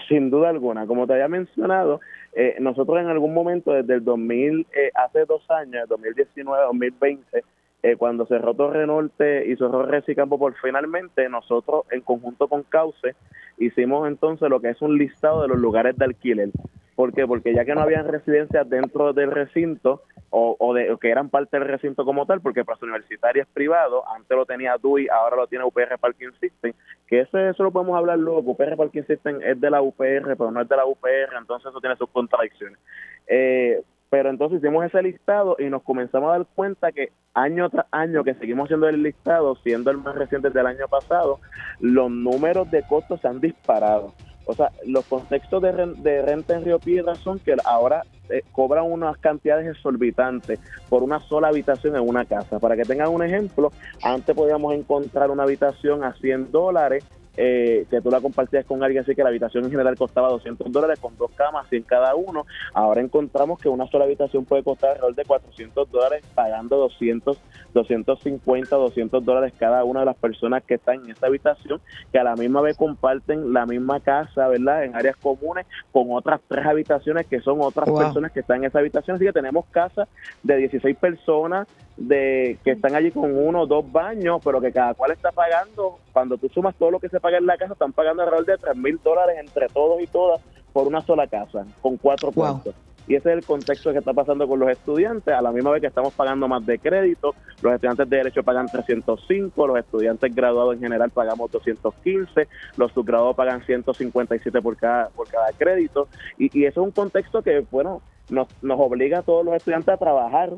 Sin 0.08 0.30
duda 0.30 0.48
alguna, 0.48 0.86
como 0.86 1.06
te 1.06 1.12
había 1.12 1.28
mencionado, 1.28 2.00
eh, 2.32 2.56
nosotros 2.58 2.98
en 3.00 3.08
algún 3.08 3.32
momento 3.32 3.72
desde 3.72 3.94
el 3.94 4.04
2000, 4.04 4.66
eh, 4.72 4.90
hace 4.94 5.24
dos 5.24 5.48
años, 5.50 5.88
2019, 5.88 6.64
2020, 6.64 7.44
eh, 7.82 7.96
cuando 7.96 8.26
cerró 8.26 8.54
Torre 8.54 8.86
Norte 8.86 9.46
y 9.46 9.56
cerró 9.56 9.84
Recicampo 9.84 10.38
por 10.38 10.54
finalmente, 10.60 11.28
nosotros 11.28 11.84
en 11.90 12.00
conjunto 12.00 12.48
con 12.48 12.62
Cauce 12.62 13.14
hicimos 13.58 14.08
entonces 14.08 14.48
lo 14.48 14.60
que 14.60 14.70
es 14.70 14.82
un 14.82 14.98
listado 14.98 15.42
de 15.42 15.48
los 15.48 15.58
lugares 15.58 15.96
de 15.96 16.04
alquiler. 16.04 16.50
¿Por 16.96 17.12
qué? 17.12 17.26
Porque 17.26 17.54
ya 17.54 17.66
que 17.66 17.74
no 17.74 17.82
habían 17.82 18.08
residencias 18.08 18.68
dentro 18.70 19.12
del 19.12 19.30
recinto 19.30 20.02
o, 20.30 20.56
o, 20.58 20.72
de, 20.72 20.96
que 20.98 21.10
eran 21.10 21.28
parte 21.28 21.58
del 21.58 21.68
recinto 21.68 22.06
como 22.06 22.24
tal, 22.24 22.40
porque 22.40 22.64
para 22.64 22.78
universitaria 22.80 23.42
es 23.42 23.48
privado, 23.48 24.02
antes 24.08 24.34
lo 24.34 24.46
tenía 24.46 24.78
DUI, 24.78 25.08
ahora 25.08 25.36
lo 25.36 25.46
tiene 25.46 25.64
UPR 25.64 25.98
Parking 26.00 26.30
System, 26.40 26.72
que 27.06 27.20
ese, 27.20 27.50
eso 27.50 27.62
lo 27.62 27.70
podemos 27.70 27.96
hablar 27.98 28.18
luego, 28.18 28.50
UPR 28.50 28.76
Parking 28.76 29.02
System 29.02 29.40
es 29.42 29.60
de 29.60 29.70
la 29.70 29.82
UPR, 29.82 30.36
pero 30.36 30.50
no 30.50 30.62
es 30.62 30.68
de 30.68 30.76
la 30.76 30.86
UPR, 30.86 31.36
entonces 31.38 31.68
eso 31.68 31.80
tiene 31.80 31.96
sus 31.96 32.08
contradicciones. 32.08 32.78
Eh, 33.26 33.82
pero 34.10 34.30
entonces 34.30 34.58
hicimos 34.58 34.84
ese 34.84 35.02
listado 35.02 35.56
y 35.58 35.64
nos 35.64 35.82
comenzamos 35.82 36.28
a 36.28 36.38
dar 36.38 36.46
cuenta 36.54 36.92
que 36.92 37.12
año 37.34 37.68
tras 37.70 37.86
año 37.90 38.24
que 38.24 38.34
seguimos 38.34 38.66
haciendo 38.66 38.88
el 38.88 39.02
listado, 39.02 39.56
siendo 39.56 39.90
el 39.90 39.98
más 39.98 40.14
reciente 40.14 40.50
del 40.50 40.66
año 40.66 40.88
pasado, 40.88 41.40
los 41.80 42.10
números 42.10 42.70
de 42.70 42.82
costos 42.82 43.20
se 43.20 43.28
han 43.28 43.40
disparado. 43.40 44.14
O 44.48 44.54
sea, 44.54 44.70
los 44.86 45.04
contextos 45.06 45.60
de, 45.60 45.72
de 45.72 46.22
renta 46.22 46.54
en 46.54 46.64
Río 46.64 46.78
Piedra 46.78 47.16
son 47.16 47.40
que 47.40 47.56
ahora 47.64 48.04
eh, 48.30 48.42
cobran 48.52 48.84
unas 48.84 49.18
cantidades 49.18 49.66
exorbitantes 49.66 50.60
por 50.88 51.02
una 51.02 51.18
sola 51.20 51.48
habitación 51.48 51.96
en 51.96 52.08
una 52.08 52.24
casa. 52.24 52.60
Para 52.60 52.76
que 52.76 52.84
tengan 52.84 53.08
un 53.08 53.24
ejemplo, 53.24 53.72
antes 54.04 54.36
podíamos 54.36 54.72
encontrar 54.74 55.30
una 55.32 55.42
habitación 55.42 56.04
a 56.04 56.12
100 56.14 56.52
dólares 56.52 57.04
eh, 57.36 57.86
que 57.90 58.00
tú 58.00 58.10
la 58.10 58.20
compartías 58.20 58.64
con 58.64 58.82
alguien 58.82 59.02
así 59.02 59.14
que 59.14 59.22
la 59.22 59.28
habitación 59.28 59.64
en 59.64 59.70
general 59.70 59.96
costaba 59.96 60.28
200 60.28 60.70
dólares 60.70 60.98
con 61.00 61.16
dos 61.16 61.30
camas, 61.32 61.68
100 61.68 61.82
cada 61.82 62.14
uno. 62.14 62.46
Ahora 62.72 63.00
encontramos 63.00 63.58
que 63.58 63.68
una 63.68 63.86
sola 63.88 64.04
habitación 64.04 64.44
puede 64.44 64.62
costar 64.62 64.90
alrededor 64.90 65.14
de 65.14 65.24
400 65.24 65.90
dólares 65.90 66.24
pagando 66.34 66.76
200, 66.76 67.38
250, 67.74 68.76
200 68.76 69.24
dólares 69.24 69.52
cada 69.58 69.84
una 69.84 70.00
de 70.00 70.06
las 70.06 70.16
personas 70.16 70.62
que 70.64 70.74
están 70.74 71.04
en 71.04 71.10
esa 71.10 71.26
habitación, 71.26 71.80
que 72.12 72.18
a 72.18 72.24
la 72.24 72.34
misma 72.36 72.60
vez 72.60 72.76
comparten 72.76 73.52
la 73.52 73.66
misma 73.66 74.00
casa, 74.00 74.48
¿verdad? 74.48 74.84
En 74.84 74.94
áreas 74.94 75.16
comunes 75.16 75.66
con 75.92 76.06
otras 76.10 76.40
tres 76.48 76.64
habitaciones 76.64 77.26
que 77.26 77.40
son 77.40 77.60
otras 77.60 77.88
personas 77.90 78.32
que 78.32 78.40
están 78.40 78.58
en 78.58 78.64
esa 78.64 78.78
habitación. 78.78 79.16
Así 79.16 79.24
que 79.24 79.32
tenemos 79.32 79.66
casas 79.66 80.08
de 80.42 80.56
16 80.56 80.96
personas 80.96 81.68
de 81.96 82.58
que 82.62 82.72
están 82.72 82.94
allí 82.94 83.10
con 83.10 83.36
uno 83.36 83.62
o 83.62 83.66
dos 83.66 83.90
baños, 83.90 84.40
pero 84.44 84.60
que 84.60 84.70
cada 84.70 84.94
cual 84.94 85.12
está 85.12 85.32
pagando, 85.32 85.98
cuando 86.12 86.36
tú 86.36 86.48
sumas 86.48 86.74
todo 86.74 86.90
lo 86.90 87.00
que 87.00 87.08
se 87.08 87.20
paga 87.26 87.38
en 87.38 87.46
la 87.46 87.56
casa, 87.56 87.72
están 87.72 87.92
pagando 87.92 88.22
alrededor 88.22 88.46
de 88.46 88.56
3 88.56 88.76
mil 88.76 89.00
dólares 89.02 89.36
entre 89.40 89.66
todos 89.66 90.00
y 90.00 90.06
todas 90.06 90.40
por 90.72 90.86
una 90.86 91.00
sola 91.00 91.26
casa, 91.26 91.66
con 91.80 91.96
cuatro 91.96 92.30
cuartos. 92.30 92.72
Y 93.08 93.16
ese 93.16 93.30
es 93.30 93.38
el 93.38 93.44
contexto 93.44 93.90
que 93.92 93.98
está 93.98 94.12
pasando 94.12 94.46
con 94.46 94.60
los 94.60 94.70
estudiantes, 94.70 95.34
a 95.34 95.42
la 95.42 95.50
misma 95.50 95.72
vez 95.72 95.80
que 95.80 95.88
estamos 95.88 96.14
pagando 96.14 96.46
más 96.46 96.64
de 96.64 96.78
crédito, 96.78 97.34
los 97.62 97.72
estudiantes 97.72 98.08
de 98.08 98.16
Derecho 98.16 98.44
pagan 98.44 98.66
305, 98.66 99.66
los 99.66 99.78
estudiantes 99.78 100.32
graduados 100.32 100.74
en 100.74 100.80
general 100.82 101.10
pagamos 101.10 101.50
215, 101.50 102.46
los 102.76 102.92
subgraduados 102.92 103.34
pagan 103.34 103.64
157 103.64 104.62
por 104.62 104.76
cada, 104.76 105.08
por 105.08 105.28
cada 105.28 105.50
crédito, 105.52 106.08
y, 106.38 106.56
y 106.56 106.64
eso 106.64 106.82
es 106.82 106.86
un 106.86 106.92
contexto 106.92 107.42
que, 107.42 107.66
bueno, 107.72 108.02
nos, 108.28 108.46
nos 108.62 108.78
obliga 108.78 109.20
a 109.20 109.22
todos 109.22 109.44
los 109.44 109.54
estudiantes 109.56 109.92
a 109.94 109.96
trabajar 109.96 110.50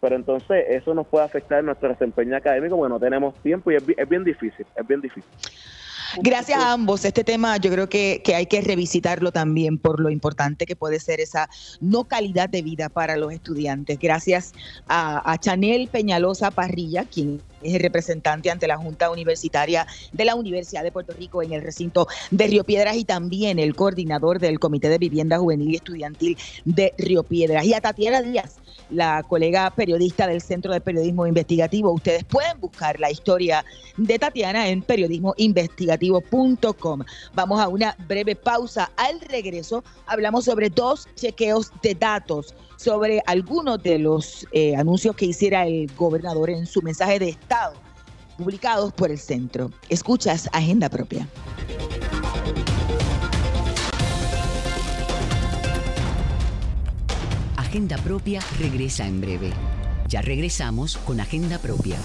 pero 0.00 0.16
entonces 0.16 0.64
eso 0.68 0.94
nos 0.94 1.06
puede 1.06 1.26
afectar 1.26 1.60
en 1.60 1.66
nuestro 1.66 1.90
desempeño 1.90 2.34
académico 2.36 2.76
porque 2.76 2.92
no 2.92 2.98
tenemos 2.98 3.34
tiempo 3.42 3.70
y 3.70 3.76
es, 3.76 3.84
es 3.96 4.08
bien 4.08 4.24
difícil, 4.24 4.66
es 4.74 4.86
bien 4.86 5.00
difícil. 5.00 5.30
Gracias 6.18 6.58
a 6.58 6.72
ambos. 6.72 7.04
Este 7.04 7.24
tema 7.24 7.56
yo 7.56 7.70
creo 7.70 7.88
que, 7.88 8.22
hay 8.34 8.46
que 8.46 8.60
revisitarlo 8.60 9.32
también 9.32 9.78
por 9.78 10.00
lo 10.00 10.10
importante 10.10 10.66
que 10.66 10.76
puede 10.76 11.00
ser 11.00 11.20
esa 11.20 11.48
no 11.80 12.04
calidad 12.04 12.48
de 12.48 12.62
vida 12.62 12.88
para 12.88 13.16
los 13.16 13.32
estudiantes. 13.32 13.98
Gracias 13.98 14.52
a 14.88 15.36
Chanel 15.38 15.88
Peñalosa 15.88 16.50
Parrilla, 16.50 17.04
quien 17.04 17.40
es 17.62 17.74
el 17.74 17.80
representante 17.80 18.50
ante 18.50 18.66
la 18.66 18.76
Junta 18.76 19.10
Universitaria 19.10 19.86
de 20.12 20.24
la 20.24 20.34
Universidad 20.34 20.82
de 20.82 20.92
Puerto 20.92 21.12
Rico 21.12 21.42
en 21.42 21.52
el 21.52 21.62
recinto 21.62 22.06
de 22.30 22.46
Río 22.46 22.64
Piedras 22.64 22.96
y 22.96 23.04
también 23.04 23.58
el 23.58 23.74
coordinador 23.74 24.38
del 24.38 24.58
Comité 24.58 24.88
de 24.88 24.98
Vivienda 24.98 25.38
Juvenil 25.38 25.72
y 25.72 25.76
Estudiantil 25.76 26.38
de 26.64 26.94
Río 26.98 27.22
Piedras. 27.22 27.64
Y 27.64 27.74
a 27.74 27.80
Tatiana 27.80 28.22
Díaz, 28.22 28.56
la 28.90 29.22
colega 29.22 29.70
periodista 29.70 30.26
del 30.26 30.40
Centro 30.40 30.72
de 30.72 30.80
Periodismo 30.80 31.26
Investigativo. 31.26 31.92
Ustedes 31.92 32.24
pueden 32.24 32.58
buscar 32.60 32.98
la 32.98 33.10
historia 33.10 33.62
de 33.96 34.18
Tatiana 34.18 34.68
en 34.68 34.82
periodismoinvestigativo.com. 34.82 37.02
Vamos 37.34 37.60
a 37.60 37.68
una 37.68 37.94
breve 38.08 38.36
pausa. 38.36 38.90
Al 38.96 39.20
regreso 39.20 39.84
hablamos 40.06 40.46
sobre 40.46 40.70
dos 40.70 41.08
chequeos 41.14 41.70
de 41.82 41.94
datos 41.94 42.54
sobre 42.80 43.22
algunos 43.26 43.82
de 43.82 43.98
los 43.98 44.48
eh, 44.52 44.74
anuncios 44.74 45.14
que 45.14 45.26
hiciera 45.26 45.66
el 45.66 45.92
gobernador 45.94 46.48
en 46.48 46.64
su 46.64 46.80
mensaje 46.80 47.18
de 47.18 47.28
Estado, 47.28 47.74
publicados 48.38 48.90
por 48.94 49.10
el 49.10 49.18
centro. 49.18 49.70
Escuchas 49.90 50.48
Agenda 50.54 50.88
Propia. 50.88 51.28
Agenda 57.58 57.98
Propia 57.98 58.40
regresa 58.58 59.06
en 59.06 59.20
breve. 59.20 59.52
Ya 60.08 60.22
regresamos 60.22 60.96
con 60.96 61.20
Agenda 61.20 61.58
Propia. 61.58 61.98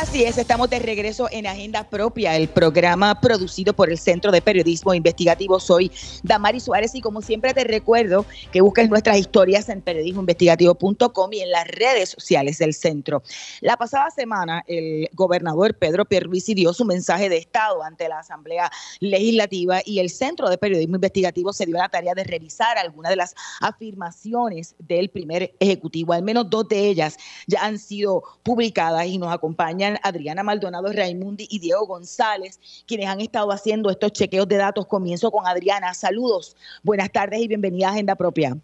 Así 0.00 0.24
es, 0.24 0.38
estamos 0.38 0.70
de 0.70 0.78
regreso 0.78 1.28
en 1.30 1.46
Agenda 1.46 1.84
Propia, 1.84 2.34
el 2.34 2.48
programa 2.48 3.20
producido 3.20 3.74
por 3.74 3.90
el 3.90 3.98
Centro 3.98 4.32
de 4.32 4.40
Periodismo 4.40 4.94
Investigativo. 4.94 5.60
Soy 5.60 5.92
Damari 6.22 6.60
Suárez 6.60 6.94
y 6.94 7.02
como 7.02 7.20
siempre 7.20 7.52
te 7.52 7.62
recuerdo 7.64 8.24
que 8.52 8.62
busques 8.62 8.88
nuestras 8.88 9.18
historias 9.18 9.68
en 9.68 9.82
periodismoinvestigativo.com 9.82 11.32
y 11.34 11.40
en 11.40 11.50
las 11.50 11.68
redes 11.68 12.08
sociales 12.08 12.56
del 12.56 12.72
centro. 12.72 13.22
La 13.60 13.76
pasada 13.76 14.10
semana 14.10 14.64
el 14.66 15.10
gobernador 15.12 15.74
Pedro 15.74 16.06
Pierluisi 16.06 16.54
dio 16.54 16.72
su 16.72 16.86
mensaje 16.86 17.28
de 17.28 17.36
Estado 17.36 17.82
ante 17.82 18.08
la 18.08 18.20
Asamblea 18.20 18.70
Legislativa 19.00 19.82
y 19.84 19.98
el 19.98 20.08
Centro 20.08 20.48
de 20.48 20.56
Periodismo 20.56 20.96
Investigativo 20.96 21.52
se 21.52 21.66
dio 21.66 21.76
la 21.76 21.90
tarea 21.90 22.14
de 22.14 22.24
revisar 22.24 22.78
algunas 22.78 23.10
de 23.10 23.16
las 23.16 23.34
afirmaciones 23.60 24.74
del 24.78 25.10
primer 25.10 25.54
ejecutivo. 25.60 26.14
Al 26.14 26.22
menos 26.22 26.48
dos 26.48 26.66
de 26.66 26.88
ellas 26.88 27.18
ya 27.46 27.62
han 27.62 27.78
sido 27.78 28.22
publicadas 28.42 29.06
y 29.06 29.18
nos 29.18 29.32
acompañan 29.32 29.81
Adriana 30.02 30.42
Maldonado 30.42 30.92
Raimundi 30.92 31.46
y 31.50 31.58
Diego 31.58 31.86
González, 31.86 32.58
quienes 32.86 33.08
han 33.08 33.20
estado 33.20 33.50
haciendo 33.52 33.90
estos 33.90 34.12
chequeos 34.12 34.48
de 34.48 34.56
datos. 34.56 34.86
Comienzo 34.86 35.30
con 35.30 35.46
Adriana. 35.46 35.94
Saludos, 35.94 36.56
buenas 36.82 37.10
tardes 37.10 37.40
y 37.40 37.48
bienvenida 37.48 37.88
a 37.88 37.90
Agenda 37.92 38.14
Propia. 38.14 38.56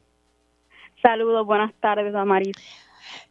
Saludos, 1.03 1.47
buenas 1.47 1.73
tardes, 1.81 2.13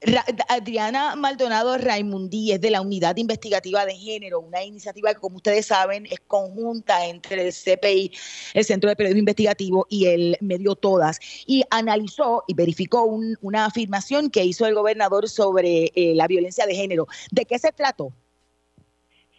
Amaris. 0.05 0.37
Adriana 0.49 1.15
Maldonado 1.15 1.77
Raimundi 1.77 2.51
es 2.51 2.61
de 2.61 2.71
la 2.71 2.81
Unidad 2.81 3.17
Investigativa 3.17 3.85
de 3.85 3.95
Género, 3.95 4.39
una 4.39 4.63
iniciativa 4.63 5.13
que, 5.13 5.19
como 5.19 5.37
ustedes 5.37 5.65
saben, 5.65 6.05
es 6.05 6.19
conjunta 6.21 7.05
entre 7.05 7.47
el 7.47 7.53
CPI, 7.53 8.11
el 8.53 8.63
Centro 8.63 8.89
de 8.89 8.95
Periodismo 8.95 9.19
Investigativo 9.19 9.85
y 9.89 10.05
el 10.05 10.37
medio 10.41 10.75
Todas, 10.75 11.19
y 11.47 11.63
analizó 11.71 12.43
y 12.47 12.53
verificó 12.53 13.05
un, 13.05 13.35
una 13.41 13.65
afirmación 13.65 14.29
que 14.29 14.43
hizo 14.43 14.65
el 14.65 14.75
gobernador 14.75 15.27
sobre 15.27 15.91
eh, 15.95 16.13
la 16.15 16.27
violencia 16.27 16.65
de 16.65 16.75
género. 16.75 17.07
¿De 17.31 17.45
qué 17.45 17.57
se 17.57 17.71
trató? 17.71 18.11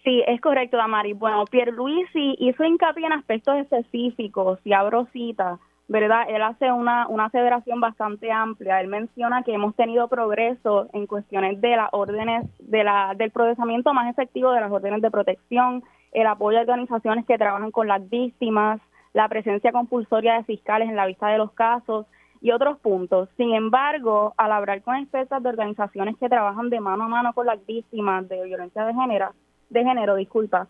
Sí, 0.05 0.23
es 0.27 0.41
correcto, 0.41 0.77
Damari. 0.77 1.13
Bueno, 1.13 1.45
Pierluisi 1.47 2.37
hizo 2.39 2.65
hincapié 2.65 3.07
en 3.07 3.13
aspectos 3.13 3.57
específicos 3.59 4.59
y 4.65 4.73
abro 4.73 5.07
cita 5.13 5.59
¿verdad? 5.89 6.27
Él 6.29 6.43
hace 6.43 6.71
una, 6.71 7.09
una 7.09 7.27
aseveración 7.27 7.81
bastante 7.81 8.31
amplia. 8.31 8.81
Él 8.81 8.89
menciona 8.89 9.43
que 9.43 9.55
hemos 9.55 9.75
tenido 9.75 10.07
progreso 10.09 10.89
en 10.93 11.07
cuestiones 11.07 11.61
de 11.63 11.77
las 11.77 11.89
órdenes, 11.93 12.47
de 12.59 12.85
la, 12.85 13.15
del 13.17 13.31
procesamiento 13.31 13.95
más 13.95 14.11
efectivo 14.11 14.53
de 14.53 14.61
las 14.61 14.71
órdenes 14.71 15.01
de 15.01 15.11
protección, 15.11 15.83
el 16.13 16.27
apoyo 16.27 16.59
a 16.59 16.63
organizaciones 16.63 17.25
que 17.27 17.39
trabajan 17.39 17.71
con 17.71 17.89
las 17.89 18.07
víctimas, 18.09 18.81
la 19.15 19.29
presencia 19.29 19.73
compulsoria 19.73 20.35
de 20.35 20.45
fiscales 20.45 20.91
en 20.91 20.97
la 20.97 21.07
vista 21.07 21.29
de 21.29 21.39
los 21.39 21.53
casos 21.53 22.07
y 22.43 22.51
otros 22.51 22.79
puntos. 22.81 23.31
Sin 23.39 23.55
embargo, 23.55 24.35
al 24.37 24.53
hablar 24.53 24.83
con 24.83 24.97
expertas 24.97 25.43
de 25.43 25.49
organizaciones 25.49 26.17
que 26.19 26.29
trabajan 26.29 26.69
de 26.69 26.81
mano 26.81 27.05
a 27.05 27.09
mano 27.09 27.33
con 27.33 27.47
las 27.47 27.65
víctimas 27.67 28.29
de 28.29 28.45
violencia 28.45 28.85
de 28.85 28.93
género, 28.93 29.33
de 29.71 29.85
género, 29.85 30.17
disculpa, 30.17 30.69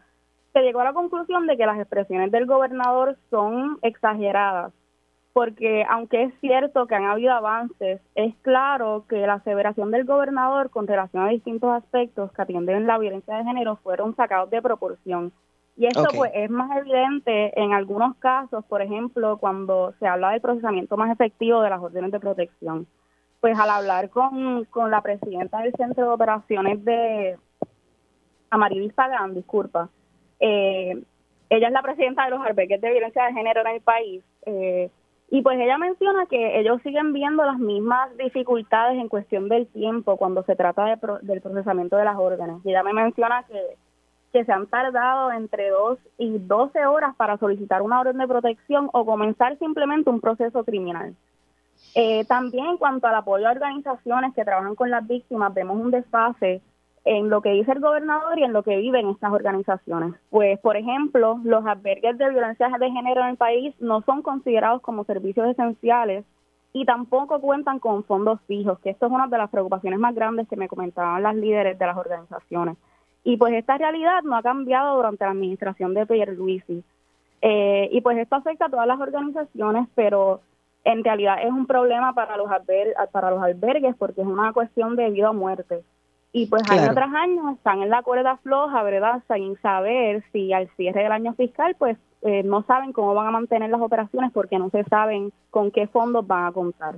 se 0.53 0.63
llegó 0.63 0.81
a 0.81 0.85
la 0.85 0.93
conclusión 0.93 1.47
de 1.49 1.57
que 1.57 1.67
las 1.67 1.79
expresiones 1.79 2.31
del 2.31 2.47
gobernador 2.47 3.17
son 3.31 3.79
exageradas 3.83 4.73
porque 5.39 5.85
aunque 5.89 6.25
es 6.25 6.35
cierto 6.41 6.89
que 6.89 6.97
han 6.97 7.05
habido 7.05 7.33
avances, 7.33 8.01
es 8.17 8.35
claro 8.43 9.05
que 9.09 9.25
la 9.25 9.35
aseveración 9.35 9.93
del 9.93 10.05
gobernador 10.05 10.69
con 10.69 10.89
relación 10.89 11.23
a 11.23 11.29
distintos 11.29 11.71
aspectos 11.71 12.33
que 12.33 12.43
atienden 12.43 12.89
la 12.89 12.99
violencia 12.99 13.37
de 13.37 13.45
género 13.45 13.77
fueron 13.77 14.17
sacados 14.17 14.51
de 14.51 14.61
proporción. 14.61 15.31
Y 15.77 15.87
esto 15.87 16.07
pues 16.17 16.33
es 16.35 16.51
más 16.51 16.77
evidente 16.77 17.53
en 17.55 17.73
algunos 17.73 18.17
casos, 18.17 18.65
por 18.65 18.83
ejemplo, 18.83 19.39
cuando 19.39 19.95
se 20.01 20.09
habla 20.09 20.31
del 20.31 20.41
procesamiento 20.41 20.97
más 20.97 21.13
efectivo 21.13 21.63
de 21.63 21.71
las 21.71 21.81
órdenes 21.81 22.11
de 22.11 22.19
protección. 22.19 22.89
pues 23.39 23.57
al 23.57 23.71
hablar 23.71 24.11
con, 24.11 24.65
con 24.65 24.91
la 24.91 25.03
presidenta 25.03 25.61
del 25.61 25.73
Centro 25.75 26.03
de 26.03 26.15
Operaciones 26.15 26.85
de 26.85 27.39
Amarilis 28.51 28.93
Pagán, 28.93 29.35
disculpa, 29.35 29.89
eh, 30.41 31.01
ella 31.49 31.69
es 31.69 31.73
la 31.73 31.83
presidenta 31.83 32.25
de 32.25 32.31
los 32.31 32.45
albergues 32.45 32.81
de 32.81 32.91
violencia 32.91 33.25
de 33.25 33.35
género 33.35 33.61
en 33.61 33.67
el 33.69 33.81
país, 33.81 34.25
eh, 34.47 34.91
y 35.31 35.43
pues 35.43 35.59
ella 35.61 35.77
menciona 35.77 36.27
que 36.27 36.59
ellos 36.59 36.81
siguen 36.83 37.13
viendo 37.13 37.45
las 37.45 37.59
mismas 37.59 38.17
dificultades 38.17 38.99
en 38.99 39.09
cuestión 39.09 39.49
del 39.49 39.67
tiempo 39.67 40.17
cuando 40.17 40.43
se 40.45 40.57
trata 40.57 40.85
de 40.87 40.99
del 41.23 41.43
procesamiento 41.43 41.97
de 41.97 42.05
las 42.05 42.17
órdenes. 42.17 42.65
Y 42.65 42.71
ella 42.71 42.83
me 42.83 42.95
menciona 42.95 43.43
que, 43.43 43.77
que 44.33 44.45
se 44.47 44.53
han 44.53 44.67
tardado 44.67 45.31
entre 45.33 45.69
2 45.69 45.99
y 46.17 46.39
12 46.39 46.87
horas 46.87 47.15
para 47.17 47.37
solicitar 47.37 47.83
una 47.83 48.01
orden 48.01 48.17
de 48.17 48.27
protección 48.27 48.89
o 48.93 49.05
comenzar 49.05 49.59
simplemente 49.59 50.09
un 50.09 50.21
proceso 50.21 50.65
criminal. 50.65 51.15
Eh, 51.95 52.25
también 52.25 52.67
en 52.67 52.77
cuanto 52.79 53.07
al 53.07 53.15
apoyo 53.15 53.49
a 53.49 53.53
organizaciones 53.53 54.35
que 54.35 54.45
trabajan 54.45 54.75
con 54.75 54.91
las 54.91 55.07
víctimas, 55.07 55.53
vemos 55.53 55.79
un 55.79 55.91
desfase 55.91 56.63
en 57.09 57.31
lo 57.31 57.41
que 57.41 57.53
dice 57.53 57.73
el 57.73 57.81
gobernador 57.81 58.39
y 58.39 58.45
en 58.45 58.53
lo 58.53 58.63
que 58.63 58.77
viven 58.77 59.09
estas 59.09 59.33
organizaciones. 59.33 60.13
Pues, 60.29 60.59
por 60.61 60.77
ejemplo, 60.77 61.41
los 61.43 61.65
albergues 61.65 62.19
de 62.19 62.29
violencia 62.29 62.69
de 62.69 62.91
género 62.91 63.23
en 63.23 63.29
el 63.29 63.37
país 63.39 63.75
no 63.81 64.03
son 64.03 64.21
considerados 64.21 64.83
como 64.83 65.05
servicios 65.05 65.49
esenciales 65.49 66.27
y 66.75 66.85
tampoco 66.85 67.41
cuentan 67.41 67.79
con 67.79 68.05
fondos 68.05 68.41
fijos, 68.47 68.79
que 68.81 68.91
esto 68.91 69.07
es 69.07 69.13
una 69.13 69.27
de 69.27 69.39
las 69.39 69.49
preocupaciones 69.49 69.99
más 69.99 70.15
grandes 70.15 70.49
que 70.49 70.57
me 70.57 70.69
comentaban 70.69 71.23
las 71.23 71.35
líderes 71.35 71.79
de 71.79 71.87
las 71.87 71.97
organizaciones. 71.97 72.77
Y 73.25 73.39
pues 73.39 73.55
esta 73.55 73.79
realidad 73.79 74.23
no 74.23 74.37
ha 74.37 74.43
cambiado 74.43 74.97
durante 74.97 75.25
la 75.25 75.31
administración 75.31 75.95
de 75.95 76.05
Pierluisi. 76.05 76.85
Eh, 77.41 77.89
y 77.91 78.03
pues 78.03 78.19
esto 78.19 78.37
afecta 78.37 78.67
a 78.67 78.69
todas 78.69 78.87
las 78.87 79.01
organizaciones, 79.01 79.89
pero 79.95 80.43
en 80.85 81.03
realidad 81.03 81.39
es 81.43 81.51
un 81.51 81.67
problema 81.67 82.13
para 82.13 82.37
los, 82.37 82.51
para 83.13 83.31
los 83.31 83.43
albergues 83.43 83.97
porque 83.97 84.21
es 84.21 84.27
una 84.27 84.53
cuestión 84.53 84.95
de 84.95 85.09
vida 85.09 85.31
o 85.31 85.35
muerte. 85.35 85.83
Y 86.33 86.47
pues 86.47 86.63
año 86.71 86.93
tras 86.93 87.15
año 87.15 87.51
están 87.51 87.83
en 87.83 87.89
la 87.89 88.03
cuerda 88.03 88.37
floja, 88.39 88.83
¿verdad? 88.83 89.23
Sin 89.33 89.59
saber 89.61 90.23
si 90.33 90.53
al 90.53 90.69
cierre 90.77 91.03
del 91.03 91.13
año 91.13 91.35
fiscal, 91.35 91.75
pues 91.79 91.97
eh, 92.23 92.43
no 92.43 92.65
saben 92.65 92.93
cómo 92.93 93.15
van 93.15 93.29
a 93.29 93.31
mantener 93.31 93.71
las 93.71 93.81
operaciones 93.81 94.31
porque 94.33 94.59
no 94.59 94.71
se 94.71 94.85
saben 94.85 95.33
con 95.51 95.71
qué 95.71 95.87
fondos 95.87 96.27
van 96.27 96.47
a 96.47 96.53
contar. 96.53 96.97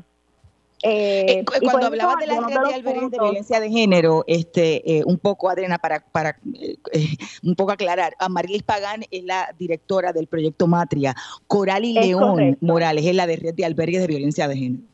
Eh, 0.82 1.24
eh 1.28 1.44
cuando 1.44 1.70
pues, 1.72 1.84
hablabas 1.84 2.16
de 2.18 2.26
la 2.26 2.40
red 2.40 2.82
de 2.82 3.10
de 3.10 3.18
violencia 3.18 3.60
de 3.60 3.70
género, 3.70 4.24
este, 4.26 4.98
eh, 4.98 5.02
un 5.04 5.18
poco, 5.18 5.50
Adriana, 5.50 5.78
para, 5.78 6.00
para 6.00 6.38
un 7.42 7.54
poco 7.54 7.72
aclarar, 7.72 8.14
a 8.18 8.28
Marilis 8.28 8.62
Pagán 8.62 9.04
es 9.10 9.24
la 9.24 9.54
directora 9.58 10.12
del 10.12 10.26
proyecto 10.26 10.66
Matria, 10.66 11.14
Coral 11.46 11.84
y 11.84 11.92
León 11.92 12.56
Morales 12.60 13.04
es 13.04 13.14
la 13.14 13.26
de 13.26 13.36
red 13.36 13.54
de 13.54 13.64
albergues 13.64 14.00
de 14.00 14.06
violencia 14.06 14.48
de 14.48 14.56
género. 14.56 14.89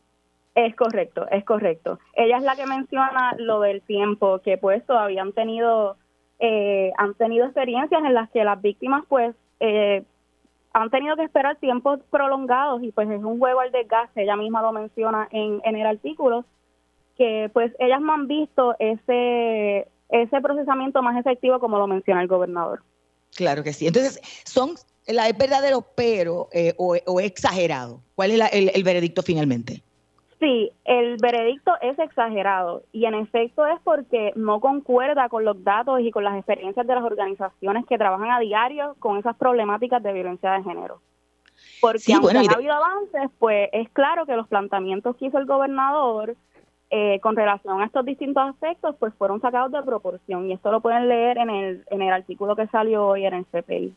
Es 0.56 0.74
correcto, 0.74 1.26
es 1.30 1.44
correcto. 1.44 1.98
Ella 2.14 2.38
es 2.38 2.42
la 2.42 2.56
que 2.56 2.64
menciona 2.64 3.34
lo 3.36 3.60
del 3.60 3.82
tiempo, 3.82 4.38
que 4.38 4.56
pues 4.56 4.84
todavía 4.86 5.20
han 5.20 5.34
tenido, 5.34 5.98
eh, 6.38 6.92
han 6.96 7.12
tenido 7.12 7.44
experiencias 7.44 8.02
en 8.02 8.14
las 8.14 8.30
que 8.30 8.42
las 8.42 8.62
víctimas 8.62 9.04
pues 9.06 9.36
eh, 9.60 10.02
han 10.72 10.88
tenido 10.88 11.14
que 11.14 11.24
esperar 11.24 11.56
tiempos 11.56 12.00
prolongados 12.08 12.82
y 12.82 12.90
pues 12.90 13.10
es 13.10 13.22
un 13.22 13.38
juego 13.38 13.60
al 13.60 13.70
desgaste, 13.70 14.22
ella 14.22 14.34
misma 14.36 14.62
lo 14.62 14.72
menciona 14.72 15.28
en, 15.30 15.60
el 15.62 15.86
artículo, 15.86 16.46
que 17.18 17.50
pues 17.52 17.70
ellas 17.78 18.00
no 18.00 18.14
han 18.14 18.26
visto 18.26 18.74
ese, 18.78 19.86
ese 20.08 20.40
procesamiento 20.40 21.02
más 21.02 21.20
efectivo 21.20 21.60
como 21.60 21.76
lo 21.76 21.86
menciona 21.86 22.22
el 22.22 22.28
gobernador. 22.28 22.82
Claro 23.34 23.62
que 23.62 23.74
sí. 23.74 23.88
Entonces, 23.88 24.22
son 24.46 24.70
la 25.06 25.28
es 25.28 25.36
verdadero 25.36 25.84
pero 25.94 26.48
eh, 26.50 26.72
o, 26.78 26.96
o, 27.04 27.20
exagerado. 27.20 28.00
¿Cuál 28.14 28.30
es 28.30 28.40
el 28.52 28.84
veredicto 28.84 29.22
finalmente? 29.22 29.82
Sí, 30.38 30.70
el 30.84 31.16
veredicto 31.16 31.72
es 31.80 31.98
exagerado 31.98 32.82
y 32.92 33.06
en 33.06 33.14
efecto 33.14 33.66
es 33.66 33.80
porque 33.82 34.32
no 34.36 34.60
concuerda 34.60 35.30
con 35.30 35.44
los 35.44 35.64
datos 35.64 36.00
y 36.00 36.10
con 36.10 36.24
las 36.24 36.36
experiencias 36.36 36.86
de 36.86 36.94
las 36.94 37.04
organizaciones 37.04 37.86
que 37.86 37.96
trabajan 37.96 38.30
a 38.30 38.40
diario 38.40 38.96
con 38.98 39.16
esas 39.16 39.34
problemáticas 39.36 40.02
de 40.02 40.12
violencia 40.12 40.52
de 40.52 40.62
género. 40.62 41.00
Porque 41.80 42.12
aunque 42.12 42.36
ha 42.36 42.54
habido 42.54 42.74
avances, 42.74 43.30
pues 43.38 43.70
es 43.72 43.88
claro 43.90 44.26
que 44.26 44.36
los 44.36 44.46
planteamientos 44.46 45.16
que 45.16 45.26
hizo 45.26 45.38
el 45.38 45.46
gobernador 45.46 46.36
eh, 46.90 47.18
con 47.20 47.34
relación 47.34 47.80
a 47.80 47.86
estos 47.86 48.04
distintos 48.04 48.42
aspectos, 48.46 48.94
pues 48.98 49.14
fueron 49.14 49.40
sacados 49.40 49.72
de 49.72 49.82
proporción 49.82 50.48
y 50.48 50.52
esto 50.52 50.70
lo 50.70 50.80
pueden 50.80 51.08
leer 51.08 51.38
en 51.38 51.48
el, 51.48 51.84
en 51.90 52.02
el 52.02 52.12
artículo 52.12 52.54
que 52.54 52.66
salió 52.66 53.06
hoy 53.06 53.24
en 53.24 53.34
el 53.34 53.46
CPI. 53.46 53.94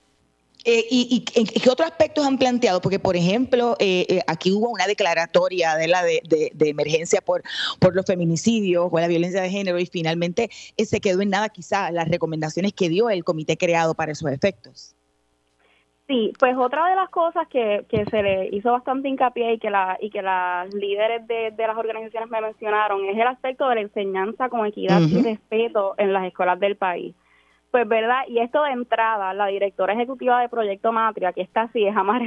Eh, 0.66 0.86
y, 0.90 1.22
qué 1.24 1.70
otros 1.70 1.90
aspectos 1.90 2.26
han 2.26 2.38
planteado? 2.38 2.82
Porque, 2.82 3.00
por 3.00 3.16
ejemplo, 3.16 3.76
eh, 3.80 4.06
eh, 4.10 4.22
aquí 4.28 4.52
hubo 4.52 4.70
una 4.70 4.88
declaratoria 4.88 5.76
de 5.76 5.88
la 5.88 6.04
de, 6.04 6.52
emergencia 6.60 7.22
por, 7.22 7.44
por 7.80 7.96
los 7.96 8.06
feminicidios 8.06 8.90
o 8.92 9.00
la 9.00 9.08
violencia 9.08 9.42
de 9.42 9.50
género 9.50 9.80
y 9.80 9.86
finalmente 9.86 10.50
se 10.78 11.00
quedó 11.00 11.22
en 11.22 11.30
nada 11.30 11.50
quizá 11.50 11.92
las 11.92 12.10
recomendaciones 12.10 12.74
que 12.74 12.90
dio 12.90 13.10
el 13.10 13.24
comité 13.24 13.58
creado 13.58 13.96
para 13.96 14.12
esos 14.12 14.30
efectos. 14.32 14.96
Sí, 16.10 16.34
pues 16.40 16.58
otra 16.58 16.88
de 16.88 16.96
las 16.96 17.10
cosas 17.10 17.48
que, 17.50 17.86
que 17.88 18.04
se 18.06 18.24
le 18.24 18.50
hizo 18.52 18.72
bastante 18.72 19.08
hincapié 19.08 19.54
y 19.54 19.60
que, 19.60 19.70
la, 19.70 19.96
y 20.02 20.10
que 20.10 20.24
las 20.24 20.74
líderes 20.74 21.28
de, 21.28 21.54
las 21.56 21.78
organizaciones 21.78 22.32
me 22.32 22.42
mencionaron 22.42 23.06
es 23.06 23.16
el 23.16 23.28
aspecto 23.28 23.70
de 23.70 23.76
la 23.76 23.82
enseñanza 23.82 24.50
con 24.50 24.66
equidad 24.66 25.00
y 25.02 25.22
respeto 25.22 25.94
en 26.00 26.12
las 26.12 26.26
escuelas 26.26 26.60
del 26.60 26.78
país. 26.78 27.14
Pues 27.72 27.88
verdad, 27.88 28.24
y 28.28 28.40
esto 28.40 28.64
de 28.64 28.72
entrada, 28.72 29.34
la 29.34 29.48
directora 29.48 29.94
ejecutiva 29.94 30.42
de 30.42 30.50
Proyecto 30.50 30.92
Matria, 30.92 31.34
que 31.34 31.42
está 31.42 31.64
así, 31.64 31.86
es 31.86 31.96
Amar 31.96 32.22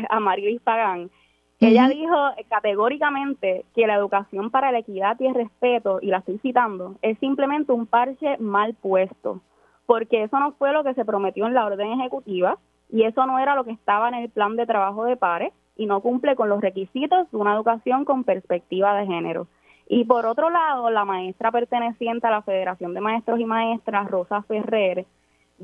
Pagán, 0.63 1.11
ella 1.59 1.89
dijo 1.89 2.17
categóricamente 2.49 3.65
que 3.75 3.87
la 3.87 3.95
educación 3.95 4.51
para 4.51 4.73
la 4.73 4.79
equidad 4.79 5.17
y 5.21 5.27
el 5.27 5.35
respeto, 5.35 6.01
y 6.03 6.07
la 6.07 6.19
estoy 6.19 6.39
citando, 6.39 6.97
es 7.03 7.17
simplemente 7.21 7.71
un 7.71 7.87
parche 7.87 8.37
mal 8.39 8.75
puesto, 8.75 9.41
porque 9.87 10.25
eso 10.25 10.41
no 10.41 10.53
fue 10.53 10.73
lo 10.73 10.83
que 10.83 10.95
se 10.95 11.05
prometió 11.05 11.47
en 11.47 11.55
la 11.55 11.65
orden 11.65 11.93
ejecutiva 11.93 12.59
y 12.91 13.05
eso 13.05 13.27
no 13.27 13.39
era 13.39 13.55
lo 13.55 13.65
que 13.65 13.71
estaba 13.71 14.09
en 14.09 14.15
el 14.15 14.29
plan 14.29 14.57
de 14.57 14.67
trabajo 14.67 15.05
de 15.05 15.17
pares 15.17 15.53
y 15.77 15.87
no 15.87 16.01
cumple 16.01 16.35
con 16.35 16.49
los 16.49 16.61
requisitos 16.61 17.31
de 17.31 17.37
una 17.37 17.55
educación 17.55 18.05
con 18.05 18.25
perspectiva 18.25 18.97
de 18.97 19.07
género. 19.07 19.47
Y 19.89 20.05
por 20.05 20.27
otro 20.27 20.51
lado, 20.51 20.91
la 20.91 21.05
maestra 21.05 21.53
perteneciente 21.53 22.27
a 22.27 22.31
la 22.33 22.43
Federación 22.43 22.93
de 22.93 23.01
Maestros 23.01 23.39
y 23.39 23.45
Maestras, 23.45 24.11
Rosa 24.11 24.43
Ferrer, 24.43 25.07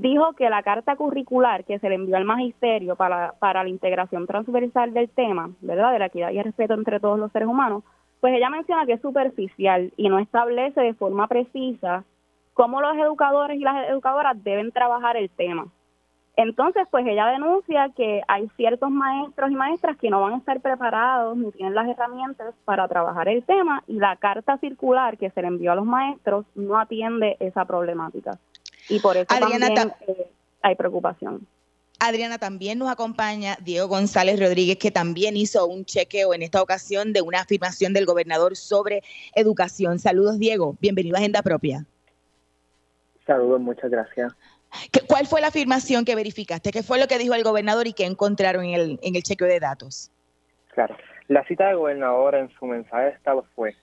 dijo 0.01 0.33
que 0.35 0.49
la 0.49 0.63
carta 0.63 0.97
curricular 0.97 1.65
que 1.65 1.79
se 1.79 1.89
le 1.89 1.97
envió 1.97 2.17
al 2.17 2.25
magisterio 2.25 2.97
para, 2.97 3.33
para 3.39 3.63
la 3.63 3.69
integración 3.69 4.27
transversal 4.27 4.93
del 4.93 5.09
tema, 5.09 5.51
¿verdad? 5.61 5.93
De 5.93 5.99
la 5.99 6.07
equidad 6.07 6.31
y 6.31 6.39
el 6.39 6.45
respeto 6.45 6.75
entre 6.75 7.01
todos 7.01 7.19
los 7.19 7.33
seres 7.33 7.49
humanos, 7.49 7.83
pues 8.21 8.35
ella 8.35 8.51
menciona 8.51 8.87
que 8.87 8.95
es 8.95 9.01
superficial 9.01 9.93
y 9.97 10.09
no 10.09 10.19
establece 10.19 10.81
de 10.81 10.95
forma 10.95 11.27
precisa 11.27 12.05
cómo 12.55 12.81
los 12.81 12.97
educadores 12.97 13.59
y 13.59 13.63
las 13.63 13.89
educadoras 13.89 14.43
deben 14.43 14.73
trabajar 14.73 15.17
el 15.17 15.31
tema. 15.31 15.67
Entonces, 16.37 16.87
pues 16.89 17.05
ella 17.05 17.27
denuncia 17.27 17.91
que 17.97 18.23
hay 18.29 18.49
ciertos 18.57 18.91
maestros 18.91 19.51
y 19.51 19.57
maestras 19.57 19.97
que 19.97 20.09
no 20.09 20.21
van 20.21 20.35
a 20.35 20.37
estar 20.37 20.61
preparados 20.61 21.37
ni 21.37 21.51
tienen 21.51 21.75
las 21.75 21.89
herramientas 21.89 22.55
para 22.65 22.87
trabajar 22.87 23.29
el 23.29 23.43
tema 23.43 23.83
y 23.89 23.95
la 23.95 24.15
carta 24.17 24.57
circular 24.59 25.19
que 25.19 25.31
se 25.31 25.43
le 25.43 25.49
envió 25.49 25.73
a 25.73 25.75
los 25.75 25.85
maestros 25.85 26.47
no 26.55 26.79
atiende 26.79 27.37
esa 27.41 27.65
problemática 27.65 28.39
y 28.89 28.99
por 29.01 29.17
eso 29.17 29.27
también 29.27 29.63
eh, 29.63 30.27
hay 30.63 30.75
preocupación. 30.75 31.47
Adriana, 32.01 32.39
también 32.39 32.79
nos 32.79 32.91
acompaña 32.91 33.57
Diego 33.61 33.89
González 33.89 34.39
Rodríguez, 34.39 34.77
que 34.79 34.93
también 34.93 35.37
hizo 35.37 35.67
un 35.67 35.85
chequeo 35.85 36.33
en 36.33 36.43
esta 36.43 36.63
ocasión 36.63 37.13
de 37.13 37.23
una 37.23 37.41
afirmación 37.41 37.93
del 37.93 38.07
gobernador 38.07 38.57
sobre 38.57 39.03
educación. 39.35 39.99
Saludos, 39.99 40.39
Diego. 40.39 40.77
Bienvenido 40.81 41.17
a 41.17 41.19
Agenda 41.19 41.43
Propia. 41.43 41.85
Saludos, 43.27 43.61
muchas 43.61 43.91
gracias. 43.91 44.33
¿Cuál 45.09 45.27
fue 45.27 45.41
la 45.41 45.49
afirmación 45.49 46.05
que 46.05 46.15
verificaste? 46.15 46.71
¿Qué 46.71 46.83
fue 46.83 47.01
lo 47.01 47.09
que 47.09 47.19
dijo 47.19 47.35
el 47.35 47.43
gobernador 47.43 47.87
y 47.89 47.93
qué 47.93 48.05
encontraron 48.05 48.65
en 48.65 48.75
el, 48.75 49.01
en 49.03 49.17
el 49.17 49.23
chequeo 49.23 49.49
de 49.49 49.59
datos? 49.59 50.11
Claro, 50.75 50.97
la 51.27 51.45
cita 51.47 51.67
del 51.67 51.79
gobernador 51.79 52.37
en 52.37 52.49
su 52.51 52.67
mensaje 52.67 53.05
de 53.05 53.11
Estado 53.11 53.45
fue, 53.57 53.75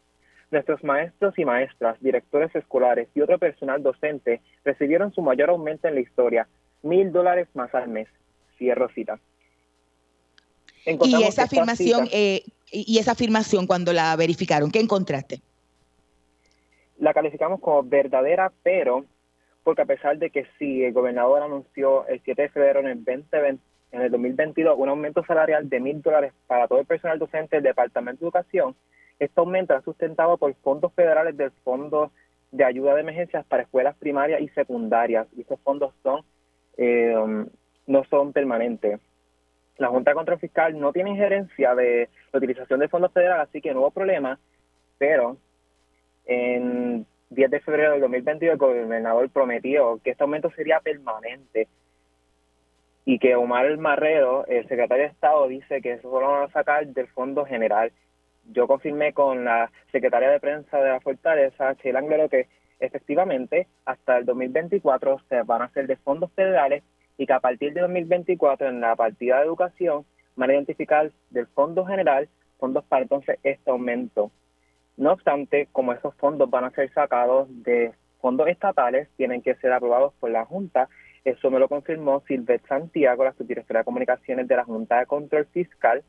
Nuestros 0.56 0.86
maestros 0.86 1.38
y 1.38 1.43
maestras, 1.43 1.99
directores 1.99 2.56
escolares 2.56 3.10
y 3.14 3.20
otro 3.20 3.38
personal 3.38 3.84
docente 3.84 4.39
recibieron 4.64 5.14
su 5.14 5.22
mayor 5.22 5.49
aumento 5.49 5.89
en 5.89 5.95
la 5.95 5.99
historia, 5.99 6.47
mil 6.82 7.12
dólares 7.12 7.49
más 7.56 7.76
al 7.76 7.89
mes. 7.89 8.08
Cierro 8.58 8.88
cita. 8.88 9.20
y 10.86 11.24
esa 11.24 11.43
afirmación, 11.43 12.08
eh, 12.10 12.43
y 12.72 12.99
esa 12.99 13.12
afirmación 13.12 13.68
cuando 13.68 13.91
la 13.91 14.16
verificaron, 14.16 14.72
¿qué 14.72 14.80
encontraste? 14.80 15.41
La 16.99 17.14
calificamos 17.14 17.60
como 17.60 17.84
verdadera, 17.84 18.53
pero 18.64 19.03
porque 19.62 19.82
a 19.82 19.86
pesar 19.86 20.18
de 20.20 20.30
que 20.30 20.45
sí, 20.58 20.86
el 20.86 20.93
gobernador 20.93 21.41
anunció 21.43 22.08
el 22.08 22.22
7 22.24 22.43
de 22.43 22.49
febrero 22.49 22.80
en 22.80 22.88
el 22.88 23.03
2020, 23.03 23.62
en 23.91 24.01
el 24.01 24.10
2022 24.10 24.76
un 24.78 24.88
aumento 24.88 25.22
salarial 25.26 25.68
de 25.68 25.82
mil 25.82 26.01
dólares 26.01 26.32
para 26.47 26.70
todo 26.70 26.80
el 26.80 26.86
personal 26.86 27.20
docente 27.20 27.58
del 27.58 27.64
Departamento 27.64 28.22
de 28.22 28.28
Educación, 28.28 28.74
esto 29.20 29.41
aumento 29.41 29.80
sustentado 29.82 30.38
por 30.38 30.53
fondos 30.55 30.93
federales 30.93 31.38
del 31.38 31.51
Fondo 31.63 32.11
de 32.51 32.63
Ayuda 32.63 32.95
de 32.95 33.01
Emergencias 33.01 33.45
para 33.45 33.63
Escuelas 33.63 33.95
Primarias 33.97 34.41
y 34.41 34.49
Secundarias. 34.49 35.28
Y 35.36 35.41
estos 35.41 35.59
fondos 35.61 35.93
son 36.03 36.24
eh, 36.78 37.16
no 37.88 38.03
son 38.05 38.34
permanentes. 38.34 38.99
La 39.78 39.89
Junta 39.89 40.11
de 40.11 40.16
Control 40.16 40.39
Fiscal 40.39 40.80
no 40.80 40.93
tiene 40.93 41.11
injerencia 41.11 41.76
de 41.76 42.09
la 42.32 42.38
utilización 42.38 42.80
de 42.80 42.88
fondos 42.88 43.11
federales, 43.11 43.49
así 43.49 43.61
que 43.61 43.74
no 43.74 43.82
hubo 43.82 43.91
problema, 43.91 44.39
pero 44.97 45.38
En 46.26 47.05
10 47.30 47.51
de 47.51 47.59
febrero 47.59 47.91
del 47.91 48.01
2022 48.01 48.53
el 48.53 48.57
gobernador 48.57 49.30
prometió 49.30 49.99
que 50.03 50.11
este 50.11 50.24
aumento 50.24 50.49
sería 50.51 50.80
permanente 50.80 51.68
y 53.05 53.20
que 53.20 53.36
Omar 53.36 53.78
Marrero, 53.78 54.47
el 54.47 54.68
secretario 54.68 55.03
de 55.03 55.11
Estado, 55.11 55.47
dice 55.47 55.82
que 55.82 55.93
eso 55.93 56.09
lo 56.09 56.28
van 56.28 56.43
a 56.43 56.51
sacar 56.51 56.88
del 56.88 57.07
Fondo 57.09 57.45
General. 57.45 57.91
Yo 58.52 58.68
confirmé 58.68 59.14
con 59.14 59.46
la 59.46 59.72
secretaria 59.91 60.30
de 60.30 60.39
prensa 60.39 60.78
de 60.80 60.89
la 60.89 61.00
Fortaleza, 61.00 61.74
Sheila 61.74 62.00
Anglero, 62.00 62.30
que 62.30 62.48
efectivamente 62.80 63.68
hasta 63.86 64.18
el 64.18 64.26
2024 64.26 65.22
se 65.30 65.41
van 65.43 65.62
a 65.62 65.66
hacer 65.66 65.88
de 65.88 65.96
fondos 65.98 66.32
federales 66.34 66.84
y 67.18 67.26
que 67.26 67.34
a 67.34 67.39
partir 67.39 67.74
de 67.74 67.82
2024 67.82 68.68
en 68.68 68.82
la 68.82 68.96
partida 68.96 69.38
de 69.38 69.46
educación 69.46 70.06
van 70.36 70.50
a 70.50 70.54
identificar 70.54 71.12
del 71.30 71.48
Fondo 71.48 71.86
General 71.86 72.28
fondos 72.60 72.84
para 72.86 73.04
entonces 73.04 73.39
este 73.43 73.72
aumento. 73.72 74.32
No 74.98 75.12
obstante, 75.12 75.68
como 75.72 75.93
esos 75.93 76.14
fondos 76.16 76.50
van 76.50 76.64
a 76.66 76.72
ser 76.72 76.91
sacados 76.93 77.48
de 77.64 77.93
fondos 78.22 78.48
estatales, 78.48 79.10
tienen 79.18 79.41
que 79.41 79.56
ser 79.56 79.74
aprobados 79.74 80.14
por 80.20 80.32
la 80.32 80.46
Junta. 80.46 80.89
Eso 81.24 81.52
me 81.52 81.60
lo 81.60 81.68
confirmó 81.68 82.24
Silvet 82.28 82.66
Santiago, 82.68 83.24
la 83.24 83.34
subdirectora 83.34 83.80
de 83.82 83.86
comunicaciones 83.86 84.48
de 84.48 84.56
la 84.56 84.64
Junta 84.64 85.00
de 85.00 85.06
Control 85.06 85.46
Fiscal, 85.48 86.04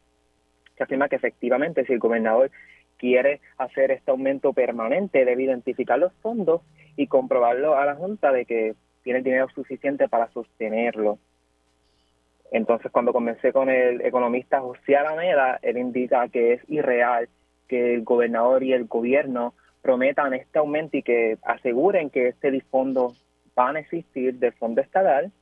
que 0.76 0.84
afirma 0.84 1.08
que 1.08 1.16
efectivamente 1.16 1.84
si 1.84 1.92
el 1.92 1.98
gobernador 1.98 2.50
quiere 2.98 3.40
hacer 3.58 3.90
este 3.90 4.10
aumento 4.10 4.52
permanente, 4.52 5.24
debe 5.24 5.42
identificar 5.42 5.98
los 5.98 6.12
fondos 6.22 6.62
y 6.96 7.06
comprobarlo 7.06 7.76
a 7.76 7.84
la 7.84 7.94
Junta 7.94 8.32
de 8.32 8.44
que 8.44 8.74
tiene 9.02 9.18
el 9.18 9.24
dinero 9.24 9.48
suficiente 9.54 10.08
para 10.08 10.28
sostenerlo. 10.32 11.18
Entonces, 12.50 12.90
cuando 12.90 13.12
comencé 13.12 13.52
con 13.52 13.68
el 13.68 14.00
economista 14.02 14.60
José 14.60 14.96
Alameda, 14.96 15.58
él 15.62 15.78
indica 15.78 16.28
que 16.28 16.54
es 16.54 16.62
irreal 16.68 17.28
que 17.68 17.94
el 17.94 18.02
gobernador 18.02 18.62
y 18.62 18.72
el 18.72 18.84
gobierno 18.84 19.54
prometan 19.82 20.34
este 20.34 20.58
aumento 20.58 20.96
y 20.96 21.02
que 21.02 21.38
aseguren 21.42 22.10
que 22.10 22.28
este 22.28 22.60
fondo 22.62 23.14
van 23.54 23.76
a 23.76 23.80
existir 23.80 24.34
del 24.34 24.52
fondo 24.52 24.80
estatal. 24.80 25.32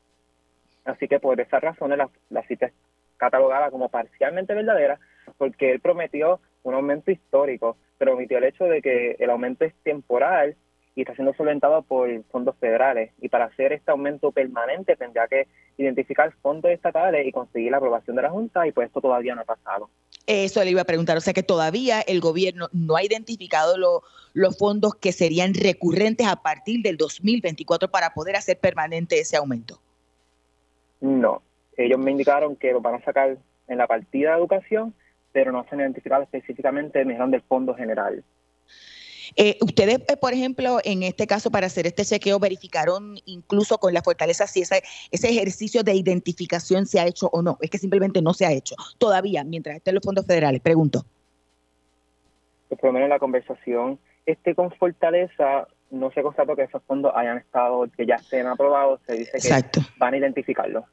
Así 0.85 1.09
que 1.09 1.20
por 1.20 1.41
esas 1.41 1.62
razones 1.62 1.99
la, 1.99 2.09
la 2.30 2.43
cita 2.47 2.66
es 2.66 2.72
catalogada 3.16 3.70
como 3.70 3.89
parcialmente 3.89 4.55
verdadera, 4.55 4.99
porque 5.39 5.72
él 5.72 5.81
prometió 5.81 6.41
un 6.62 6.75
aumento 6.75 7.11
histórico, 7.11 7.77
pero 7.99 8.14
omitió 8.14 8.39
el 8.39 8.45
hecho 8.45 8.64
de 8.64 8.83
que 8.83 9.16
el 9.18 9.31
aumento 9.31 9.64
es 9.64 9.75
temporal 9.83 10.57
y 10.95 11.03
está 11.03 11.14
siendo 11.14 11.35
solventado 11.35 11.83
por 11.83 12.09
fondos 12.25 12.57
federales. 12.61 13.11
Y 13.20 13.29
para 13.29 13.47
hacer 13.47 13.72
este 13.72 13.91
aumento 13.91 14.31
permanente 14.33 14.97
tendría 14.97 15.27
que 15.27 15.49
identificar 15.77 16.33
fondos 16.41 16.70
estatales 16.70 17.27
y 17.27 17.33
conseguir 17.33 17.72
la 17.72 17.79
aprobación 17.79 18.16
de 18.16 18.22
la 18.22 18.31
Junta 18.31 18.66
y 18.66 18.72
pues 18.72 18.87
esto 18.87 19.01
todavía 19.01 19.35
no 19.35 19.43
ha 19.43 19.45
pasado. 19.45 19.91
Eso 20.27 20.64
le 20.64 20.70
iba 20.70 20.81
a 20.81 20.87
preguntar, 20.87 21.16
o 21.16 21.20
sea 21.20 21.35
que 21.35 21.43
todavía 21.43 22.01
el 22.01 22.20
gobierno 22.20 22.68
no 22.72 22.97
ha 22.97 23.03
identificado 23.03 23.77
los 24.33 24.59
fondos 24.59 24.95
que 24.95 25.12
serían 25.12 25.53
recurrentes 25.53 26.27
a 26.27 26.37
partir 26.37 26.81
del 26.83 26.97
2024 26.97 27.91
para 27.91 28.14
poder 28.14 28.37
hacer 28.37 28.59
permanente 28.59 29.18
ese 29.18 29.37
aumento. 29.37 29.79
No, 31.01 31.43
ellos 31.77 31.99
me 31.99 32.12
indicaron 32.12 32.57
que 32.57 32.72
lo 32.72 32.81
van 32.81 32.95
a 32.95 33.05
sacar 33.05 33.37
en 33.68 33.79
la 33.79 33.87
partida 33.87 34.31
de 34.31 34.39
educación, 34.39 34.95
pero 35.35 35.51
no 35.51 35.64
se 35.64 35.74
han 35.74 35.80
identificado 35.80 36.22
específicamente 36.22 37.01
el 37.01 37.09
del 37.09 37.43
fondo 37.43 37.74
general. 37.74 38.22
Eh, 39.37 39.59
ustedes, 39.62 39.99
eh, 40.09 40.16
por 40.16 40.32
ejemplo, 40.32 40.78
en 40.85 41.03
este 41.03 41.26
caso, 41.26 41.51
para 41.51 41.66
hacer 41.66 41.89
este 41.89 42.05
chequeo, 42.05 42.39
verificaron 42.39 43.16
incluso 43.26 43.78
con 43.78 43.93
la 43.93 44.01
fortaleza 44.01 44.47
si 44.47 44.61
ese, 44.61 44.85
ese 45.11 45.28
ejercicio 45.28 45.82
de 45.82 45.95
identificación 45.95 46.87
se 46.87 47.01
ha 47.01 47.07
hecho 47.07 47.28
o 47.32 47.43
no. 47.43 47.59
Es 47.61 47.68
que 47.68 47.78
simplemente 47.78 48.22
no 48.22 48.32
se 48.32 48.47
ha 48.47 48.53
hecho 48.53 48.76
todavía, 48.99 49.43
mientras 49.43 49.76
estén 49.76 49.97
los 49.97 50.05
fondos 50.05 50.24
federales. 50.24 50.61
Pregunto. 50.61 51.05
Pues, 52.68 52.80
por 52.80 52.91
lo 52.91 52.93
menos 52.93 53.07
en 53.07 53.11
la 53.11 53.18
conversación 53.18 53.99
este 54.26 54.55
con 54.55 54.70
Fortaleza 54.72 55.66
no 55.91 56.11
se 56.12 56.22
constató 56.22 56.55
que 56.55 56.62
esos 56.62 56.82
fondos 56.85 57.12
hayan 57.14 57.39
estado, 57.39 57.87
que 57.97 58.07
ya 58.07 58.14
estén 58.14 58.47
aprobados, 58.47 59.01
se 59.07 59.14
dice 59.14 59.39
que 59.39 59.80
van 59.99 60.14
a 60.14 60.16
identificarlos. 60.16 60.85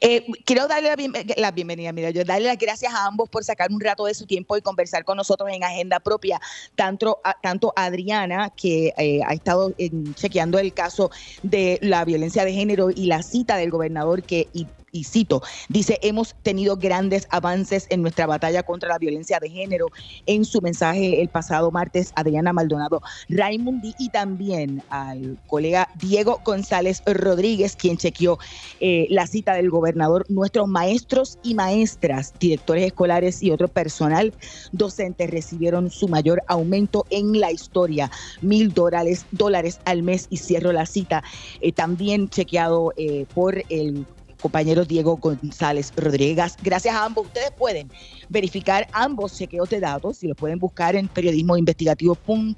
Eh, 0.00 0.24
quiero 0.44 0.66
darle 0.66 0.88
la, 1.36 1.50
bienvenida, 1.50 1.92
mira, 1.92 2.10
yo 2.10 2.24
darle 2.24 2.48
las 2.48 2.58
gracias 2.58 2.92
a 2.94 3.06
ambos 3.06 3.28
por 3.28 3.44
sacar 3.44 3.70
un 3.70 3.80
rato 3.80 4.06
de 4.06 4.14
su 4.14 4.26
tiempo 4.26 4.56
y 4.56 4.62
conversar 4.62 5.04
con 5.04 5.16
nosotros 5.16 5.50
en 5.50 5.64
agenda 5.64 6.00
propia. 6.00 6.40
Tanto, 6.74 7.20
a, 7.24 7.34
tanto 7.40 7.72
Adriana, 7.76 8.50
que 8.50 8.92
eh, 8.96 9.20
ha 9.26 9.34
estado 9.34 9.74
chequeando 10.14 10.58
el 10.58 10.72
caso 10.72 11.10
de 11.42 11.78
la 11.82 12.04
violencia 12.04 12.44
de 12.44 12.52
género 12.52 12.90
y 12.90 13.06
la 13.06 13.22
cita 13.22 13.56
del 13.56 13.70
gobernador 13.70 14.22
que 14.22 14.48
y 14.92 15.04
cito, 15.04 15.42
dice, 15.68 15.98
hemos 16.02 16.34
tenido 16.42 16.76
grandes 16.76 17.26
avances 17.30 17.86
en 17.88 18.02
nuestra 18.02 18.26
batalla 18.26 18.62
contra 18.62 18.90
la 18.90 18.98
violencia 18.98 19.40
de 19.40 19.48
género. 19.48 19.88
En 20.26 20.44
su 20.44 20.60
mensaje 20.60 21.22
el 21.22 21.28
pasado 21.28 21.70
martes, 21.70 22.12
Adriana 22.14 22.52
Maldonado 22.52 23.00
Raimundi 23.28 23.94
y 23.98 24.10
también 24.10 24.82
al 24.90 25.38
colega 25.46 25.88
Diego 25.94 26.40
González 26.44 27.02
Rodríguez, 27.06 27.74
quien 27.74 27.96
chequeó 27.96 28.38
eh, 28.80 29.06
la 29.08 29.26
cita 29.26 29.54
del 29.54 29.70
gobernador, 29.70 29.81
nuestros 30.28 30.68
maestros 30.68 31.38
y 31.42 31.54
maestras, 31.54 32.32
directores 32.38 32.84
escolares 32.84 33.42
y 33.42 33.50
otro 33.50 33.68
personal 33.68 34.32
docente 34.72 35.26
recibieron 35.26 35.90
su 35.90 36.08
mayor 36.08 36.42
aumento 36.46 37.06
en 37.10 37.40
la 37.40 37.50
historia, 37.52 38.10
mil 38.40 38.72
dólares, 38.72 39.26
dólares 39.30 39.80
al 39.84 40.02
mes 40.02 40.26
y 40.30 40.38
cierro 40.38 40.72
la 40.72 40.86
cita. 40.86 41.22
Eh, 41.60 41.72
también 41.72 42.28
chequeado 42.28 42.92
eh, 42.96 43.26
por 43.34 43.62
el 43.68 44.06
compañero 44.40 44.84
Diego 44.84 45.16
González 45.16 45.92
Rodríguez. 45.96 46.56
Gracias 46.62 46.94
a 46.94 47.04
ambos. 47.04 47.26
Ustedes 47.26 47.52
pueden 47.52 47.90
verificar 48.28 48.88
ambos 48.92 49.36
chequeos 49.36 49.70
de 49.70 49.80
datos 49.80 50.22
y 50.22 50.28
los 50.28 50.36
pueden 50.36 50.58
buscar 50.58 50.96
en 50.96 51.08
periodismoinvestigativo.com 51.08 52.54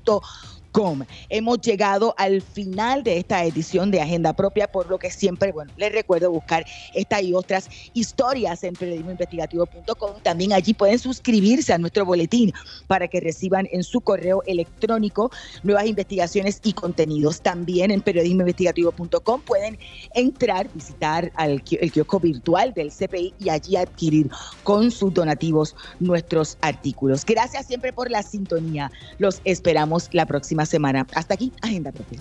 Hemos 1.28 1.60
llegado 1.60 2.16
al 2.18 2.42
final 2.42 3.04
de 3.04 3.18
esta 3.18 3.44
edición 3.44 3.92
de 3.92 4.00
Agenda 4.00 4.32
Propia, 4.32 4.66
por 4.66 4.90
lo 4.90 4.98
que 4.98 5.08
siempre, 5.08 5.52
bueno, 5.52 5.72
les 5.76 5.92
recuerdo 5.92 6.32
buscar 6.32 6.66
esta 6.94 7.22
y 7.22 7.32
otras 7.32 7.68
historias 7.92 8.64
en 8.64 8.74
periodismoinvestigativo.com. 8.74 10.20
También 10.24 10.52
allí 10.52 10.74
pueden 10.74 10.98
suscribirse 10.98 11.72
a 11.72 11.78
nuestro 11.78 12.04
boletín 12.04 12.52
para 12.88 13.06
que 13.06 13.20
reciban 13.20 13.68
en 13.70 13.84
su 13.84 14.00
correo 14.00 14.42
electrónico 14.46 15.30
nuevas 15.62 15.86
investigaciones 15.86 16.60
y 16.64 16.72
contenidos. 16.72 17.40
También 17.40 17.92
en 17.92 18.00
periodismoinvestigativo.com 18.00 19.42
pueden 19.42 19.78
entrar, 20.12 20.68
visitar 20.74 21.30
el 21.38 21.62
kiosco 21.62 22.18
virtual 22.18 22.74
del 22.74 22.90
CPI 22.90 23.34
y 23.38 23.48
allí 23.48 23.76
adquirir 23.76 24.28
con 24.64 24.90
sus 24.90 25.14
donativos 25.14 25.76
nuestros 26.00 26.58
artículos. 26.62 27.24
Gracias 27.24 27.66
siempre 27.66 27.92
por 27.92 28.10
la 28.10 28.24
sintonía. 28.24 28.90
Los 29.18 29.40
esperamos 29.44 30.08
la 30.10 30.26
semana. 30.66 31.06
Hasta 31.14 31.34
aquí, 31.34 31.52
Agenda 31.62 31.92
Propia. 31.92 32.20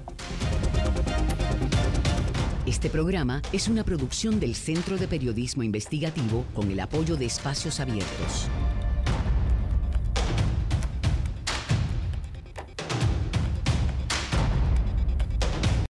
Este 2.65 2.89
programa 2.89 3.41
es 3.51 3.67
una 3.67 3.83
producción 3.83 4.39
del 4.39 4.55
Centro 4.55 4.97
de 4.97 5.07
Periodismo 5.07 5.63
Investigativo 5.63 6.45
con 6.53 6.71
el 6.71 6.79
apoyo 6.79 7.17
de 7.17 7.25
Espacios 7.25 7.79
Abiertos. 7.79 8.47